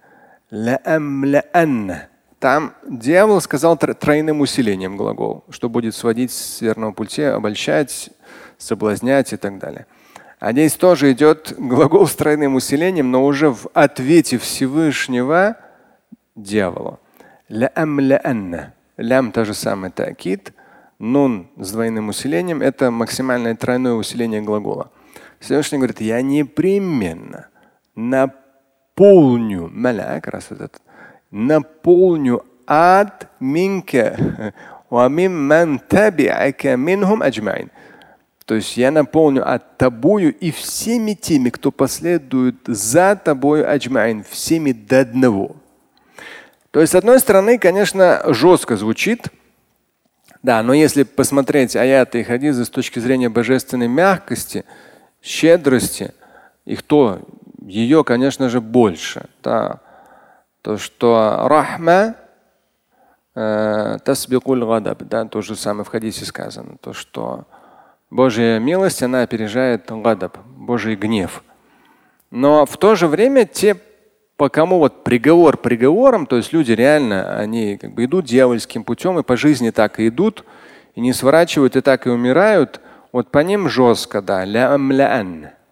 Там 2.38 2.72
дьявол 2.88 3.40
сказал 3.40 3.76
тройным 3.76 4.40
усилением 4.40 4.96
глагол, 4.96 5.44
что 5.50 5.68
будет 5.68 5.94
сводить 5.94 6.32
с 6.32 6.60
верного 6.60 6.92
пути, 6.92 7.22
обольщать, 7.22 8.10
соблазнять 8.58 9.32
и 9.32 9.36
так 9.36 9.58
далее. 9.58 9.86
А 10.38 10.52
здесь 10.52 10.74
тоже 10.74 11.12
идет 11.12 11.54
глагол 11.58 12.06
с 12.06 12.14
тройным 12.14 12.54
усилением, 12.54 13.10
но 13.10 13.24
уже 13.24 13.50
в 13.50 13.68
ответе 13.74 14.38
Всевышнего 14.38 15.56
дьяволу. 16.34 16.98
Лям 18.96 19.32
та 19.32 19.44
же 19.44 19.54
самая 19.54 19.90
такид, 19.90 20.54
нун 20.98 21.48
с 21.58 21.72
двойным 21.72 22.08
усилением– 22.08 22.62
это 22.62 22.90
максимальное 22.90 23.54
тройное 23.54 23.92
усиление 23.92 24.40
глагола. 24.40 24.90
Всевышний 25.40 25.78
говорит, 25.78 26.00
я 26.00 26.22
непременно 26.22 27.48
наполню, 29.00 29.70
маля, 29.72 30.20
как 30.22 30.34
раз 30.34 30.46
этот, 30.50 30.80
наполню 31.30 32.44
ад 32.66 33.28
минка. 33.40 34.52
То 38.44 38.54
есть 38.56 38.76
я 38.76 38.90
наполню 38.90 39.48
ад 39.48 39.78
тобою 39.78 40.34
и 40.34 40.50
всеми 40.50 41.14
теми, 41.14 41.50
кто 41.50 41.70
последует 41.70 42.56
за 42.66 43.16
тобою 43.16 43.70
أجمعين, 43.70 44.24
всеми 44.28 44.72
до 44.72 45.00
одного. 45.00 45.56
То 46.72 46.80
есть, 46.80 46.92
с 46.92 46.96
одной 46.96 47.20
стороны, 47.20 47.58
конечно, 47.58 48.22
жестко 48.26 48.76
звучит, 48.76 49.28
да, 50.42 50.62
но 50.62 50.72
если 50.72 51.02
посмотреть 51.04 51.76
аяты 51.76 52.20
и 52.20 52.24
хадизы 52.24 52.64
с 52.64 52.70
точки 52.70 52.98
зрения 52.98 53.28
божественной 53.28 53.88
мягкости, 53.88 54.64
щедрости, 55.22 56.12
их 56.64 56.82
то, 56.82 57.20
ее, 57.60 58.04
конечно 58.04 58.48
же, 58.48 58.60
больше. 58.60 59.26
Да. 59.42 59.80
То, 60.62 60.76
что 60.76 61.44
رحمة 61.44 62.14
э, 63.34 63.98
تسبق 64.04 64.64
الغضب, 64.64 65.02
да, 65.04 65.24
то 65.24 65.40
же 65.40 65.56
самое 65.56 65.84
в 65.84 65.88
хадисе 65.88 66.24
сказано, 66.24 66.76
то, 66.80 66.92
что 66.92 67.44
Божья 68.10 68.58
милость, 68.58 69.02
она 69.02 69.22
опережает 69.22 69.86
غضب, 69.88 70.38
Божий 70.44 70.96
гнев. 70.96 71.42
Но 72.30 72.66
в 72.66 72.76
то 72.76 72.94
же 72.94 73.06
время 73.06 73.44
те 73.44 73.76
по 74.36 74.48
кому 74.48 74.78
вот 74.78 75.04
приговор 75.04 75.58
приговором, 75.58 76.24
то 76.24 76.36
есть 76.36 76.54
люди 76.54 76.72
реально, 76.72 77.36
они 77.36 77.76
как 77.76 77.92
бы 77.92 78.06
идут 78.06 78.24
дьявольским 78.24 78.84
путем 78.84 79.18
и 79.18 79.22
по 79.22 79.36
жизни 79.36 79.68
так 79.68 80.00
и 80.00 80.08
идут, 80.08 80.46
и 80.94 81.00
не 81.02 81.12
сворачивают, 81.12 81.76
и 81.76 81.82
так 81.82 82.06
и 82.06 82.10
умирают, 82.10 82.80
вот 83.12 83.30
по 83.30 83.40
ним 83.40 83.68
жестко, 83.68 84.22
да, 84.22 84.46
ля 84.46 84.74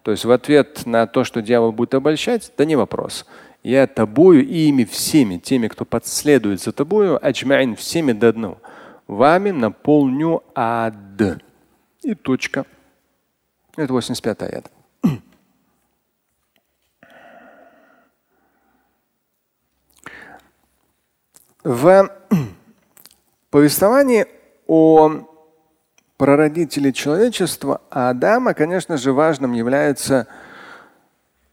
То 0.03 0.11
есть 0.11 0.25
в 0.25 0.31
ответ 0.31 0.85
на 0.85 1.07
то, 1.07 1.23
что 1.23 1.41
дьявол 1.41 1.71
будет 1.71 1.93
обольщать, 1.93 2.51
да 2.57 2.65
не 2.65 2.75
вопрос. 2.75 3.25
Я 3.63 3.87
тобою 3.87 4.47
и 4.47 4.69
ими 4.69 4.85
всеми, 4.85 5.37
теми, 5.37 5.67
кто 5.67 5.83
подследует 5.85 6.61
за 6.61 6.71
тобою, 6.71 7.19
أجمعين 7.25 7.75
всеми 7.75 8.13
до 8.13 8.29
одного. 8.29 8.57
Вами 9.07 9.51
наполню 9.51 10.43
ад. 10.55 11.41
И 12.01 12.15
точка. 12.15 12.65
Это 13.75 13.91
85 13.93 14.41
аят. 14.43 14.71
В 21.63 22.09
повествовании 23.49 24.25
о 24.65 25.28
прародителе 26.19 26.91
человечества 26.91 27.79
Адама, 27.89 28.53
конечно 28.53 28.97
же, 28.97 29.13
важным 29.13 29.53
является 29.53 30.27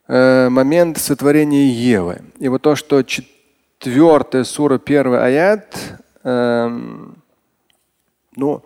э, 0.09 0.49
момент 0.49 0.99
сотворения 0.99 1.69
Евы. 1.69 2.23
И 2.41 2.49
вот 2.49 2.63
то, 2.63 2.75
что 2.75 3.05
четвертая 3.05 4.43
сура, 4.43 4.79
первый 4.79 5.25
аят, 5.25 5.77
э, 6.25 6.69
ну, 8.35 8.63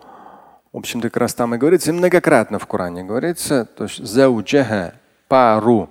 в 0.73 0.77
общем-то, 0.77 1.09
как 1.09 1.17
раз 1.17 1.35
там 1.35 1.53
и 1.53 1.59
говорится, 1.59 1.91
и 1.91 1.93
многократно 1.93 2.57
в 2.57 2.65
Коране 2.65 3.03
говорится, 3.03 3.65
то 3.65 3.83
есть 3.83 4.03
зауджаха, 4.03 4.95
пару, 5.27 5.87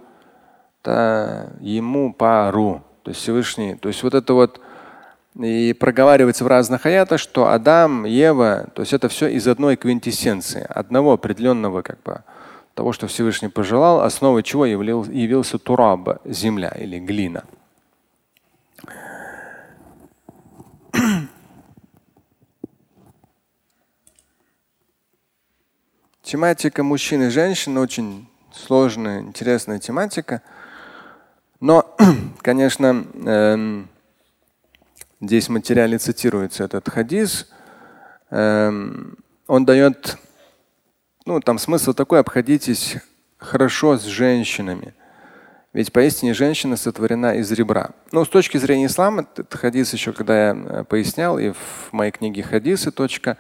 да, 0.83 1.51
ему 1.61 2.13
пару, 2.13 2.83
то 3.05 3.11
есть 3.13 3.21
Всевышний, 3.21 3.77
то 3.77 3.89
есть 3.89 4.03
вот 4.03 4.15
это 4.15 4.35
вот 4.35 4.61
и 5.39 5.73
проговаривается 5.73 6.45
в 6.45 6.49
разных 6.49 6.87
аятах, 6.87 7.21
что 7.21 7.49
Адам, 7.49 8.05
Ева, 8.05 8.69
то 8.75 8.83
есть 8.83 8.93
это 8.93 9.09
все 9.09 9.29
из 9.29 9.47
одной 9.47 9.77
квинтэссенции, 9.77 10.67
одного 10.69 11.13
определенного 11.13 11.83
как 11.83 12.03
бы 12.03 12.23
того, 12.75 12.93
что 12.93 13.07
Всевышний 13.07 13.49
пожелал, 13.49 14.01
основой 14.03 14.43
чего 14.43 14.67
явился, 14.67 15.59
Тураб, 15.59 16.21
земля 16.25 16.71
или 16.71 16.99
глина. 16.99 17.45
Тематика 26.23 26.83
мужчин 26.83 27.23
и 27.25 27.29
женщин 27.29 27.79
очень 27.79 28.29
сложная, 28.53 29.21
интересная 29.21 29.79
тематика. 29.79 30.43
Но, 31.61 31.95
конечно, 32.43 33.05
эм, 33.27 33.89
Здесь 35.21 35.49
в 35.49 35.53
материале 35.53 35.99
цитируется 35.99 36.65
этот 36.65 36.89
хадис. 36.89 37.47
Эм, 38.31 39.19
он 39.47 39.67
дает, 39.67 40.17
ну 41.27 41.41
там 41.41 41.59
смысл 41.59 41.93
такой, 41.93 42.21
обходитесь 42.21 42.97
хорошо 43.37 43.99
с 43.99 44.05
женщинами. 44.05 44.95
Ведь 45.75 45.93
поистине 45.93 46.33
женщина 46.33 46.77
сотворена 46.77 47.37
из 47.37 47.53
ребра. 47.53 47.91
Ну, 48.13 48.25
с 48.25 48.29
точки 48.29 48.57
зрения 48.57 48.87
ислама, 48.87 49.23
этот 49.23 49.55
хадис 49.55 49.93
еще, 49.93 50.13
когда 50.13 50.49
я 50.49 50.57
э, 50.57 50.85
пояснял, 50.85 51.39
и 51.39 51.51
в 51.51 51.93
моей 51.93 52.11
книге 52.11 52.43
хадисы, 52.43 52.91
точка, 52.91 53.37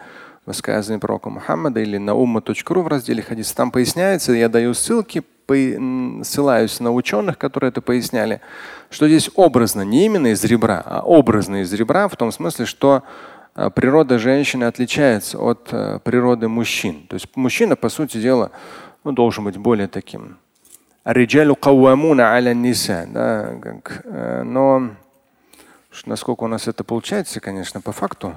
высказывание 0.46 1.00
пророка 1.00 1.30
Мухаммада 1.30 1.80
или 1.80 1.96
на 1.96 2.14
умма.ру 2.14 2.82
в 2.82 2.88
разделе 2.88 3.22
хадис, 3.22 3.52
там 3.52 3.72
поясняется, 3.72 4.32
я 4.32 4.48
даю 4.48 4.74
ссылки 4.74 5.24
ссылаюсь 6.24 6.80
на 6.80 6.92
ученых, 6.92 7.38
которые 7.38 7.68
это 7.68 7.80
поясняли, 7.80 8.40
что 8.90 9.08
здесь 9.08 9.30
образно, 9.34 9.82
не 9.82 10.06
именно 10.06 10.28
из 10.28 10.44
ребра, 10.44 10.82
а 10.84 11.02
образно 11.02 11.62
из 11.62 11.72
ребра, 11.72 12.08
в 12.08 12.16
том 12.16 12.32
смысле, 12.32 12.66
что 12.66 13.02
а, 13.54 13.70
природа 13.70 14.18
женщины 14.18 14.64
отличается 14.64 15.38
от 15.38 15.68
э, 15.72 15.98
природы 16.04 16.48
мужчин. 16.48 17.06
То 17.08 17.14
есть 17.14 17.28
мужчина, 17.36 17.76
по 17.76 17.88
сути 17.88 18.18
дела, 18.18 18.52
ну, 19.04 19.12
должен 19.12 19.44
быть 19.44 19.56
более 19.56 19.88
таким. 19.88 20.38
Да, 23.08 23.52
э, 24.04 24.42
но 24.44 24.90
насколько 26.06 26.44
у 26.44 26.46
нас 26.46 26.68
это 26.68 26.84
получается, 26.84 27.40
конечно, 27.40 27.80
по 27.80 27.92
факту. 27.92 28.34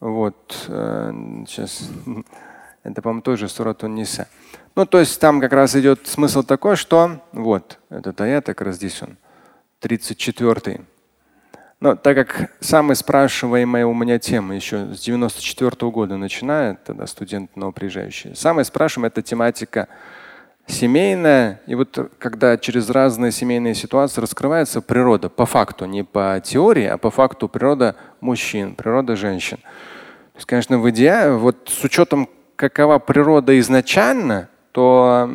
Вот 0.00 0.66
э, 0.68 1.12
сейчас 1.48 1.88
это, 2.82 3.02
по-моему, 3.02 3.22
тоже 3.22 3.48
суратун 3.48 3.94
Ниса. 3.94 4.28
Ну, 4.78 4.86
то 4.86 5.00
есть 5.00 5.20
там 5.20 5.40
как 5.40 5.52
раз 5.52 5.74
идет 5.74 6.06
смысл 6.06 6.44
такой, 6.44 6.76
что 6.76 7.20
вот 7.32 7.80
этот 7.90 8.20
аят, 8.20 8.46
как 8.46 8.60
раз 8.60 8.76
здесь 8.76 9.02
он, 9.02 9.16
34. 9.80 10.82
Но 11.80 11.96
так 11.96 12.14
как 12.14 12.52
самая 12.60 12.94
спрашиваемая 12.94 13.86
у 13.86 13.92
меня 13.92 14.20
тема 14.20 14.54
еще 14.54 14.94
с 14.94 15.00
94 15.00 15.70
-го 15.70 15.90
года 15.90 16.16
начинает, 16.16 16.84
тогда 16.84 17.08
студент 17.08 17.56
новоприезжающий, 17.56 18.36
самая 18.36 18.62
спрашиваемая 18.62 19.10
это 19.10 19.20
тематика 19.20 19.88
семейная. 20.68 21.60
И 21.66 21.74
вот 21.74 22.12
когда 22.20 22.56
через 22.56 22.88
разные 22.88 23.32
семейные 23.32 23.74
ситуации 23.74 24.20
раскрывается 24.20 24.80
природа 24.80 25.28
по 25.28 25.44
факту, 25.44 25.86
не 25.86 26.04
по 26.04 26.40
теории, 26.44 26.86
а 26.86 26.98
по 26.98 27.10
факту 27.10 27.48
природа 27.48 27.96
мужчин, 28.20 28.76
природа 28.76 29.16
женщин. 29.16 29.56
То 29.56 30.36
есть, 30.36 30.46
конечно, 30.46 30.78
в 30.78 30.88
идеале, 30.90 31.32
вот 31.32 31.68
с 31.68 31.82
учетом 31.82 32.28
какова 32.54 33.00
природа 33.00 33.58
изначально, 33.58 34.48
то 34.72 35.28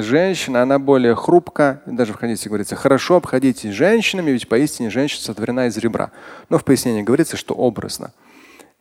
женщина, 0.00 0.62
она 0.62 0.78
более 0.78 1.14
хрупка, 1.14 1.82
даже 1.86 2.12
в 2.12 2.16
хадисе 2.16 2.48
говорится, 2.48 2.76
хорошо 2.76 3.16
обходитесь 3.16 3.72
женщинами, 3.72 4.30
ведь 4.30 4.48
поистине 4.48 4.90
женщина 4.90 5.22
сотворена 5.22 5.66
из 5.66 5.76
ребра. 5.78 6.10
Но 6.48 6.58
в 6.58 6.64
пояснении 6.64 7.02
говорится, 7.02 7.36
что 7.36 7.54
образно. 7.54 8.12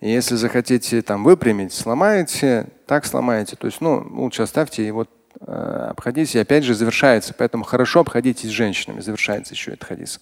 И 0.02 0.10
если 0.10 0.36
захотите 0.36 1.02
там 1.02 1.24
выпрямить, 1.24 1.74
сломаете, 1.74 2.68
так 2.86 3.06
сломаете, 3.06 3.56
то 3.56 3.68
есть 3.68 3.82
ну, 3.82 4.06
лучше 4.12 4.44
оставьте 4.44 4.88
и 4.88 4.92
вот 4.92 5.10
э, 5.42 5.88
обходитесь. 5.90 6.36
И 6.36 6.40
опять 6.40 6.64
же 6.64 6.74
завершается. 6.74 7.34
Поэтому 7.38 7.66
хорошо 7.66 8.00
обходитесь 8.02 8.50
женщинами, 8.50 9.02
завершается 9.02 9.54
еще 9.54 9.72
этот 9.72 9.90
хадис. 9.90 10.22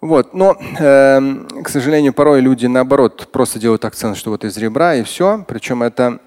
Вот. 0.00 0.32
Но, 0.32 0.56
э, 0.78 1.20
к 1.62 1.68
сожалению, 1.68 2.14
порой 2.14 2.40
люди 2.40 2.66
наоборот 2.66 3.28
просто 3.30 3.58
делают 3.58 3.84
акцент, 3.84 4.16
что 4.16 4.30
вот 4.30 4.44
из 4.44 4.56
ребра 4.56 4.94
и 4.94 5.02
все. 5.02 5.44
Причем 5.46 5.82
это 5.82 6.20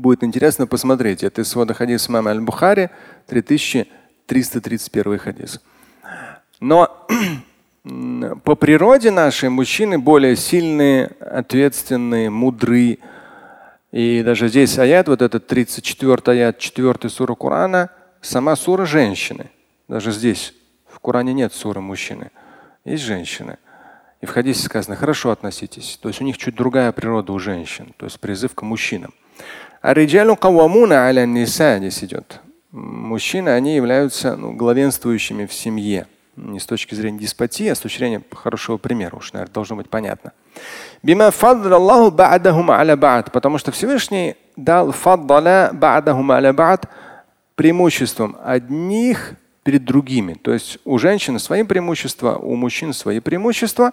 Будет 0.00 0.24
интересно 0.24 0.66
посмотреть. 0.66 1.22
Это 1.22 1.42
из 1.42 1.48
свода 1.48 1.74
хадис 1.74 2.08
имама 2.08 2.30
Аль-Бухари, 2.30 2.88
3331 3.26 5.18
хадис. 5.18 5.60
Но 6.58 7.06
по 8.44 8.54
природе 8.54 9.10
нашей 9.10 9.50
мужчины 9.50 9.98
более 9.98 10.36
сильные, 10.36 11.04
ответственные, 11.20 12.30
мудрые. 12.30 12.98
И 13.92 14.22
даже 14.22 14.48
здесь 14.48 14.78
аят, 14.78 15.08
вот 15.08 15.20
этот 15.20 15.46
34 15.46 16.16
аят, 16.28 16.58
4 16.58 17.10
сура 17.10 17.34
Корана, 17.34 17.90
сама 18.22 18.56
сура 18.56 18.86
женщины. 18.86 19.50
Даже 19.86 20.12
здесь 20.12 20.54
в 20.86 20.98
Коране 21.00 21.34
нет 21.34 21.52
суры 21.52 21.82
мужчины. 21.82 22.30
Есть 22.86 23.02
женщины. 23.02 23.58
И 24.22 24.26
в 24.26 24.30
хадисе 24.30 24.62
сказано, 24.62 24.96
хорошо 24.96 25.30
относитесь. 25.30 25.98
То 26.00 26.08
есть 26.08 26.22
у 26.22 26.24
них 26.24 26.38
чуть 26.38 26.54
другая 26.54 26.90
природа 26.92 27.34
у 27.34 27.38
женщин. 27.38 27.92
То 27.98 28.06
есть 28.06 28.18
призыв 28.18 28.54
к 28.54 28.62
мужчинам. 28.62 29.12
А 29.80 29.94
риджалу 29.94 30.36
кавамуна 30.36 31.06
аля 31.06 31.24
ниса 31.24 31.78
здесь 31.78 32.04
идет. 32.04 32.40
Мужчины, 32.70 33.48
они 33.48 33.74
являются 33.74 34.36
ну, 34.36 34.52
главенствующими 34.52 35.46
в 35.46 35.52
семье. 35.52 36.06
Не 36.36 36.60
с 36.60 36.66
точки 36.66 36.94
зрения 36.94 37.18
деспотии, 37.18 37.66
а 37.66 37.74
с 37.74 37.80
точки 37.80 37.98
зрения 37.98 38.22
хорошего 38.32 38.76
примера. 38.76 39.16
Уж, 39.16 39.32
наверное, 39.32 39.52
должно 39.52 39.76
быть 39.76 39.88
понятно. 39.88 40.32
Бима 41.02 41.32
Аллаху 41.32 43.30
Потому 43.30 43.58
что 43.58 43.72
Всевышний 43.72 44.36
дал 44.56 44.92
фаддаля 44.92 45.70
ба'дахум 45.72 46.30
аля 46.30 46.52
ба'д 46.52 46.84
преимуществом 47.56 48.36
одних 48.44 49.34
перед 49.64 49.84
другими. 49.84 50.34
То 50.34 50.52
есть 50.52 50.78
у 50.84 50.98
женщин 50.98 51.38
свои 51.38 51.62
преимущества, 51.62 52.36
у 52.36 52.54
мужчин 52.54 52.92
свои 52.92 53.20
преимущества. 53.20 53.92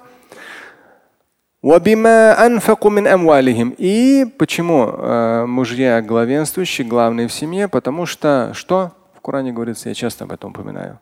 И 3.80 4.28
почему 4.38 4.90
э, 4.90 5.46
мужья 5.48 6.04
главенствующие, 6.04 6.86
главные 6.88 7.28
в 7.28 7.34
семье? 7.34 7.68
Потому 7.68 8.06
что 8.06 8.52
что 8.54 8.92
в 9.16 9.22
Коране 9.22 9.52
говорится, 9.52 9.90
я 9.90 9.96
часто 9.96 10.26
об 10.26 10.34
этом 10.34 10.52
упоминаю. 10.52 11.00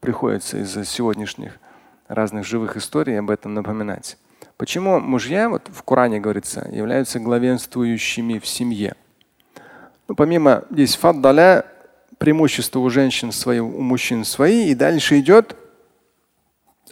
Приходится 0.00 0.58
из-за 0.58 0.84
сегодняшних 0.84 1.58
разных 2.06 2.44
живых 2.44 2.76
историй 2.76 3.18
об 3.18 3.30
этом 3.30 3.54
напоминать. 3.54 4.18
Почему 4.58 5.00
мужья, 5.00 5.48
вот 5.48 5.68
в 5.72 5.82
Коране 5.84 6.20
говорится, 6.20 6.68
являются 6.70 7.18
главенствующими 7.18 8.38
в 8.38 8.46
семье? 8.46 8.94
Ну, 10.06 10.14
помимо 10.16 10.64
здесь 10.70 10.96
фаддаля, 10.96 11.64
преимущества 12.18 12.80
у 12.80 12.90
женщин 12.90 13.32
свои, 13.32 13.58
у 13.58 13.80
мужчин 13.80 14.26
свои, 14.26 14.66
и 14.68 14.74
дальше 14.74 15.18
идет 15.18 15.56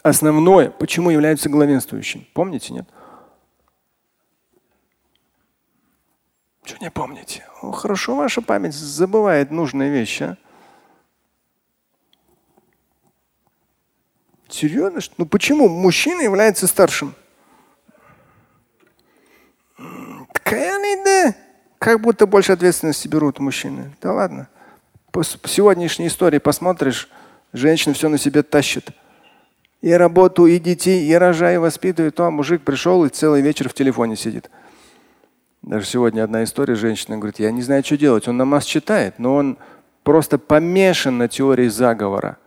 основное, 0.03 0.71
почему 0.71 1.11
являются 1.11 1.49
главенствующим. 1.49 2.27
Помните, 2.35 2.73
нет? 2.73 2.89
Что 6.65 6.77
не 6.81 6.91
помните? 6.91 7.47
О, 7.63 7.71
хорошо, 7.73 8.15
ваша 8.15 8.43
память 8.43 8.75
забывает 8.75 9.51
нужные 9.51 9.91
вещи. 9.91 10.23
А? 10.25 10.37
Серьезно? 14.49 15.01
Ну 15.17 15.27
почему 15.27 15.69
мужчина 15.69 16.23
является 16.23 16.67
старшим? 16.67 17.15
Как 21.79 22.01
будто 22.01 22.27
больше 22.27 22.53
ответственности 22.53 23.09
берут 23.09 23.39
мужчины. 23.39 23.95
Да 24.03 24.13
ладно. 24.13 24.49
По 25.11 25.25
сегодняшней 25.25 26.09
истории 26.09 26.39
посмотришь, 26.39 27.09
женщина 27.53 27.95
все 27.95 28.09
на 28.09 28.19
себе 28.19 28.43
тащит. 28.43 28.91
И 29.81 29.93
работу, 29.93 30.47
и 30.47 30.59
детей, 30.59 31.09
и 31.09 31.15
рожа, 31.15 31.55
и 31.55 31.57
воспитывает. 31.57 32.19
А 32.21 32.31
мужик 32.31 32.63
пришел 32.63 33.05
и 33.05 33.09
целый 33.09 33.43
вечер 33.43 33.69
в 33.69 33.75
телефоне 33.75 34.17
сидит. 34.17 34.51
Даже 35.63 35.87
сегодня 35.87 36.25
одна 36.25 36.45
история, 36.45 36.75
женщина 36.75 37.19
говорит, 37.19 37.39
я 37.39 37.51
не 37.51 37.63
знаю, 37.63 37.85
что 37.85 37.97
делать. 37.97 38.27
Он 38.29 38.37
намаз 38.37 38.65
читает, 38.65 39.19
но 39.19 39.35
он 39.35 39.59
просто 40.03 40.39
помешан 40.39 41.19
на 41.19 41.29
теории 41.29 41.69
заговора. 41.69 42.39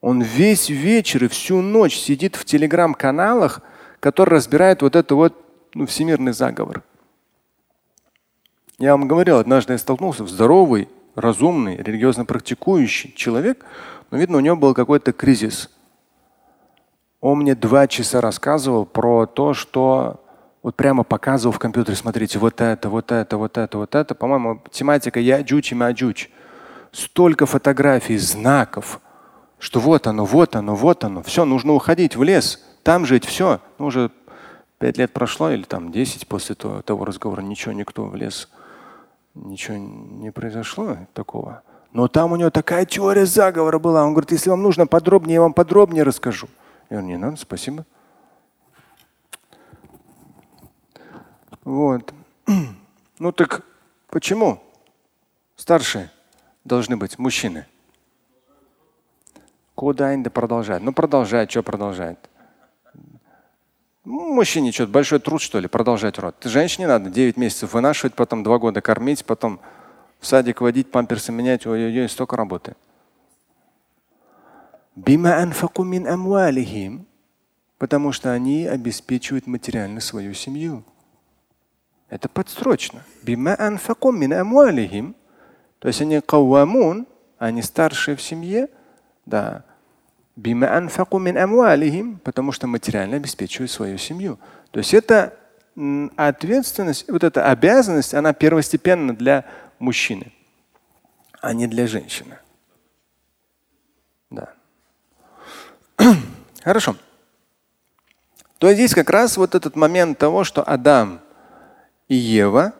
Он 0.00 0.22
весь 0.22 0.68
вечер 0.68 1.24
и 1.24 1.28
всю 1.28 1.60
ночь 1.60 1.96
сидит 1.96 2.36
в 2.36 2.44
телеграм-каналах, 2.44 3.60
которые 4.00 4.36
разбирают 4.36 4.82
вот 4.82 4.96
это 4.96 5.14
вот 5.14 5.34
ну, 5.74 5.86
всемирный 5.86 6.32
заговор. 6.32 6.82
Я 8.78 8.92
вам 8.92 9.08
говорил, 9.08 9.38
однажды 9.38 9.72
я 9.72 9.78
столкнулся 9.78 10.26
здоровый, 10.26 10.88
разумный, 11.14 11.76
религиозно 11.76 12.24
практикующий 12.24 13.12
человек, 13.16 13.64
но 14.10 14.18
видно, 14.18 14.36
у 14.36 14.40
него 14.40 14.56
был 14.56 14.74
какой-то 14.74 15.12
кризис. 15.12 15.70
Он 17.26 17.38
мне 17.38 17.56
два 17.56 17.88
часа 17.88 18.20
рассказывал 18.20 18.86
про 18.86 19.26
то, 19.26 19.52
что 19.52 20.20
вот 20.62 20.76
прямо 20.76 21.02
показывал 21.02 21.52
в 21.52 21.58
компьютере, 21.58 21.96
смотрите, 21.96 22.38
вот 22.38 22.60
это, 22.60 22.88
вот 22.88 23.10
это, 23.10 23.36
вот 23.36 23.58
это, 23.58 23.78
вот 23.78 23.96
это. 23.96 24.14
По-моему, 24.14 24.62
тематика 24.70 25.18
Яджуч 25.18 25.72
и 25.72 25.74
Маджуч. 25.74 26.30
Столько 26.92 27.46
фотографий, 27.46 28.16
знаков, 28.16 29.00
что 29.58 29.80
вот 29.80 30.06
оно, 30.06 30.24
вот 30.24 30.54
оно, 30.54 30.76
вот 30.76 31.02
оно. 31.02 31.24
Все, 31.24 31.44
нужно 31.44 31.72
уходить 31.72 32.14
в 32.14 32.22
лес, 32.22 32.64
там 32.84 33.04
жить, 33.04 33.24
все. 33.24 33.58
Ну, 33.80 33.86
уже 33.86 34.12
Пять 34.78 34.96
лет 34.96 35.12
прошло 35.12 35.50
или 35.50 35.64
там 35.64 35.90
десять 35.90 36.28
после 36.28 36.54
того, 36.54 36.80
того 36.82 37.04
разговора, 37.04 37.40
ничего, 37.40 37.72
никто 37.72 38.04
в 38.04 38.14
лес, 38.14 38.48
ничего 39.34 39.76
не 39.78 40.30
произошло 40.30 40.98
такого. 41.12 41.62
Но 41.92 42.06
там 42.06 42.30
у 42.30 42.36
него 42.36 42.50
такая 42.50 42.84
теория 42.84 43.26
заговора 43.26 43.80
была. 43.80 44.04
Он 44.04 44.12
говорит, 44.12 44.30
если 44.30 44.50
вам 44.50 44.62
нужно 44.62 44.86
подробнее, 44.86 45.34
я 45.34 45.40
вам 45.40 45.54
подробнее 45.54 46.04
расскажу. 46.04 46.46
Я 46.88 46.98
говорю, 46.98 47.06
не 47.06 47.16
надо, 47.16 47.36
спасибо. 47.36 47.84
Вот. 51.64 52.12
Ну 53.18 53.32
так 53.32 53.64
почему 54.08 54.62
старшие 55.56 56.10
должны 56.64 56.98
быть 56.98 57.18
мужчины? 57.18 57.64
Куда 59.74 60.08
они 60.08 60.22
продолжать? 60.24 60.82
Ну 60.82 60.92
продолжать, 60.92 61.50
что 61.50 61.62
продолжать? 61.62 62.18
Ну, 64.04 64.34
мужчине 64.34 64.70
что-то 64.70 64.92
большой 64.92 65.18
труд, 65.18 65.40
что 65.40 65.58
ли, 65.58 65.66
продолжать 65.66 66.18
род. 66.18 66.36
Женщине 66.44 66.86
надо 66.86 67.10
9 67.10 67.36
месяцев 67.36 67.72
вынашивать, 67.72 68.14
потом 68.14 68.44
2 68.44 68.58
года 68.58 68.80
кормить, 68.80 69.24
потом 69.24 69.58
в 70.20 70.26
садик 70.26 70.60
водить, 70.60 70.90
памперсы 70.90 71.32
менять, 71.32 71.66
ой-ой-ой, 71.66 72.08
столько 72.08 72.36
работы. 72.36 72.76
Потому 77.78 78.12
что 78.12 78.32
они 78.32 78.66
обеспечивают 78.66 79.46
материально 79.46 80.00
свою 80.00 80.32
семью. 80.34 80.84
Это 82.08 82.28
подстрочно. 82.28 83.04
То 85.78 85.88
есть 85.88 86.00
они 86.00 86.20
кавамун, 86.20 87.06
они 87.38 87.62
старшие 87.62 88.16
в 88.16 88.22
семье, 88.22 88.68
да, 89.26 89.64
потому 92.24 92.52
что 92.52 92.66
материально 92.66 93.16
обеспечивают 93.16 93.70
свою 93.70 93.98
семью. 93.98 94.38
То 94.70 94.78
есть 94.78 94.94
это 94.94 95.38
ответственность, 96.16 97.10
вот 97.10 97.22
эта 97.24 97.50
обязанность, 97.50 98.14
она 98.14 98.32
первостепенна 98.32 99.14
для 99.14 99.44
мужчины, 99.78 100.32
а 101.40 101.52
не 101.52 101.66
для 101.66 101.86
женщины. 101.86 102.38
Да. 104.30 104.55
Хорошо. 106.64 106.96
То 108.58 108.68
есть 108.68 108.78
здесь 108.78 108.94
как 108.94 109.10
раз 109.10 109.36
вот 109.36 109.54
этот 109.54 109.76
момент 109.76 110.18
того, 110.18 110.44
что 110.44 110.62
Адам 110.62 111.20
и 112.08 112.14
Ева 112.14 112.72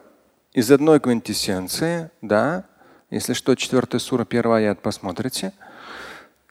из 0.53 0.71
одной 0.71 1.01
квинтэссенции, 1.01 2.11
да, 2.23 2.65
если 3.11 3.35
что, 3.35 3.55
4 3.55 3.99
сура, 3.99 4.27
1 4.29 4.47
аят 4.53 4.81
посмотрите– 4.81 5.53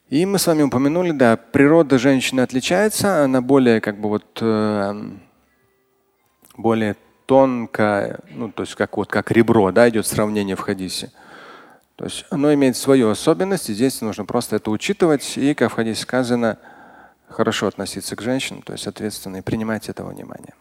и 0.08 0.24
мы 0.24 0.38
с 0.38 0.46
вами 0.46 0.62
упомянули, 0.62 1.10
да, 1.10 1.36
природа 1.36 1.98
женщины 1.98 2.40
отличается, 2.40 3.24
она 3.24 3.40
более 3.40 3.80
как 3.80 3.98
бы 3.98 4.08
вот 4.08 4.38
э, 4.40 5.10
более 6.56 6.96
тонкая, 7.26 8.20
ну 8.30 8.52
то 8.52 8.62
есть 8.62 8.76
как 8.76 8.96
вот 8.96 9.08
как 9.08 9.32
ребро, 9.32 9.72
да, 9.72 9.88
идет 9.88 10.06
сравнение 10.06 10.54
в 10.54 10.60
хадисе. 10.60 11.10
То 11.96 12.04
есть 12.04 12.26
оно 12.30 12.52
имеет 12.52 12.76
свою 12.76 13.08
особенность, 13.10 13.70
и 13.70 13.74
здесь 13.74 14.02
нужно 14.02 14.26
просто 14.26 14.56
это 14.56 14.70
учитывать 14.70 15.36
и, 15.38 15.54
как 15.54 15.72
в 15.72 15.74
хадисе 15.74 16.02
сказано, 16.02 16.58
хорошо 17.28 17.66
относиться 17.66 18.16
к 18.16 18.22
женщинам, 18.22 18.62
то 18.62 18.74
есть 18.74 18.86
ответственно 18.86 19.38
и 19.38 19.40
принимать 19.40 19.88
этого 19.88 20.10
внимания. 20.10 20.54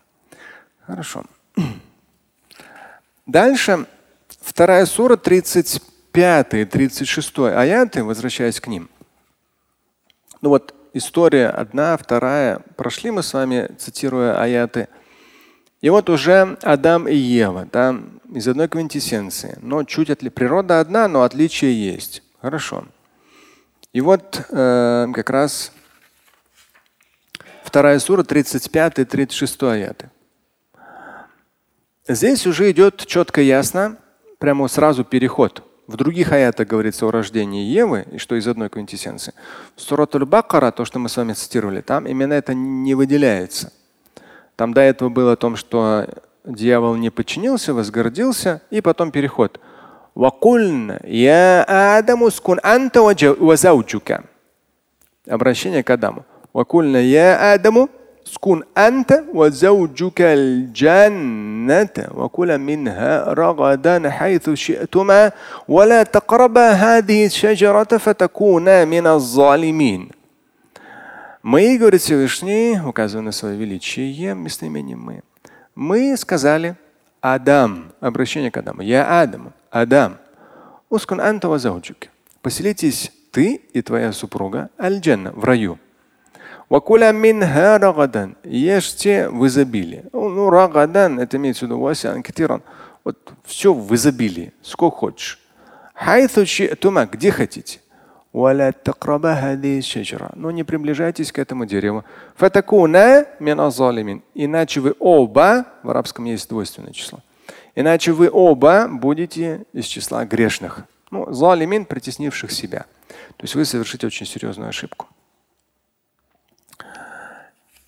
Хорошо. 0.87 1.25
Дальше 3.25 3.85
вторая 4.41 4.85
сура, 4.85 5.17
35 5.17 6.53
и 6.53 6.65
36 6.65 7.39
аяты, 7.39 8.03
возвращаясь 8.03 8.61
к 8.61 8.67
ним. 8.67 8.89
Ну 10.41 10.49
вот 10.49 10.73
история 10.93 11.49
одна, 11.49 11.97
вторая. 11.97 12.61
Прошли 12.77 13.11
мы 13.11 13.23
с 13.23 13.33
вами, 13.33 13.71
цитируя 13.77 14.39
аяты. 14.41 14.87
И 15.81 15.89
вот 15.89 16.09
уже 16.09 16.57
Адам 16.61 17.07
и 17.07 17.15
Ева, 17.15 17.67
да, 17.71 17.99
из 18.33 18.47
одной 18.47 18.67
квинтэссенции. 18.67 19.57
Но 19.61 19.83
чуть 19.83 20.09
отли... 20.09 20.29
Природа 20.29 20.79
одна, 20.79 21.07
но 21.07 21.23
отличия 21.23 21.69
есть. 21.69 22.23
Хорошо. 22.41 22.85
И 23.93 24.01
вот 24.01 24.45
э, 24.49 25.07
как 25.13 25.29
раз 25.29 25.71
вторая 27.63 27.99
сура, 27.99 28.23
35 28.23 28.99
и 28.99 29.05
36 29.05 29.63
аяты. 29.63 30.09
Здесь 32.07 32.45
уже 32.45 32.69
идет 32.71 33.05
четко 33.05 33.41
ясно, 33.41 33.97
прямо 34.39 34.67
сразу 34.67 35.03
переход 35.03 35.63
в 35.87 35.97
других 35.97 36.31
аятах 36.31 36.67
говорится 36.67 37.05
о 37.05 37.11
рождении 37.11 37.63
Евы, 37.63 38.05
и 38.11 38.17
что 38.17 38.35
из 38.35 38.47
одной 38.47 38.69
квинтэссенции. 38.69 39.33
В 39.75 39.81
Суратуль 39.81 40.25
Бакара, 40.25 40.71
то, 40.71 40.85
что 40.85 40.99
мы 40.99 41.09
с 41.09 41.17
вами 41.17 41.33
цитировали, 41.33 41.81
там 41.81 42.07
именно 42.07 42.33
это 42.33 42.53
не 42.53 42.95
выделяется. 42.95 43.71
Там 44.55 44.73
до 44.73 44.81
этого 44.81 45.09
было 45.09 45.33
о 45.33 45.35
том, 45.35 45.55
что 45.55 46.07
дьявол 46.44 46.96
не 46.96 47.10
подчинился, 47.10 47.74
возгордился, 47.74 48.62
и 48.70 48.80
потом 48.80 49.10
переход. 49.10 49.60
Обращение 55.26 55.82
к 55.82 55.90
Адаму. 55.90 56.24
я 56.54 57.52
Адаму 57.52 57.88
скун 58.24 58.64
анта 58.74 59.24
وزوجك 59.34 60.20
الجنة 60.20 61.96
وكلا 62.14 62.56
منها 62.56 63.34
رغدا 63.34 64.10
حيث 64.10 64.50
شئتما 64.50 65.32
ولا 65.68 66.02
تقربا 66.02 66.70
هذه 66.70 67.26
الشجرة 67.26 67.98
فتكونا 67.98 68.84
من 68.84 69.06
الظالمين. 69.06 70.10
Мы, 71.42 71.78
говорит 71.78 72.02
Всевышний, 72.02 72.78
указывая 72.78 73.24
на 73.24 73.32
свое 73.32 73.56
величие, 73.56 74.34
местоимением 74.34 75.00
мы, 75.00 75.22
мы 75.75 76.15
сказали 76.17 76.77
Адам, 77.21 77.91
обращение 77.99 78.49
к 78.49 78.57
Адаму, 78.57 78.81
я 78.81 79.21
Адам, 79.21 79.53
Адам, 79.69 80.17
ускун 80.89 81.19
анта 81.19 81.49
вазауджук. 81.49 82.07
Поселитесь 82.41 83.11
ты 83.31 83.55
и 83.73 83.81
твоя 83.81 84.13
супруга 84.13 84.69
аль-джанна 84.79 85.31
в 85.33 85.43
раю. 85.43 85.77
Вакуля 86.69 87.11
минха 87.11 87.77
рагадан. 87.77 88.37
Ешьте 88.43 89.29
в 89.29 89.45
изобилии. 89.45 90.05
Ну, 90.13 90.49
рагадан, 90.49 91.19
это 91.19 91.37
имеется 91.37 91.65
в 91.65 91.67
виду 91.67 91.79
васян 91.79 92.23
китиран. 92.23 92.63
Вот 93.03 93.33
все 93.43 93.73
в 93.73 93.93
изобилии, 93.93 94.53
сколько 94.61 94.97
хочешь. 94.97 95.39
Хайту 95.93 96.43
где 97.11 97.31
хотите. 97.31 97.79
Но 100.35 100.51
не 100.51 100.65
приближайтесь 100.65 101.31
к 101.31 101.39
этому 101.39 101.65
дереву. 101.65 102.03
Иначе 104.33 104.81
вы 104.81 104.93
оба, 104.99 105.65
в 105.83 105.89
арабском 105.89 106.25
есть 106.25 106.49
двойственное 106.49 106.91
число, 106.91 107.19
иначе 107.75 108.11
вы 108.11 108.29
оба 108.29 108.89
будете 108.89 109.63
из 109.71 109.85
числа 109.85 110.25
грешных. 110.25 110.83
Ну, 111.11 111.31
залимин, 111.31 111.85
притеснивших 111.85 112.51
себя. 112.51 112.85
То 113.37 113.43
есть 113.43 113.55
вы 113.55 113.63
совершите 113.63 114.05
очень 114.07 114.25
серьезную 114.25 114.67
ошибку. 114.67 115.07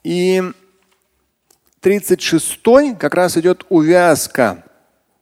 И 0.05 0.41
36-й 1.81 2.95
как 2.95 3.15
раз 3.15 3.35
идет 3.35 3.65
увязка 3.67 4.63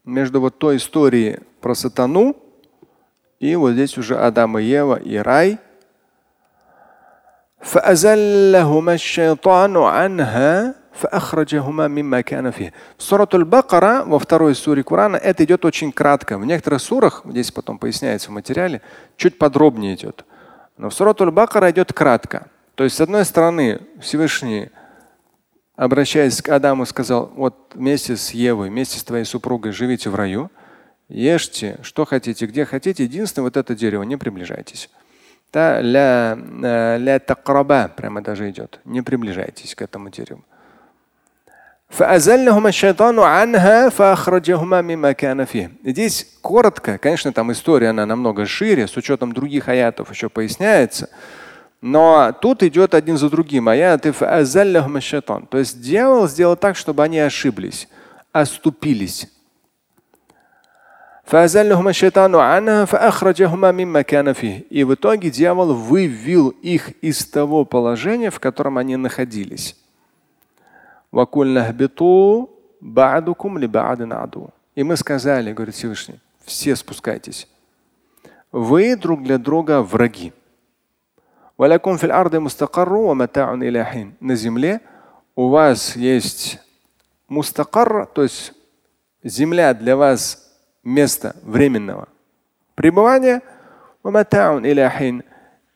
между 0.04 0.40
вот 0.40 0.60
той 0.60 0.78
историей 0.78 1.40
про 1.62 1.74
сатану 1.74 2.36
и 3.39 3.57
вот 3.57 3.73
здесь 3.73 3.97
уже 3.99 4.17
Адам 4.19 4.59
и 4.59 4.63
Ева 4.63 4.97
и 4.97 5.17
рай. 5.17 5.59
فأزلهما 7.61 8.95
الشيطان 8.95 9.77
عنها 9.77 10.75
فأخرجهما 10.93 11.89
مما 11.89 12.21
كان 12.21 12.51
فيه. 12.51 12.73
В 12.97 13.03
Сурат 13.03 13.35
Аль-Бакара, 13.35 14.05
во 14.05 14.19
второй 14.19 14.55
суре 14.55 14.83
Корана, 14.83 15.17
это 15.17 15.45
идет 15.45 15.65
очень 15.65 15.93
кратко. 15.93 16.39
В 16.39 16.45
некоторых 16.47 16.81
сурах, 16.81 17.23
здесь 17.25 17.51
потом 17.51 17.79
поясняется 17.79 18.31
в 18.31 18.33
материале, 18.33 18.81
чуть 19.17 19.39
подробнее 19.39 19.95
идет. 19.95 20.25
Но 20.79 20.89
в 20.89 20.95
Сурат 20.95 21.21
Аль-Бакара 21.21 21.71
идет 21.71 21.93
кратко. 21.93 22.47
То 22.75 22.85
есть, 22.85 22.97
с 22.97 23.01
одной 23.01 23.27
стороны, 23.27 23.81
Всевышний, 24.01 24.71
обращаясь 25.77 26.41
к 26.41 26.49
Адаму, 26.49 26.87
сказал, 26.87 27.31
вот 27.37 27.73
вместе 27.75 28.17
с 28.17 28.31
Евой, 28.31 28.71
вместе 28.71 28.99
с 28.99 29.05
твоей 29.05 29.25
супругой 29.25 29.73
живите 29.73 30.09
в 30.09 30.15
раю, 30.15 30.51
ешьте, 31.10 31.80
что 31.82 32.06
хотите, 32.06 32.46
где 32.46 32.66
хотите, 32.66 33.04
единственное, 33.04 33.46
вот 33.46 33.58
это 33.58 33.76
дерево, 33.76 34.04
не 34.04 34.18
приближайтесь. 34.18 34.90
Да, 35.54 35.80
ля, 35.82 36.38
э, 36.38 36.98
ля 36.98 37.20
такраба 37.20 37.88
прямо 37.88 38.22
даже 38.22 38.50
идет. 38.50 38.80
Не 38.84 39.02
приближайтесь 39.02 39.74
к 39.76 39.82
этому 39.82 40.10
дереву. 40.10 40.44
Здесь 45.84 46.38
коротко, 46.42 46.98
конечно, 46.98 47.32
там 47.32 47.52
история, 47.52 47.90
она 47.90 48.06
намного 48.06 48.46
шире, 48.46 48.88
с 48.88 48.98
учетом 48.98 49.32
других 49.32 49.70
аятов 49.70 50.10
еще 50.10 50.28
поясняется. 50.30 51.10
Но 51.82 52.34
тут 52.42 52.64
идет 52.64 52.96
один 52.96 53.18
за 53.18 53.30
другим. 53.30 53.70
Аяты 53.70 54.12
То 54.12 55.58
есть 55.58 55.82
дьявол 55.82 56.28
сделал 56.28 56.58
так, 56.58 56.76
чтобы 56.76 57.04
они 57.04 57.20
ошиблись, 57.20 57.88
оступились. 58.32 59.30
И 64.70 64.84
в 64.84 64.94
итоге 64.94 65.32
дьявол 65.32 65.74
вывел 65.74 66.50
их 66.50 66.92
из 67.02 67.26
того 67.26 67.66
положения, 67.66 68.30
в 68.30 68.40
котором 68.40 68.78
они 68.78 68.96
находились. 68.96 69.76
И 74.76 74.84
мы 74.84 74.98
сказали, 74.98 75.54
говорит 75.54 75.74
Всевышний, 75.74 76.20
все 76.44 76.76
спускайтесь. 76.76 77.48
Вы 78.52 78.96
друг 78.96 79.24
для 79.24 79.40
друга 79.40 79.82
враги. 79.82 80.32
На 81.58 81.80
земле 84.36 84.82
у 85.36 85.50
вас 85.50 85.96
есть 85.96 86.60
мустакар, 87.28 88.06
то 88.06 88.22
есть 88.22 88.54
земля 89.24 89.74
для 89.74 89.96
вас 89.96 90.45
место 90.86 91.36
временного 91.44 92.08
пребывания. 92.76 93.42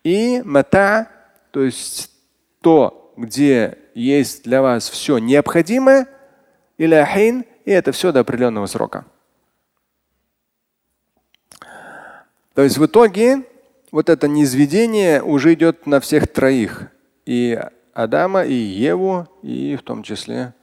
И 0.04 0.42
мата, 0.46 1.10
то 1.52 1.62
есть 1.64 2.12
то, 2.62 3.14
где 3.18 3.78
есть 3.94 4.44
для 4.44 4.62
вас 4.62 4.90
все 4.90 5.18
необходимое, 5.18 6.08
и 6.78 6.86
это 6.86 7.92
все 7.92 8.14
до 8.14 8.22
определенного 8.22 8.68
срока. 8.68 9.06
То 12.54 12.64
есть 12.64 12.78
в 12.78 12.86
итоге 12.86 13.44
вот 13.92 14.10
это 14.10 14.28
низведение 14.28 15.22
уже 15.22 15.54
идет 15.54 15.86
на 15.88 16.00
всех 16.00 16.28
троих. 16.28 16.88
И 17.26 17.60
Адама, 17.94 18.44
и 18.44 18.54
Еву, 18.54 19.28
и 19.42 19.76
в 19.76 19.82
том 19.82 20.04
числе 20.04 20.54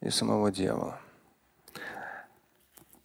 и 0.00 0.10
самого 0.10 0.52
дьявола. 0.52 0.99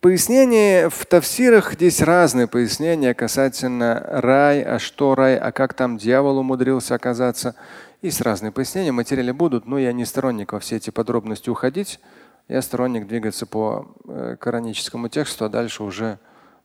Пояснения 0.05 0.87
в 0.87 1.03
тавсирах 1.07 1.73
здесь 1.73 1.99
разные 1.99 2.45
пояснения 2.45 3.15
касательно 3.15 3.99
рай, 4.07 4.61
а 4.61 4.77
что 4.77 5.15
рай, 5.15 5.35
а 5.35 5.51
как 5.51 5.73
там 5.73 5.97
дьявол 5.97 6.37
умудрился 6.37 6.93
оказаться. 6.93 7.55
Есть 8.03 8.21
разные 8.21 8.51
пояснения, 8.51 8.91
материалы 8.91 9.33
будут, 9.33 9.65
но 9.65 9.79
я 9.79 9.91
не 9.93 10.05
сторонник 10.05 10.53
во 10.53 10.59
все 10.59 10.75
эти 10.75 10.91
подробности 10.91 11.49
уходить. 11.49 11.99
Я 12.47 12.61
сторонник 12.61 13.07
двигаться 13.07 13.47
по 13.47 13.95
э, 14.07 14.37
кораническому 14.39 15.09
тексту, 15.09 15.45
а 15.45 15.49
дальше 15.49 15.81
уже 15.81 16.19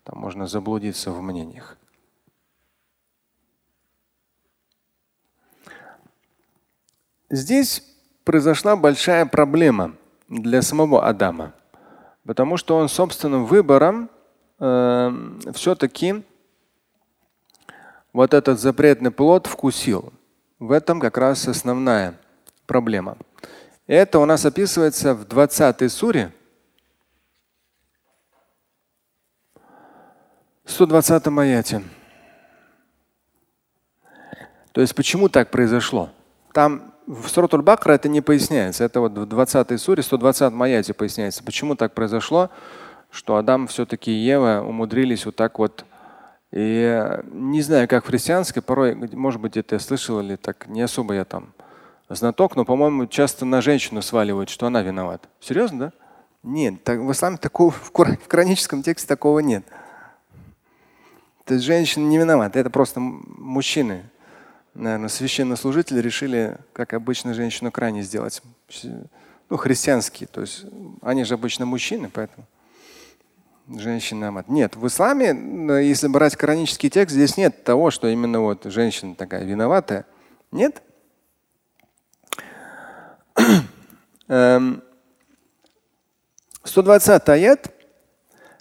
там 0.04 0.18
можно 0.18 0.46
заблудиться 0.46 1.10
в 1.10 1.22
мнениях. 1.22 1.78
Здесь 7.30 7.82
произошла 8.24 8.76
большая 8.76 9.24
проблема 9.24 9.96
для 10.28 10.60
самого 10.60 11.08
Адама, 11.08 11.54
потому 12.24 12.56
что 12.56 12.76
он 12.76 12.88
собственным 12.88 13.46
выбором 13.46 14.10
э, 14.58 15.10
все-таки 15.54 16.24
вот 18.12 18.34
этот 18.34 18.58
запретный 18.58 19.10
плод 19.10 19.46
вкусил. 19.46 20.12
В 20.58 20.72
этом 20.72 21.00
как 21.00 21.16
раз 21.16 21.48
основная 21.48 22.14
проблема. 22.66 23.16
Это 23.86 24.18
у 24.18 24.24
нас 24.24 24.44
описывается 24.44 25.14
в 25.14 25.26
20 25.26 25.90
суре, 25.90 26.32
120 30.64 31.26
аяте. 31.26 31.82
То 34.72 34.80
есть 34.80 34.94
почему 34.94 35.28
так 35.28 35.50
произошло? 35.50 36.10
Там 36.52 36.89
в 37.10 37.28
Суратуль 37.28 37.62
Бакра 37.62 37.92
это 37.92 38.08
не 38.08 38.20
поясняется. 38.20 38.84
Это 38.84 39.00
вот 39.00 39.18
в 39.18 39.26
20 39.26 39.80
суре, 39.80 40.02
120 40.02 40.52
аяте 40.60 40.94
поясняется. 40.94 41.42
Почему 41.42 41.74
так 41.74 41.92
произошло, 41.92 42.50
что 43.10 43.34
Адам 43.36 43.66
все-таки 43.66 44.12
и 44.12 44.14
Ева 44.14 44.62
умудрились 44.64 45.26
вот 45.26 45.34
так 45.34 45.58
вот 45.58 45.84
и 46.52 47.20
не 47.32 47.62
знаю, 47.62 47.88
как 47.88 48.04
в 48.04 48.08
христианской, 48.08 48.62
порой, 48.62 48.94
может 48.94 49.40
быть, 49.40 49.56
это 49.56 49.76
я 49.76 49.80
слышал 49.80 50.20
или 50.20 50.36
так, 50.36 50.66
не 50.68 50.82
особо 50.82 51.14
я 51.14 51.24
там 51.24 51.52
знаток, 52.08 52.56
но, 52.56 52.64
по-моему, 52.64 53.06
часто 53.06 53.44
на 53.44 53.60
женщину 53.60 54.02
сваливают, 54.02 54.48
что 54.48 54.66
она 54.66 54.82
виновата. 54.82 55.28
Серьезно, 55.40 55.78
да? 55.78 55.92
Нет, 56.42 56.82
так, 56.82 57.00
в 57.00 57.10
исламе 57.12 57.36
такого, 57.36 57.70
в 57.70 57.92
кораническом 57.92 58.82
тексте 58.82 59.06
такого 59.06 59.40
нет. 59.40 59.64
То 61.44 61.54
есть 61.54 61.66
женщина 61.66 62.04
не 62.04 62.18
виновата, 62.18 62.58
это 62.58 62.70
просто 62.70 62.98
мужчины 63.00 64.04
наверное, 64.73 65.09
священнослужители 65.09 65.99
решили, 65.99 66.57
как 66.73 66.93
обычно, 66.93 67.33
женщину 67.33 67.71
крайне 67.71 68.03
сделать. 68.03 68.41
Ну, 69.49 69.57
христианские. 69.57 70.27
То 70.27 70.41
есть 70.41 70.65
они 71.01 71.23
же 71.23 71.35
обычно 71.35 71.65
мужчины, 71.65 72.09
поэтому 72.11 72.45
женщина 73.67 74.43
Нет, 74.47 74.75
в 74.75 74.85
исламе, 74.87 75.87
если 75.87 76.07
брать 76.07 76.35
коранический 76.35 76.89
текст, 76.89 77.15
здесь 77.15 77.37
нет 77.37 77.63
того, 77.63 77.91
что 77.91 78.07
именно 78.07 78.39
вот 78.39 78.63
женщина 78.65 79.15
такая 79.15 79.43
виноватая. 79.43 80.05
Нет? 80.51 80.81
120 86.63 87.29
эм, 87.29 87.33
аят. 87.33 87.71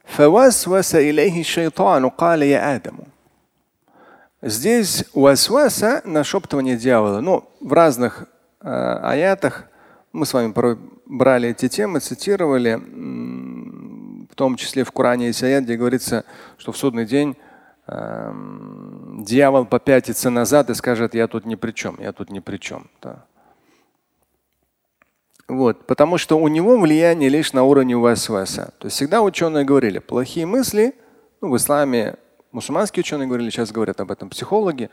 فوسوس 0.05 0.95
إليه 0.95 1.41
الشيطان 1.41 2.09
قال 2.09 2.43
يا 2.43 2.75
آدم 2.75 2.99
Здесь 4.42 5.04
уасваса, 5.14 6.02
нашептывание 6.06 6.78
дьявола, 6.78 7.20
ну, 7.20 7.50
в 7.60 7.74
разных 7.74 8.26
э, 8.62 8.70
аятах 8.70 9.66
мы 10.14 10.26
с 10.26 10.34
вами 10.34 10.54
брали 11.06 11.50
эти 11.50 11.68
темы, 11.68 12.00
цитировали, 12.00 12.76
в 14.32 14.36
том 14.36 14.56
числе 14.56 14.86
в 14.86 14.94
Коране 14.94 15.28
есть 15.28 15.44
аят, 15.44 15.66
где 15.66 15.76
говорится, 15.76 16.24
что 16.58 16.72
в 16.72 16.78
судный 16.78 17.06
день 17.06 17.36
э, 17.88 18.32
дьявол 19.20 19.66
попятится 19.66 20.30
назад 20.30 20.70
и 20.70 20.74
скажет, 20.74 21.16
я 21.16 21.28
тут 21.28 21.46
ни 21.46 21.56
при 21.56 21.72
чем, 21.72 21.98
я 22.00 22.14
тут 22.14 22.30
ни 22.30 22.40
при 22.40 22.58
чем. 22.58 22.90
Да. 23.02 23.26
Вот, 25.50 25.86
потому 25.86 26.18
что 26.18 26.40
у 26.40 26.48
него 26.48 26.80
влияние 26.80 27.28
лишь 27.28 27.52
на 27.52 27.64
уровне 27.64 27.98
васваса. 27.98 28.74
То 28.78 28.86
есть 28.86 28.96
всегда 28.96 29.22
ученые 29.22 29.66
говорили, 29.66 30.00
плохие 30.00 30.46
мысли, 30.46 30.96
ну, 31.42 31.50
в 31.50 31.58
исламе 31.58 32.16
мусульманские 32.52 33.02
ученые 33.02 33.28
говорили, 33.28 33.50
сейчас 33.50 33.72
говорят 33.72 34.00
об 34.02 34.12
этом 34.12 34.30
психологи, 34.30 34.90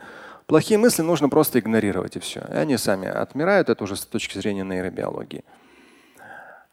плохие 0.47 0.79
мысли 0.79 1.03
нужно 1.03 1.29
просто 1.29 1.59
игнорировать 1.59 2.17
и 2.17 2.21
все. 2.21 2.41
И 2.51 2.55
они 2.55 2.77
сами 2.77 3.09
отмирают, 3.09 3.69
это 3.69 3.85
уже 3.85 3.97
с 3.97 4.05
точки 4.05 4.39
зрения 4.39 4.65
нейробиологии. 4.65 5.45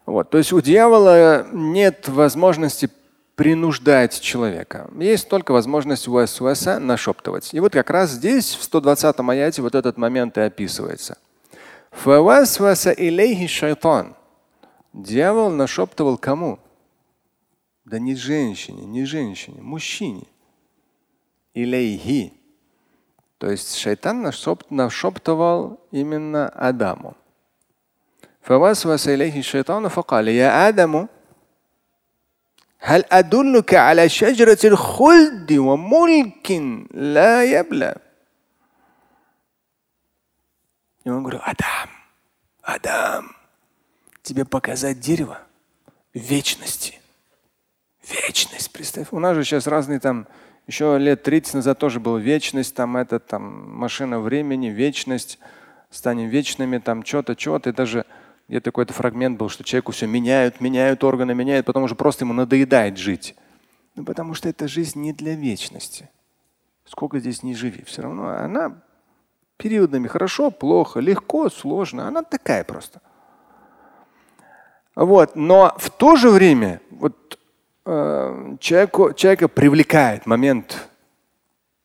Вот, 0.06 0.30
то 0.30 0.38
есть 0.38 0.52
у 0.52 0.60
дьявола 0.60 1.48
нет 1.52 2.08
возможности 2.10 2.90
принуждать 3.36 4.20
человека. 4.20 4.90
Есть 5.00 5.30
только 5.30 5.54
возможность 5.54 6.08
уэс-уэса 6.08 6.80
нашептывать. 6.80 7.54
И 7.54 7.60
вот 7.60 7.74
как 7.74 7.90
раз 7.90 8.12
здесь, 8.12 8.54
в 8.54 8.62
120-м 8.62 9.30
аяте, 9.30 9.62
вот 9.62 9.76
этот 9.76 9.98
момент 9.98 10.38
и 10.38 10.42
описывается. 10.42 11.18
шайтан. 13.48 14.16
Дьявол 14.94 15.50
нашептывал 15.50 16.18
кому? 16.18 16.60
Да 17.86 17.98
не 17.98 18.16
женщине, 18.16 18.86
не 18.86 19.06
женщине, 19.06 19.62
мужчине 19.62 20.28
Илейхи. 21.55 22.33
То 23.39 23.51
есть 23.51 23.77
шайтан 23.77 24.23
нашептывал 24.71 25.81
именно 25.91 26.49
Адаму. 26.49 27.17
فوسوس 28.49 29.09
إليه 29.09 29.39
الشيطان 29.39 29.89
فقال 29.89 30.29
يا 30.29 30.69
آدم 30.69 31.07
هل 32.79 33.05
أدلك 33.13 33.75
على 33.75 34.09
شجرة 34.09 34.59
الخلد 34.65 35.53
وملك 35.53 36.51
لا 36.95 37.45
يبلى 37.45 37.97
И 41.05 41.11
он 41.11 41.23
говорит, 41.23 41.41
Адам, 41.43 41.91
Адам, 42.63 43.37
тебе 44.23 44.45
показать 44.45 45.01
дерево 45.01 45.41
вечности. 46.13 47.01
Вечность, 48.07 48.71
представь. 48.73 49.09
У 49.13 49.19
нас 49.19 49.35
же 49.35 49.45
сейчас 49.45 49.67
разные 49.67 50.01
там, 50.01 50.27
еще 50.68 50.98
лет 50.98 51.24
30 51.24 51.56
назад 51.56 51.80
тоже 51.80 52.00
была 52.00 52.20
вечность, 52.20 52.76
там 52.76 52.98
это, 52.98 53.20
там 53.20 53.78
машина 53.78 54.20
времени, 54.20 54.68
вечность, 54.68 55.40
станем 55.90 56.30
вечными, 56.30 56.78
там 56.78 57.06
что-то, 57.06 57.38
что-то. 57.38 57.70
И 57.70 57.74
даже 57.74 58.06
где-то 58.48 58.72
какой-то 58.72 58.94
фрагмент 58.94 59.38
был, 59.38 59.50
что 59.50 59.64
человеку 59.64 59.92
все 59.92 60.08
меняют, 60.08 60.62
меняют 60.62 61.04
органы, 61.04 61.34
меняют, 61.34 61.66
потом 61.66 61.84
уже 61.84 61.96
просто 61.96 62.26
ему 62.26 62.34
надоедает 62.34 62.98
жить. 62.98 63.36
Ну, 63.96 64.06
потому 64.06 64.34
что 64.34 64.50
эта 64.50 64.68
жизнь 64.68 65.00
не 65.00 65.14
для 65.14 65.36
вечности. 65.36 66.10
Сколько 66.86 67.20
здесь 67.20 67.44
не 67.44 67.56
живи, 67.56 67.84
все 67.86 68.02
равно 68.02 68.30
она 68.30 68.82
периодами 69.58 70.08
хорошо, 70.08 70.52
плохо, 70.52 71.00
легко, 71.00 71.50
сложно. 71.50 72.08
Она 72.08 72.24
такая 72.24 72.64
просто. 72.64 73.02
Вот. 74.96 75.36
Но 75.36 75.74
в 75.78 75.90
то 75.90 76.16
же 76.16 76.30
время 76.30 76.82
вот, 76.90 77.40
э, 77.86 78.58
человеку, 78.60 79.14
человека 79.14 79.48
привлекает 79.48 80.26
момент 80.26 80.90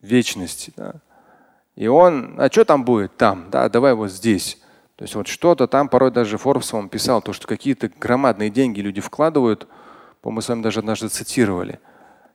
вечности. 0.00 0.72
Да? 0.76 0.94
И 1.76 1.86
он, 1.86 2.34
а 2.38 2.50
что 2.50 2.64
там 2.64 2.84
будет? 2.84 3.16
Там, 3.16 3.50
да, 3.50 3.68
давай 3.68 3.94
вот 3.94 4.10
здесь. 4.10 4.58
То 4.96 5.04
есть 5.04 5.14
вот 5.14 5.28
что-то 5.28 5.68
там, 5.68 5.88
порой 5.88 6.10
даже 6.10 6.36
Forbes 6.36 6.72
вам 6.72 6.88
писал, 6.88 7.22
то, 7.22 7.32
что 7.32 7.46
какие-то 7.46 7.88
громадные 7.88 8.50
деньги 8.50 8.80
люди 8.80 9.00
вкладывают, 9.00 9.68
по 10.22 10.32
мы 10.32 10.42
с 10.42 10.48
вами 10.48 10.62
даже 10.62 10.80
однажды 10.80 11.08
цитировали, 11.08 11.78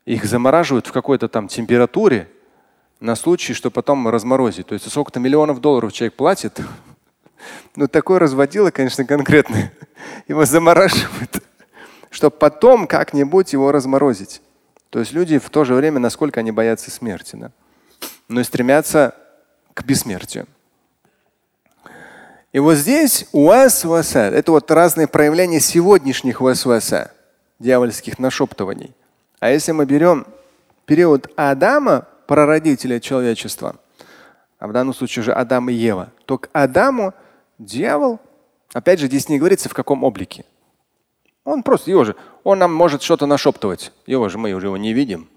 их 0.06 0.24
замораживают 0.24 0.88
в 0.88 0.94
какой-то 0.94 1.28
там 1.28 1.50
температуре 1.50 2.30
на 3.02 3.16
случай, 3.16 3.54
что 3.54 3.70
потом 3.70 4.08
разморозить. 4.08 4.68
То 4.68 4.76
есть 4.76 4.90
сколько-то 4.90 5.20
миллионов 5.20 5.60
долларов 5.60 5.92
человек 5.92 6.14
платит, 6.14 6.62
ну 7.76 7.90
такой 7.90 8.20
разводило, 8.20 8.72
конечно, 8.72 9.04
конкретно, 9.04 9.74
его 10.30 10.46
замораживают, 10.46 11.44
чтобы 12.14 12.38
потом 12.38 12.86
как-нибудь 12.86 13.54
его 13.54 13.72
разморозить. 13.72 14.42
То 14.92 15.00
есть 15.00 15.14
люди 15.14 15.40
в 15.40 15.50
то 15.50 15.66
же 15.66 15.74
время, 15.74 16.00
насколько 16.00 16.42
они 16.42 16.52
боятся 16.52 16.92
смерти, 16.92 17.36
да? 17.36 17.52
но 18.28 18.40
и 18.40 18.44
стремятся 18.44 19.16
к 19.74 19.84
бессмертию. 19.84 20.46
И 22.52 22.60
вот 22.60 22.76
здесь 22.76 23.26
уасваса– 23.32 24.20
это 24.34 24.52
вот 24.52 24.70
разные 24.70 25.08
проявления 25.08 25.60
сегодняшних 25.60 26.40
уасваса, 26.40 27.12
дьявольских 27.58 28.20
нашептываний. 28.20 28.94
А 29.40 29.50
если 29.50 29.72
мы 29.72 29.88
берем 29.88 30.28
период 30.86 31.32
Адама, 31.36 32.08
прародителя 32.28 33.00
человечества, 33.00 33.78
а 34.60 34.68
в 34.68 34.72
данном 34.72 34.94
случае 34.94 35.24
уже 35.24 35.34
Адам 35.34 35.68
и 35.72 35.74
Ева, 35.74 36.12
то 36.26 36.38
к 36.38 36.50
Адаму 36.54 37.16
дьявол, 37.58 38.20
опять 38.72 39.00
же, 39.00 39.08
здесь 39.08 39.30
не 39.30 39.40
говорится 39.40 39.68
в 39.68 39.74
каком 39.74 40.04
облике. 40.04 40.46
Он 41.44 41.64
просто 41.64 41.92
его 41.92 42.04
же, 42.04 42.16
он 42.44 42.60
нам 42.60 42.74
может 42.74 43.02
что-то 43.02 43.26
нашептывать. 43.26 43.92
Его 44.06 44.30
же 44.30 44.38
мы 44.38 44.54
уже 44.54 44.68
его 44.68 44.78
не 44.78 44.94
видим. 44.94 45.30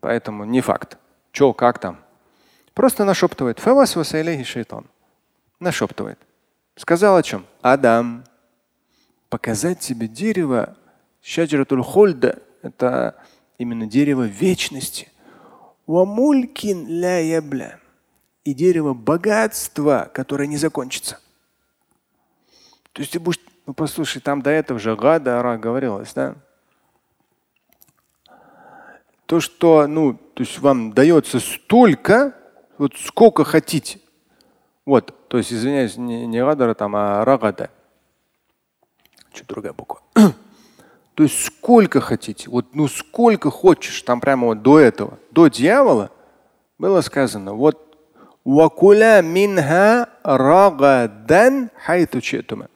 Поэтому 0.00 0.44
не 0.44 0.60
факт. 0.60 0.98
Че, 1.32 1.52
как 1.52 1.78
там? 1.78 1.98
Просто 2.74 3.04
нашептывает. 3.04 3.60
шайтан 3.60 4.86
нашептывает. 5.60 6.18
Сказал 6.76 7.16
о 7.16 7.22
чем? 7.22 7.44
Адам. 7.60 8.24
Показать 9.28 9.80
тебе 9.80 10.08
дерево 10.08 10.76
Шаджратуль 11.22 11.82
хольда– 11.82 12.42
это 12.62 13.16
именно 13.58 13.86
дерево 13.86 14.22
вечности. 14.22 15.08
Вамулькин 15.86 16.86
ля 16.86 17.18
ябля. 17.18 17.78
И 18.44 18.54
дерево 18.54 18.94
богатства, 18.94 20.10
которое 20.14 20.46
не 20.46 20.56
закончится. 20.56 21.20
То 22.92 23.02
есть 23.02 23.12
ты 23.12 23.20
будешь, 23.20 23.38
ну 23.70 23.74
послушай, 23.74 24.20
там 24.20 24.42
до 24.42 24.50
этого 24.50 24.80
же 24.80 24.96
гада 24.96 25.38
ара 25.38 25.56
говорилось, 25.56 26.12
да? 26.12 26.34
То, 29.26 29.38
что, 29.38 29.86
ну, 29.86 30.14
то 30.14 30.42
есть 30.42 30.58
вам 30.58 30.92
дается 30.92 31.38
столько, 31.38 32.34
вот 32.78 32.96
сколько 32.96 33.44
хотите. 33.44 34.00
Вот, 34.84 35.14
то 35.28 35.38
есть, 35.38 35.52
извиняюсь, 35.52 35.96
не, 35.96 36.26
не 36.26 36.44
гадара 36.44 36.74
там, 36.74 36.96
а 36.96 37.24
рагада. 37.24 37.70
Чуть 39.32 39.46
другая 39.46 39.72
буква. 39.72 40.02
То 41.14 41.22
есть 41.22 41.44
сколько 41.44 42.00
хотите, 42.00 42.50
вот 42.50 42.74
ну 42.74 42.88
сколько 42.88 43.50
хочешь, 43.50 44.02
там 44.02 44.20
прямо 44.20 44.48
вот 44.48 44.62
до 44.62 44.80
этого, 44.80 45.20
до 45.30 45.46
дьявола 45.46 46.10
было 46.76 47.02
сказано, 47.02 47.54
вот 47.54 47.89
вакуля 48.44 49.22
минха 49.22 50.08
рагадан 50.22 51.70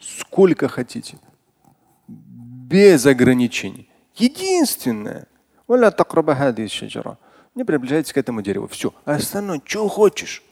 Сколько 0.00 0.68
хотите. 0.68 1.18
Без 2.08 3.06
ограничений. 3.06 3.88
Единственное. 4.16 5.26
Не 7.54 7.64
приближайтесь 7.64 8.12
к 8.12 8.18
этому 8.18 8.42
дереву. 8.42 8.66
Все. 8.68 8.92
А 9.04 9.14
остальное, 9.14 9.60
что 9.64 9.88
хочешь. 9.88 10.42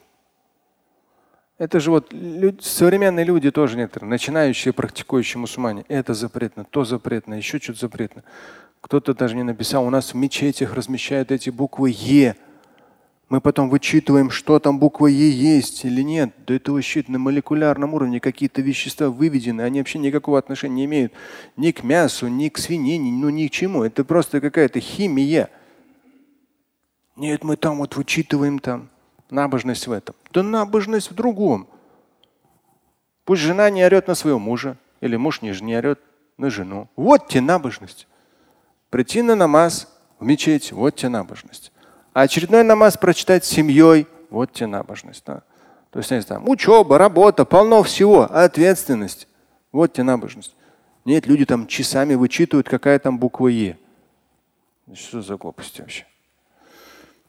Это 1.58 1.78
же 1.78 1.90
вот 1.90 2.12
люди, 2.12 2.60
современные 2.60 3.24
люди 3.24 3.50
тоже 3.50 3.76
некоторые, 3.76 4.10
начинающие, 4.10 4.72
практикующие 4.72 5.40
мусульмане. 5.40 5.84
Это 5.86 6.12
запретно, 6.12 6.64
то 6.64 6.84
запретно, 6.84 7.34
еще 7.34 7.60
что-то 7.60 7.78
запретно. 7.78 8.24
Кто-то 8.80 9.14
даже 9.14 9.36
не 9.36 9.44
написал, 9.44 9.86
у 9.86 9.90
нас 9.90 10.12
в 10.12 10.16
мечетях 10.16 10.74
размещают 10.74 11.30
эти 11.30 11.50
буквы 11.50 11.94
Е. 11.94 12.36
Мы 13.32 13.40
потом 13.40 13.70
вычитываем, 13.70 14.28
что 14.28 14.58
там 14.58 14.78
буква 14.78 15.06
Е 15.06 15.30
есть 15.30 15.86
или 15.86 16.02
нет. 16.02 16.34
Да 16.46 16.52
это 16.52 16.70
вообще 16.70 17.02
на 17.08 17.18
молекулярном 17.18 17.94
уровне 17.94 18.20
какие-то 18.20 18.60
вещества 18.60 19.08
выведены, 19.08 19.62
они 19.62 19.78
вообще 19.78 19.98
никакого 19.98 20.38
отношения 20.38 20.74
не 20.74 20.84
имеют 20.84 21.14
ни 21.56 21.70
к 21.70 21.82
мясу, 21.82 22.28
ни 22.28 22.50
к 22.50 22.58
свинине, 22.58 23.10
ну 23.10 23.30
ни 23.30 23.46
к 23.46 23.50
чему. 23.50 23.84
Это 23.84 24.04
просто 24.04 24.42
какая-то 24.42 24.80
химия. 24.80 25.48
Нет, 27.16 27.42
мы 27.42 27.56
там 27.56 27.78
вот 27.78 27.96
вычитываем 27.96 28.58
там. 28.58 28.90
Набожность 29.30 29.86
в 29.86 29.92
этом. 29.92 30.14
Да 30.30 30.42
набожность 30.42 31.10
в 31.10 31.14
другом. 31.14 31.68
Пусть 33.24 33.40
жена 33.40 33.70
не 33.70 33.82
орет 33.82 34.08
на 34.08 34.14
своего 34.14 34.38
мужа, 34.38 34.76
или 35.00 35.16
муж 35.16 35.40
не, 35.40 35.58
не 35.62 35.74
орет 35.74 36.00
на 36.36 36.50
жену. 36.50 36.86
Вот 36.96 37.28
тебе 37.28 37.40
набожность. 37.40 38.06
Прийти 38.90 39.22
на 39.22 39.36
намаз 39.36 39.88
в 40.20 40.26
мечеть, 40.26 40.70
вот 40.72 40.96
тебе 40.96 41.08
набожность. 41.08 41.72
А 42.12 42.22
очередной 42.22 42.62
намаз 42.62 42.96
прочитать 42.96 43.44
с 43.44 43.48
семьей, 43.48 44.06
вот 44.30 44.52
тебе 44.52 44.66
набожность. 44.66 45.22
Да. 45.26 45.42
То 45.90 45.98
есть, 45.98 46.10
не 46.10 46.20
знаю, 46.20 46.42
учеба, 46.48 46.98
работа, 46.98 47.44
полно 47.44 47.82
всего, 47.82 48.22
ответственность. 48.22 49.28
Вот 49.72 49.92
тебе 49.92 50.04
набожность. 50.04 50.54
Нет, 51.04 51.26
люди 51.26 51.44
там 51.44 51.66
часами 51.66 52.14
вычитывают, 52.14 52.68
какая 52.68 52.98
там 52.98 53.18
буква 53.18 53.48
Е. 53.48 53.78
Что 54.94 55.22
за 55.22 55.36
глупости 55.36 55.80
вообще? 55.80 56.06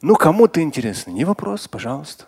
Ну, 0.01 0.15
кому-то 0.15 0.61
интересно, 0.61 1.11
не 1.11 1.23
вопрос, 1.23 1.67
пожалуйста. 1.67 2.25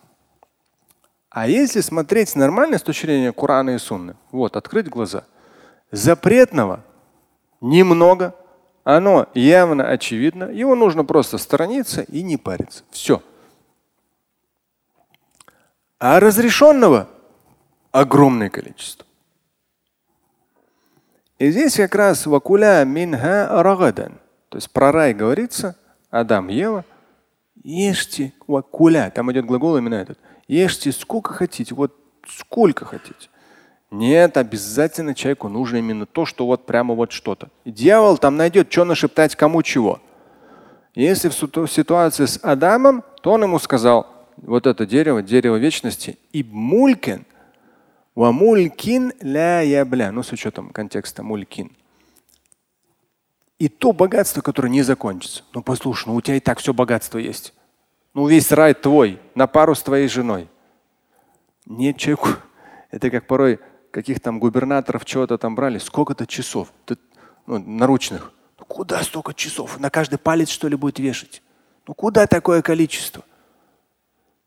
А 1.30 1.47
если 1.47 1.82
смотреть 1.82 2.34
нормально 2.36 2.78
с 2.78 2.82
точки 2.82 3.06
зрения 3.06 3.34
Корана 3.34 3.72
и 3.72 3.78
Сунны, 3.78 4.16
вот, 4.32 4.56
открыть 4.56 4.88
глаза, 4.88 5.26
запретного 5.91 6.86
немного, 7.60 8.34
оно 8.86 9.27
явно 9.33 9.89
очевидно, 9.89 10.45
его 10.45 10.75
нужно 10.75 11.03
просто 11.03 11.39
сторониться 11.39 12.03
и 12.03 12.21
не 12.21 12.38
париться. 12.38 12.83
Все. 12.91 13.21
А 15.99 16.19
разрешенного 16.19 17.09
огромное 17.91 18.49
количество. 18.49 19.05
И 21.39 21.49
здесь 21.49 21.75
как 21.75 21.95
раз 21.95 22.27
вакуля 22.27 22.86
минха 22.86 23.49
рагадан. 23.63 24.19
То 24.49 24.57
есть 24.57 24.71
про 24.71 24.91
рай 24.91 25.15
говорится, 25.15 25.75
Адам, 26.11 26.47
Ева, 26.49 26.86
ешьте 27.63 28.33
вакуля, 28.45 29.11
там 29.13 29.31
идет 29.31 29.45
глагол 29.45 29.77
именно 29.77 29.95
этот. 29.95 30.19
Ешьте 30.47 30.91
сколько 30.91 31.33
хотите, 31.33 31.73
вот 31.73 31.95
сколько 32.27 32.86
хотите. 32.86 33.29
Нет, 33.91 34.38
обязательно 34.38 35.13
человеку 35.13 35.47
нужно 35.47 35.77
именно 35.77 36.05
то, 36.05 36.25
что 36.25 36.45
вот 36.45 36.65
прямо 36.65 36.95
вот 36.95 37.11
что-то. 37.11 37.49
И 37.63 37.71
дьявол 37.71 38.17
там 38.17 38.36
найдет, 38.36 38.71
что 38.71 38.83
нашептать 38.83 39.36
кому 39.36 39.61
чего. 39.63 40.01
Если 40.95 41.29
в 41.29 41.33
ситуации 41.67 42.25
с 42.25 42.39
Адамом, 42.41 43.03
то 43.21 43.33
он 43.33 43.43
ему 43.43 43.59
сказал, 43.59 44.07
вот 44.38 44.65
это 44.65 44.86
дерево, 44.86 45.21
дерево 45.21 45.57
вечности, 45.57 46.17
и 46.31 46.43
мулькин, 46.43 47.25
ва 48.15 48.31
мулькин 48.31 49.13
ля 49.21 49.61
ябля, 49.61 50.11
ну 50.11 50.23
с 50.23 50.31
учетом 50.31 50.69
контекста 50.69 51.23
мулькин. 51.23 51.71
И 53.59 53.69
то 53.69 53.93
богатство, 53.93 54.41
которое 54.41 54.69
не 54.69 54.81
закончится. 54.81 55.43
Ну 55.53 55.61
послушай, 55.61 56.07
ну 56.07 56.15
у 56.15 56.21
тебя 56.21 56.36
и 56.36 56.41
так 56.41 56.59
все 56.59 56.73
богатство 56.73 57.17
есть. 57.17 57.53
Ну 58.13 58.27
весь 58.27 58.51
рай 58.51 58.73
твой, 58.73 59.19
на 59.33 59.47
пару 59.47 59.75
с 59.75 59.81
твоей 59.81 60.07
женой. 60.07 60.49
Нет 61.65 61.97
человеку. 61.97 62.29
Это 62.91 63.09
как 63.09 63.27
порой 63.27 63.59
каких 63.96 64.20
там 64.20 64.39
губернаторов 64.39 65.06
чего-то 65.06 65.38
там 65.38 65.56
брали, 65.56 65.78
сколько-то 65.78 66.28
часов 66.28 66.68
ты, 66.86 66.98
ну, 67.48 67.60
наручных. 67.60 68.34
Ну, 68.60 68.66
куда 68.66 69.02
столько 69.04 69.34
часов? 69.34 69.80
На 69.80 69.89
каждый 69.89 70.20
палец 70.20 70.50
что 70.50 70.68
ли 70.68 70.76
будет 70.76 71.00
вешать? 71.00 71.41
Ну 71.88 71.93
куда 71.93 72.28
такое 72.28 72.62
количество? 72.62 73.24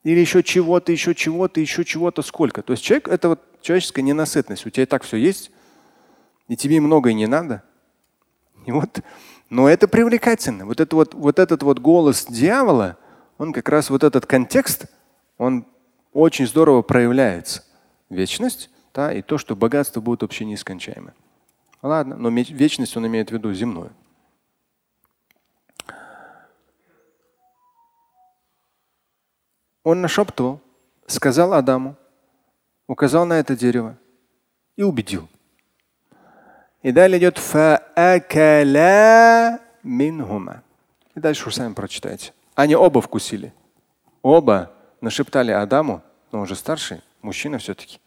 Или 0.05 0.21
еще 0.21 0.43
чего-то, 0.43 0.93
еще 0.93 1.15
чего-то, 1.15 1.61
еще 1.61 1.83
чего-то 1.87 2.21
сколько? 2.21 2.61
То 2.61 2.75
есть 2.75 2.85
человек 2.85 3.09
это 3.09 3.31
вот 3.31 3.41
человеческая 3.63 4.03
ненасытность. 4.03 4.67
У 4.67 4.71
тебя 4.71 4.83
и 4.83 4.87
так 4.87 5.03
все 5.03 5.17
есть, 5.17 5.51
и 6.49 6.55
тебе 6.55 6.79
многое 6.83 7.15
не 7.15 7.27
надо. 7.27 7.63
И 8.67 8.71
вот, 8.71 9.01
но 9.49 9.67
это 9.67 9.89
привлекательно. 9.89 10.67
Вот, 10.67 10.79
это 10.79 10.95
вот, 10.95 11.15
вот 11.15 11.39
этот 11.39 11.63
вот 11.63 11.79
голос 11.79 12.27
дьявола, 12.27 12.99
он 13.39 13.55
как 13.55 13.71
раз 13.71 13.89
вот 13.89 14.05
этот 14.05 14.27
контекст, 14.27 14.85
он 15.39 15.65
очень 16.13 16.47
здорово 16.47 16.83
проявляется. 16.83 17.65
Вечность 18.11 18.69
да, 18.99 19.13
и 19.13 19.23
то, 19.23 19.39
что 19.39 19.55
богатство 19.55 20.01
будет 20.01 20.23
вообще 20.23 20.45
нескончаемо. 20.45 21.15
Ладно, 21.83 22.17
но 22.17 22.31
вечность 22.31 22.97
он 22.97 23.07
имеет 23.07 23.31
в 23.31 23.33
виду 23.33 23.55
земную. 23.55 23.93
Он 29.85 30.01
нашептывал, 30.01 30.61
сказал 31.07 31.53
Адаму, 31.53 31.95
указал 32.89 33.25
на 33.25 33.35
это 33.35 33.57
дерево 33.57 33.97
и 34.75 34.83
убедил. 34.83 35.29
И 36.83 36.91
далее 36.91 37.21
идет 37.21 37.39
минхума. 39.85 40.65
И 41.15 41.21
дальше 41.21 41.45
вы 41.45 41.53
сами 41.53 41.73
прочитайте. 41.73 42.33
Они 42.57 42.75
оба 42.75 43.01
вкусили. 43.01 43.55
Оба 44.23 44.73
нашептали 45.01 45.53
Адаму, 45.53 46.03
но 46.33 46.41
он 46.41 46.49
же 46.49 46.57
старший, 46.57 47.01
мужчина 47.23 47.59
все-таки 47.59 48.01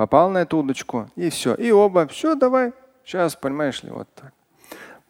попал 0.00 0.30
на 0.30 0.38
эту 0.38 0.56
удочку, 0.56 1.10
и 1.14 1.28
все. 1.28 1.54
И 1.56 1.70
оба, 1.70 2.06
все, 2.06 2.34
давай, 2.34 2.72
сейчас, 3.04 3.36
понимаешь 3.36 3.82
ли, 3.82 3.90
вот 3.90 4.08
так. 4.14 4.32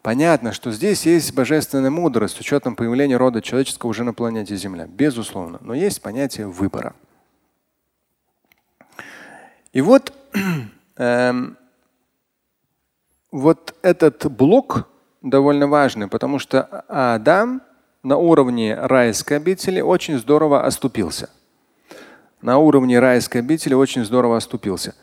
Понятно, 0.01 0.51
что 0.51 0.69
здесь 0.69 1.05
есть 1.05 1.33
божественная 1.33 1.89
мудрость 1.89 2.35
с 2.35 2.39
учетом 2.41 2.75
появления 2.75 3.15
рода 3.15 3.41
человеческого 3.41 3.89
уже 3.89 4.03
на 4.03 4.13
планете 4.13 4.57
Земля, 4.57 4.87
безусловно. 4.87 5.59
Но 5.61 5.73
есть 5.73 6.01
понятие 6.01 6.47
выбора. 6.47 6.93
И 9.71 9.79
вот, 9.79 10.11
эм, 10.97 11.57
вот 13.31 13.73
этот 13.83 14.29
блок 14.29 14.89
довольно 15.21 15.67
важный, 15.67 16.09
потому 16.09 16.37
что 16.37 16.63
Адам 16.89 17.61
на 18.03 18.17
уровне 18.17 18.75
райской 18.75 19.37
обители 19.37 19.79
очень 19.79 20.19
здорово 20.19 20.65
оступился– 20.65 21.29
на 22.41 22.57
уровне 22.57 22.99
райской 22.99 23.39
обители 23.39 23.73
очень 23.73 24.03
здорово 24.05 24.37
оступился. 24.37 24.95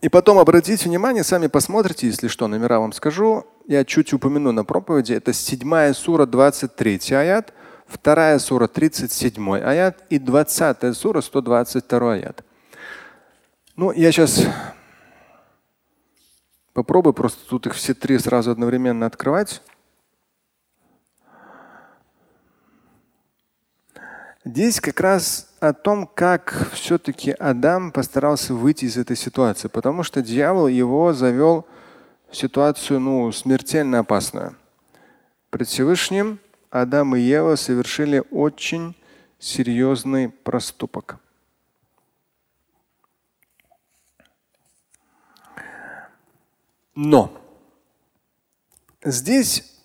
И 0.00 0.08
потом 0.08 0.38
обратите 0.38 0.88
внимание, 0.88 1.24
сами 1.24 1.48
посмотрите, 1.48 2.06
если 2.06 2.28
что, 2.28 2.46
номера 2.46 2.78
вам 2.78 2.92
скажу. 2.92 3.46
Я 3.66 3.84
чуть 3.84 4.12
упомяну 4.12 4.52
на 4.52 4.64
проповеди. 4.64 5.12
Это 5.12 5.32
7 5.32 5.92
сура 5.92 6.24
23 6.24 7.00
аят, 7.16 7.52
2 8.04 8.38
сура 8.38 8.68
37 8.68 9.56
аят 9.56 10.04
и 10.08 10.18
20 10.18 10.96
сура 10.96 11.20
122 11.20 12.12
аят. 12.14 12.44
Ну, 13.74 13.90
я 13.92 14.12
сейчас 14.12 14.46
попробую 16.74 17.12
просто 17.12 17.40
тут 17.48 17.66
их 17.66 17.74
все 17.74 17.92
три 17.94 18.18
сразу 18.18 18.52
одновременно 18.52 19.04
открывать. 19.04 19.62
Здесь 24.50 24.80
как 24.80 25.00
раз 25.00 25.46
о 25.60 25.74
том, 25.74 26.06
как 26.06 26.70
все-таки 26.72 27.32
Адам 27.32 27.92
постарался 27.92 28.54
выйти 28.54 28.86
из 28.86 28.96
этой 28.96 29.14
ситуации, 29.14 29.68
потому 29.68 30.02
что 30.02 30.22
дьявол 30.22 30.68
его 30.68 31.12
завел 31.12 31.66
в 32.30 32.34
ситуацию 32.34 32.98
ну, 32.98 33.30
смертельно 33.30 33.98
опасную. 33.98 34.56
Пред 35.50 35.68
Всевышним 35.68 36.38
Адам 36.70 37.14
и 37.14 37.20
Ева 37.20 37.56
совершили 37.56 38.24
очень 38.30 38.96
серьезный 39.38 40.30
проступок. 40.30 41.18
Но 46.94 47.38
здесь 49.04 49.77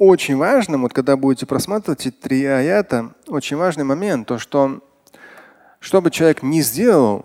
очень 0.00 0.38
важным, 0.38 0.80
вот 0.82 0.94
когда 0.94 1.14
будете 1.18 1.44
просматривать 1.44 2.06
эти 2.06 2.10
три 2.10 2.46
аята, 2.46 3.12
очень 3.28 3.58
важный 3.58 3.84
момент, 3.84 4.26
то 4.26 4.38
что 4.38 4.80
что 5.78 6.00
бы 6.00 6.10
человек 6.10 6.42
ни 6.42 6.62
сделал, 6.62 7.24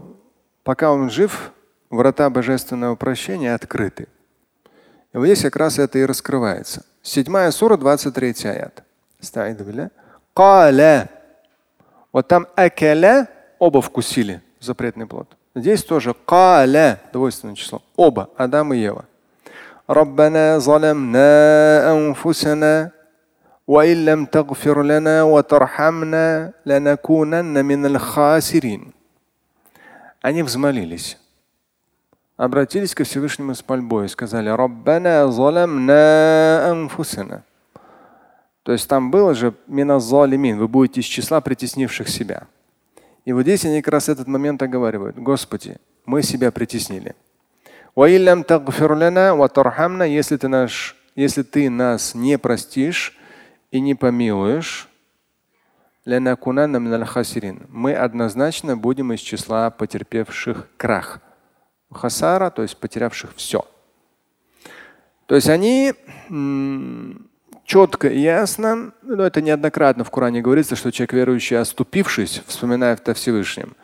пока 0.63 0.91
он 0.91 1.09
жив, 1.09 1.53
врата 1.89 2.29
божественного 2.29 2.95
прощения 2.95 3.53
открыты. 3.53 4.07
И 5.13 5.17
вот 5.17 5.25
здесь 5.25 5.41
как 5.41 5.55
раз 5.55 5.79
это 5.79 5.99
и 5.99 6.05
раскрывается. 6.05 6.85
Седьмая 7.01 7.51
сура, 7.51 7.77
23 7.77 8.35
аят. 8.49 8.83
Каля. 10.33 11.09
Вот 12.11 12.27
там 12.27 12.45
акаля, 12.57 13.29
оба 13.57 13.81
вкусили 13.81 14.41
запретный 14.59 15.07
плод. 15.07 15.37
Здесь 15.55 15.81
тоже 15.81 16.13
каля, 16.25 17.01
двойственное 17.13 17.55
число. 17.55 17.81
Оба, 17.95 18.29
Адам 18.35 18.73
и 18.73 18.79
Ева. 18.79 19.05
ربنا 19.90 20.58
ظلمنا 20.58 21.30
أنفسنا 21.92 22.90
وإن 23.66 24.04
لم 24.04 24.24
تغفر 24.24 24.82
لنا 24.82 25.22
وترحمنا 25.22 26.52
لنكونن 26.66 27.64
من 27.64 27.86
الخاسرين. 27.86 28.92
Они 30.22 30.42
взмолились, 30.42 31.16
обратились 32.36 32.94
ко 32.94 33.04
Всевышнему 33.04 33.54
с 33.54 33.66
мольбой 33.66 34.06
и 34.06 34.08
сказали 34.08 34.50
«Раббана 34.50 35.30
заламна 35.32 36.68
анфусана». 36.70 37.42
То 38.62 38.72
есть 38.72 38.86
там 38.88 39.10
было 39.10 39.34
же 39.34 39.54
миназалимин, 39.66 40.58
вы 40.58 40.68
будете 40.68 41.00
из 41.00 41.06
числа 41.06 41.40
притеснивших 41.40 42.08
себя. 42.08 42.46
И 43.24 43.32
вот 43.32 43.42
здесь 43.42 43.64
они 43.64 43.80
как 43.82 43.92
раз 43.94 44.08
этот 44.08 44.28
момент 44.28 44.62
оговаривают. 44.62 45.16
Господи, 45.16 45.78
мы 46.04 46.22
себя 46.22 46.50
притеснили. 46.50 47.14
Если 50.05 50.35
ты, 50.35 50.47
наш, 50.49 50.97
если 51.15 51.43
ты 51.43 51.69
нас 51.69 52.13
не 52.13 52.37
простишь 52.37 53.17
и 53.71 53.79
не 53.79 53.95
помилуешь, 53.95 54.89
мы 56.03 57.93
однозначно 57.93 58.75
будем 58.75 59.13
из 59.13 59.21
числа 59.21 59.69
потерпевших 59.69 60.67
крах. 60.75 61.19
Хасара, 61.89 62.49
то 62.49 62.63
есть 62.63 62.77
потерявших 62.77 63.33
все. 63.37 63.65
То 65.25 65.35
есть 65.35 65.47
они 65.47 65.93
четко 67.63 68.09
и 68.09 68.19
ясно, 68.19 68.91
но 69.03 69.23
это 69.23 69.41
неоднократно 69.41 70.03
в 70.03 70.11
Коране 70.11 70.41
говорится, 70.41 70.75
что 70.75 70.91
человек 70.91 71.13
верующий, 71.13 71.57
оступившись, 71.57 72.43
вспоминая 72.45 72.99
о 73.01 73.13
Всевышнем, 73.13 73.77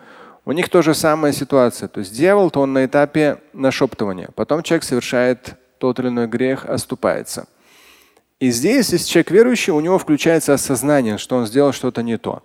у 0.51 0.53
них 0.53 0.67
тоже 0.67 0.93
самая 0.93 1.31
ситуация. 1.31 1.87
То 1.87 2.01
есть 2.01 2.13
дьявол, 2.13 2.51
то 2.51 2.59
он 2.59 2.73
на 2.73 2.83
этапе 2.83 3.37
нашептывания. 3.53 4.31
Потом 4.35 4.63
человек 4.63 4.83
совершает 4.83 5.55
тот 5.77 5.97
или 5.99 6.09
иной 6.09 6.27
грех, 6.27 6.65
оступается. 6.65 7.45
И 8.41 8.51
здесь, 8.51 8.91
если 8.91 9.07
человек 9.07 9.31
верующий, 9.31 9.71
у 9.71 9.79
него 9.79 9.97
включается 9.97 10.53
осознание, 10.53 11.17
что 11.17 11.37
он 11.37 11.47
сделал 11.47 11.71
что-то 11.71 12.03
не 12.03 12.17
то. 12.17 12.43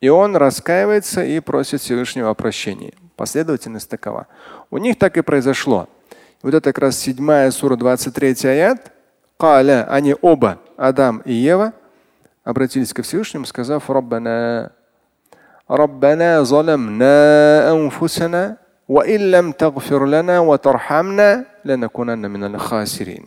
И 0.00 0.08
он 0.08 0.34
раскаивается 0.34 1.24
и 1.24 1.38
просит 1.38 1.80
Всевышнего 1.80 2.30
о 2.30 2.34
прощении. 2.34 2.92
Последовательность 3.14 3.88
такова. 3.88 4.26
У 4.72 4.78
них 4.78 4.98
так 4.98 5.16
и 5.16 5.22
произошло. 5.22 5.88
Вот 6.42 6.54
это 6.54 6.72
как 6.72 6.82
раз 6.82 6.98
7 6.98 7.52
сура 7.52 7.76
23 7.76 8.48
аят. 8.48 8.90
Каля, 9.36 9.86
они 9.88 10.16
оба, 10.20 10.58
Адам 10.76 11.22
и 11.24 11.32
Ева, 11.32 11.72
обратились 12.42 12.92
ко 12.92 13.04
Всевышнему, 13.04 13.46
сказав, 13.46 13.88
Раббана, 13.88 14.72
ربنا 15.69 16.43
ظلمنا 16.43 17.15
أنفسنا 17.71 18.57
وإن 18.87 19.31
لم 19.31 19.51
تغفر 19.51 20.05
لنا 20.05 20.39
وترحمنا 20.39 21.45
لنكونن 21.65 22.31
من 22.31 22.43
الخاسرين. 22.43 23.25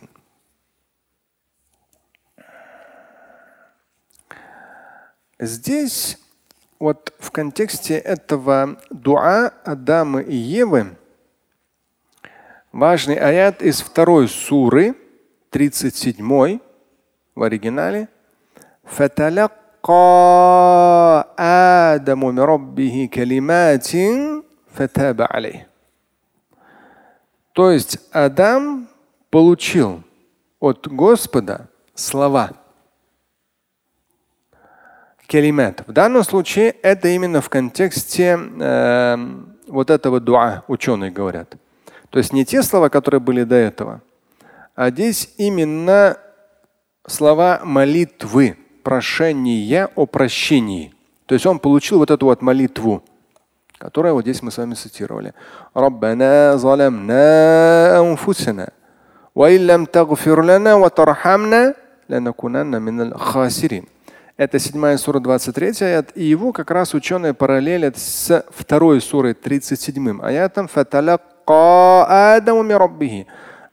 Здесь 5.39 6.17
вот 6.79 7.13
в 7.19 7.31
контексте 7.31 7.97
этого 7.97 8.77
дуа 8.89 9.51
Адама 9.65 10.21
и 10.21 10.35
Евы 10.35 10.95
важный 12.71 13.15
аят 13.15 13.61
из 13.61 13.81
второй 13.81 14.27
суры, 14.27 14.95
37 15.51 16.59
в 17.35 17.43
оригинале. 17.43 18.09
آدم 21.39 22.25
من 22.25 22.39
ربه 22.39 23.09
كلمات 23.13 23.87
فتاب 24.73 25.21
عليه. 25.21 25.67
То 27.53 27.69
есть 27.69 27.99
Адам 28.11 28.87
получил 29.29 30.03
от 30.59 30.87
Господа 30.87 31.67
слова – 31.93 32.63
келимат. 35.33 35.83
В 35.87 35.91
данном 35.91 36.23
случае 36.23 36.75
это 36.83 37.07
именно 37.07 37.41
в 37.41 37.49
контексте 37.49 38.37
э, 38.37 39.17
вот 39.67 39.89
этого 39.89 40.19
дуа, 40.19 40.63
ученые 40.67 41.09
говорят. 41.09 41.55
То 42.11 42.19
есть 42.19 42.33
не 42.33 42.45
те 42.45 42.61
слова, 42.61 42.89
которые 42.89 43.19
были 43.19 43.43
до 43.43 43.55
этого, 43.55 44.01
а 44.75 44.91
здесь 44.91 45.33
именно 45.37 46.17
слова 47.07 47.61
молитвы, 47.63 48.57
прошения 48.87 49.89
о 49.95 50.05
прощении. 50.05 50.93
То 51.25 51.35
есть 51.35 51.45
он 51.45 51.59
получил 51.59 51.99
вот 51.99 52.11
эту 52.11 52.25
вот 52.25 52.41
молитву, 52.41 53.03
которую 53.77 54.15
вот 54.15 54.23
здесь 54.23 54.41
мы 54.41 54.51
с 54.51 54.57
вами 54.57 54.73
цитировали. 54.75 55.33
ربنا 55.75 56.55
ظلمنا 56.55 57.99
أنفسنا 57.99 58.69
وإن 59.35 59.67
لم 59.67 59.85
تغفر 59.85 60.43
لنا 60.43 60.73
وترحمنا 60.73 61.75
لنكونن 62.09 62.81
من 62.81 63.01
الخاسرين. 63.01 63.85
Это 64.35 64.57
7 64.57 64.97
сура 64.97 65.19
23 65.19 65.81
аят. 65.81 66.11
И 66.15 66.23
его 66.23 66.51
как 66.53 66.71
раз 66.71 66.93
ученые 66.93 67.33
параллелят 67.33 67.97
с 67.97 68.43
второй 68.49 68.99
сурой 68.99 69.35
37 69.35 70.21
аятом. 70.21 70.67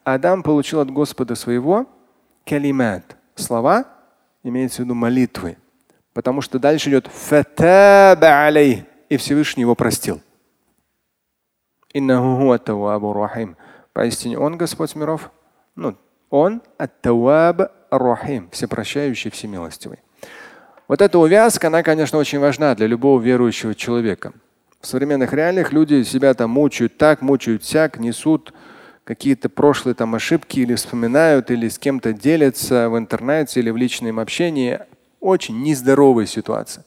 Адам 0.05 0.42
получил 0.42 0.80
от 0.80 0.90
Господа 0.90 1.34
своего 1.34 1.86
калимат. 2.47 3.16
Слова, 3.36 3.84
имеется 4.49 4.81
в 4.81 4.85
виду 4.85 4.93
молитвы. 4.93 5.57
Потому 6.13 6.41
что 6.41 6.59
дальше 6.59 6.89
идет 6.89 7.07
и 9.09 9.17
Всевышний 9.17 9.61
его 9.61 9.76
простил. 9.76 10.22
Поистине 13.93 14.38
Он 14.38 14.57
Господь 14.57 14.95
миров. 14.95 15.31
Ну, 15.76 15.97
Он 16.30 16.61
ат-Таваб 16.77 17.72
рахим 17.89 18.49
всепрощающий, 18.51 19.31
всемилостивый. 19.31 19.99
Вот 20.88 21.01
эта 21.01 21.17
увязка, 21.17 21.67
она, 21.67 21.81
конечно, 21.84 22.17
очень 22.17 22.39
важна 22.39 22.76
для 22.76 22.88
любого 22.88 23.19
верующего 23.19 23.73
человека. 23.73 24.34
В 24.80 24.88
современных 24.88 25.34
реалиях 25.34 25.72
люди 25.73 26.03
себя 26.03 26.34
там 26.34 26.51
мучают 26.51 26.97
так, 26.97 27.22
мучают 27.22 27.63
всяк, 27.63 27.97
несут 27.97 28.53
какие-то 29.06 29.49
прошлые 29.49 29.95
там 29.95 30.15
ошибки 30.15 30.60
или 30.60 30.76
вспоминают, 30.76 31.52
или 31.52 31.69
с 31.69 31.80
кем-то 31.80 32.11
делятся 32.11 32.90
в 32.90 32.98
интернете 32.98 33.61
или 33.61 33.69
в 33.69 33.77
личном 33.77 34.19
общении. 34.19 34.80
Очень 35.22 35.61
нездоровая 35.61 36.26
ситуация. 36.26 36.84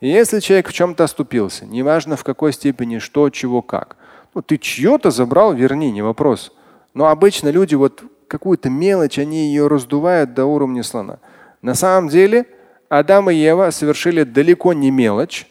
И 0.00 0.08
если 0.08 0.40
человек 0.40 0.68
в 0.68 0.72
чем-то 0.72 1.04
оступился, 1.04 1.64
неважно 1.64 2.16
в 2.16 2.24
какой 2.24 2.52
степени, 2.52 2.98
что, 2.98 3.30
чего, 3.30 3.62
как, 3.62 3.96
ну 4.34 4.42
ты 4.42 4.58
чье-то 4.58 5.10
забрал, 5.10 5.54
верни, 5.54 5.90
не 5.90 6.02
вопрос. 6.02 6.52
Но 6.92 7.06
обычно 7.06 7.48
люди 7.48 7.76
вот 7.76 8.02
какую-то 8.28 8.68
мелочь, 8.68 9.18
они 9.18 9.46
ее 9.46 9.68
раздувают 9.68 10.34
до 10.34 10.44
уровня 10.44 10.82
слона. 10.82 11.20
На 11.62 11.74
самом 11.74 12.08
деле 12.08 12.46
Адам 12.88 13.30
и 13.30 13.34
Ева 13.34 13.70
совершили 13.70 14.24
далеко 14.24 14.72
не 14.72 14.90
мелочь. 14.90 15.46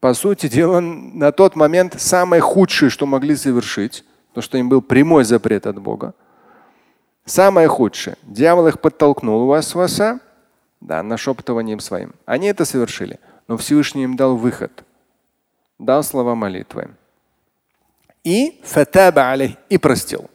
По 0.00 0.14
сути 0.14 0.48
дела, 0.48 0.80
на 0.80 1.30
тот 1.32 1.54
момент 1.54 2.00
самое 2.00 2.40
худшее, 2.40 2.88
что 2.88 3.04
могли 3.04 3.36
совершить, 3.36 4.04
потому 4.30 4.42
что 4.42 4.58
им 4.58 4.68
был 4.68 4.82
прямой 4.82 5.24
запрет 5.24 5.66
от 5.66 5.80
Бога. 5.80 6.14
Самое 7.24 7.68
худшее. 7.68 8.16
Дьявол 8.22 8.68
их 8.68 8.80
подтолкнул 8.80 9.42
у 9.42 9.46
вас 9.46 9.74
васа, 9.74 10.20
да, 10.80 11.02
нашептыванием 11.02 11.78
своим. 11.78 12.14
Они 12.24 12.48
это 12.48 12.64
совершили, 12.64 13.20
но 13.46 13.56
Всевышний 13.56 14.04
им 14.04 14.16
дал 14.16 14.36
выход, 14.36 14.84
дал 15.78 16.02
слова 16.02 16.34
молитвы. 16.34 16.90
И 18.24 18.60
фатаба 18.64 19.34
и 19.68 19.78
простил. 19.78 20.30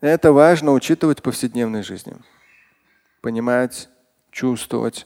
Это 0.00 0.32
важно 0.32 0.72
учитывать 0.72 1.20
в 1.20 1.22
повседневной 1.22 1.82
жизни 1.82 2.14
понимать, 3.26 3.88
чувствовать. 4.30 5.04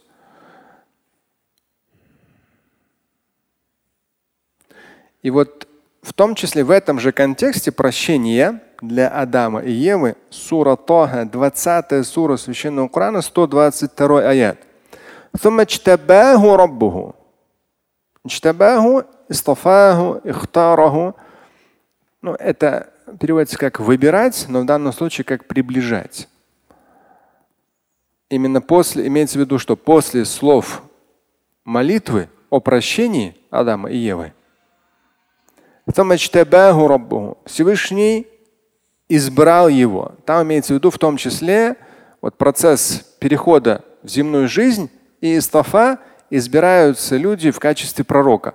И 5.22 5.30
вот 5.30 5.69
в 6.02 6.14
том 6.14 6.34
числе 6.34 6.64
в 6.64 6.70
этом 6.70 6.98
же 6.98 7.12
контексте 7.12 7.72
прощение 7.72 8.62
для 8.80 9.08
Адама 9.08 9.60
и 9.60 9.70
Евы 9.70 10.16
сура 10.30 10.76
Тоха, 10.76 11.26
20 11.26 12.06
сура 12.06 12.36
Священного 12.36 12.88
Корана, 12.88 13.20
122 13.20 14.20
аят. 14.20 14.58
Ну, 22.22 22.32
это 22.34 22.90
переводится 23.18 23.58
как 23.58 23.78
выбирать, 23.78 24.46
но 24.48 24.60
в 24.60 24.64
данном 24.64 24.92
случае 24.92 25.24
как 25.26 25.46
приближать. 25.46 26.28
Именно 28.30 28.62
после, 28.62 29.06
имеется 29.06 29.38
в 29.38 29.40
виду, 29.42 29.58
что 29.58 29.76
после 29.76 30.24
слов 30.24 30.82
молитвы 31.64 32.28
о 32.48 32.60
прощении 32.60 33.36
Адама 33.50 33.90
и 33.90 33.98
Евы– 33.98 34.32
Всевышний 37.44 38.26
избрал 39.08 39.68
его. 39.68 40.12
Там 40.24 40.46
имеется 40.46 40.72
в 40.72 40.76
виду 40.76 40.90
в 40.90 40.98
том 40.98 41.16
числе 41.16 41.76
вот 42.20 42.36
процесс 42.36 43.16
перехода 43.18 43.84
в 44.02 44.08
земную 44.08 44.48
жизнь 44.48 44.90
и 45.20 45.34
из 45.34 45.48
Тафа 45.48 45.98
избираются 46.30 47.16
люди 47.16 47.50
в 47.50 47.58
качестве 47.58 48.04
пророка. 48.04 48.54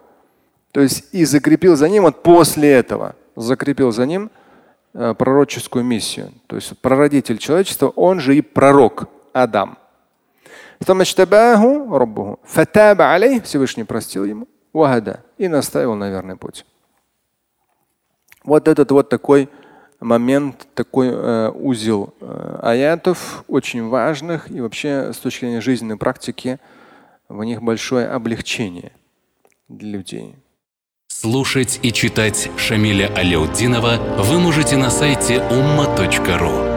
То 0.71 0.81
есть 0.81 1.05
и 1.11 1.25
закрепил 1.25 1.75
за 1.75 1.89
ним 1.89 2.03
вот 2.03 2.23
после 2.23 2.71
этого, 2.71 3.15
закрепил 3.35 3.91
за 3.91 4.05
ним 4.05 4.31
э, 4.93 5.13
пророческую 5.13 5.83
миссию. 5.83 6.31
То 6.47 6.55
есть 6.55 6.77
прародитель 6.79 7.37
человечества, 7.37 7.87
он 7.89 8.19
же 8.19 8.35
и 8.35 8.41
пророк. 8.41 9.09
Адам. 9.33 9.77
Всевышний 13.41 13.83
простил 13.83 14.25
ему. 14.25 14.47
И 15.37 15.47
наставил 15.47 15.95
на 15.95 16.09
верный 16.09 16.35
путь. 16.35 16.65
Вот 18.45 18.67
этот 18.67 18.91
вот 18.91 19.09
такой 19.09 19.49
момент, 19.99 20.67
такой 20.75 21.09
э, 21.11 21.49
узел 21.49 22.13
э, 22.21 22.59
аятов, 22.61 23.43
очень 23.47 23.87
важных 23.87 24.51
и 24.51 24.61
вообще 24.61 25.11
с 25.13 25.17
точки 25.17 25.45
зрения 25.45 25.61
жизненной 25.61 25.97
практики 25.97 26.59
в 27.27 27.43
них 27.43 27.63
большое 27.63 28.07
облегчение 28.07 28.91
для 29.67 29.89
людей. 29.89 30.35
Слушать 31.07 31.79
и 31.81 31.91
читать 31.91 32.51
Шамиля 32.57 33.11
Аляутдинова 33.15 33.97
вы 34.19 34.39
можете 34.39 34.77
на 34.77 34.91
сайте 34.91 35.37
umma.ru. 35.49 36.75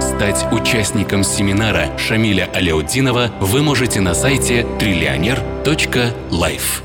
Стать 0.00 0.52
участником 0.52 1.22
семинара 1.22 1.96
Шамиля 1.98 2.50
Аляутдинова 2.52 3.30
вы 3.40 3.62
можете 3.62 4.00
на 4.00 4.14
сайте 4.14 4.66
триллионер.life. 4.80 6.82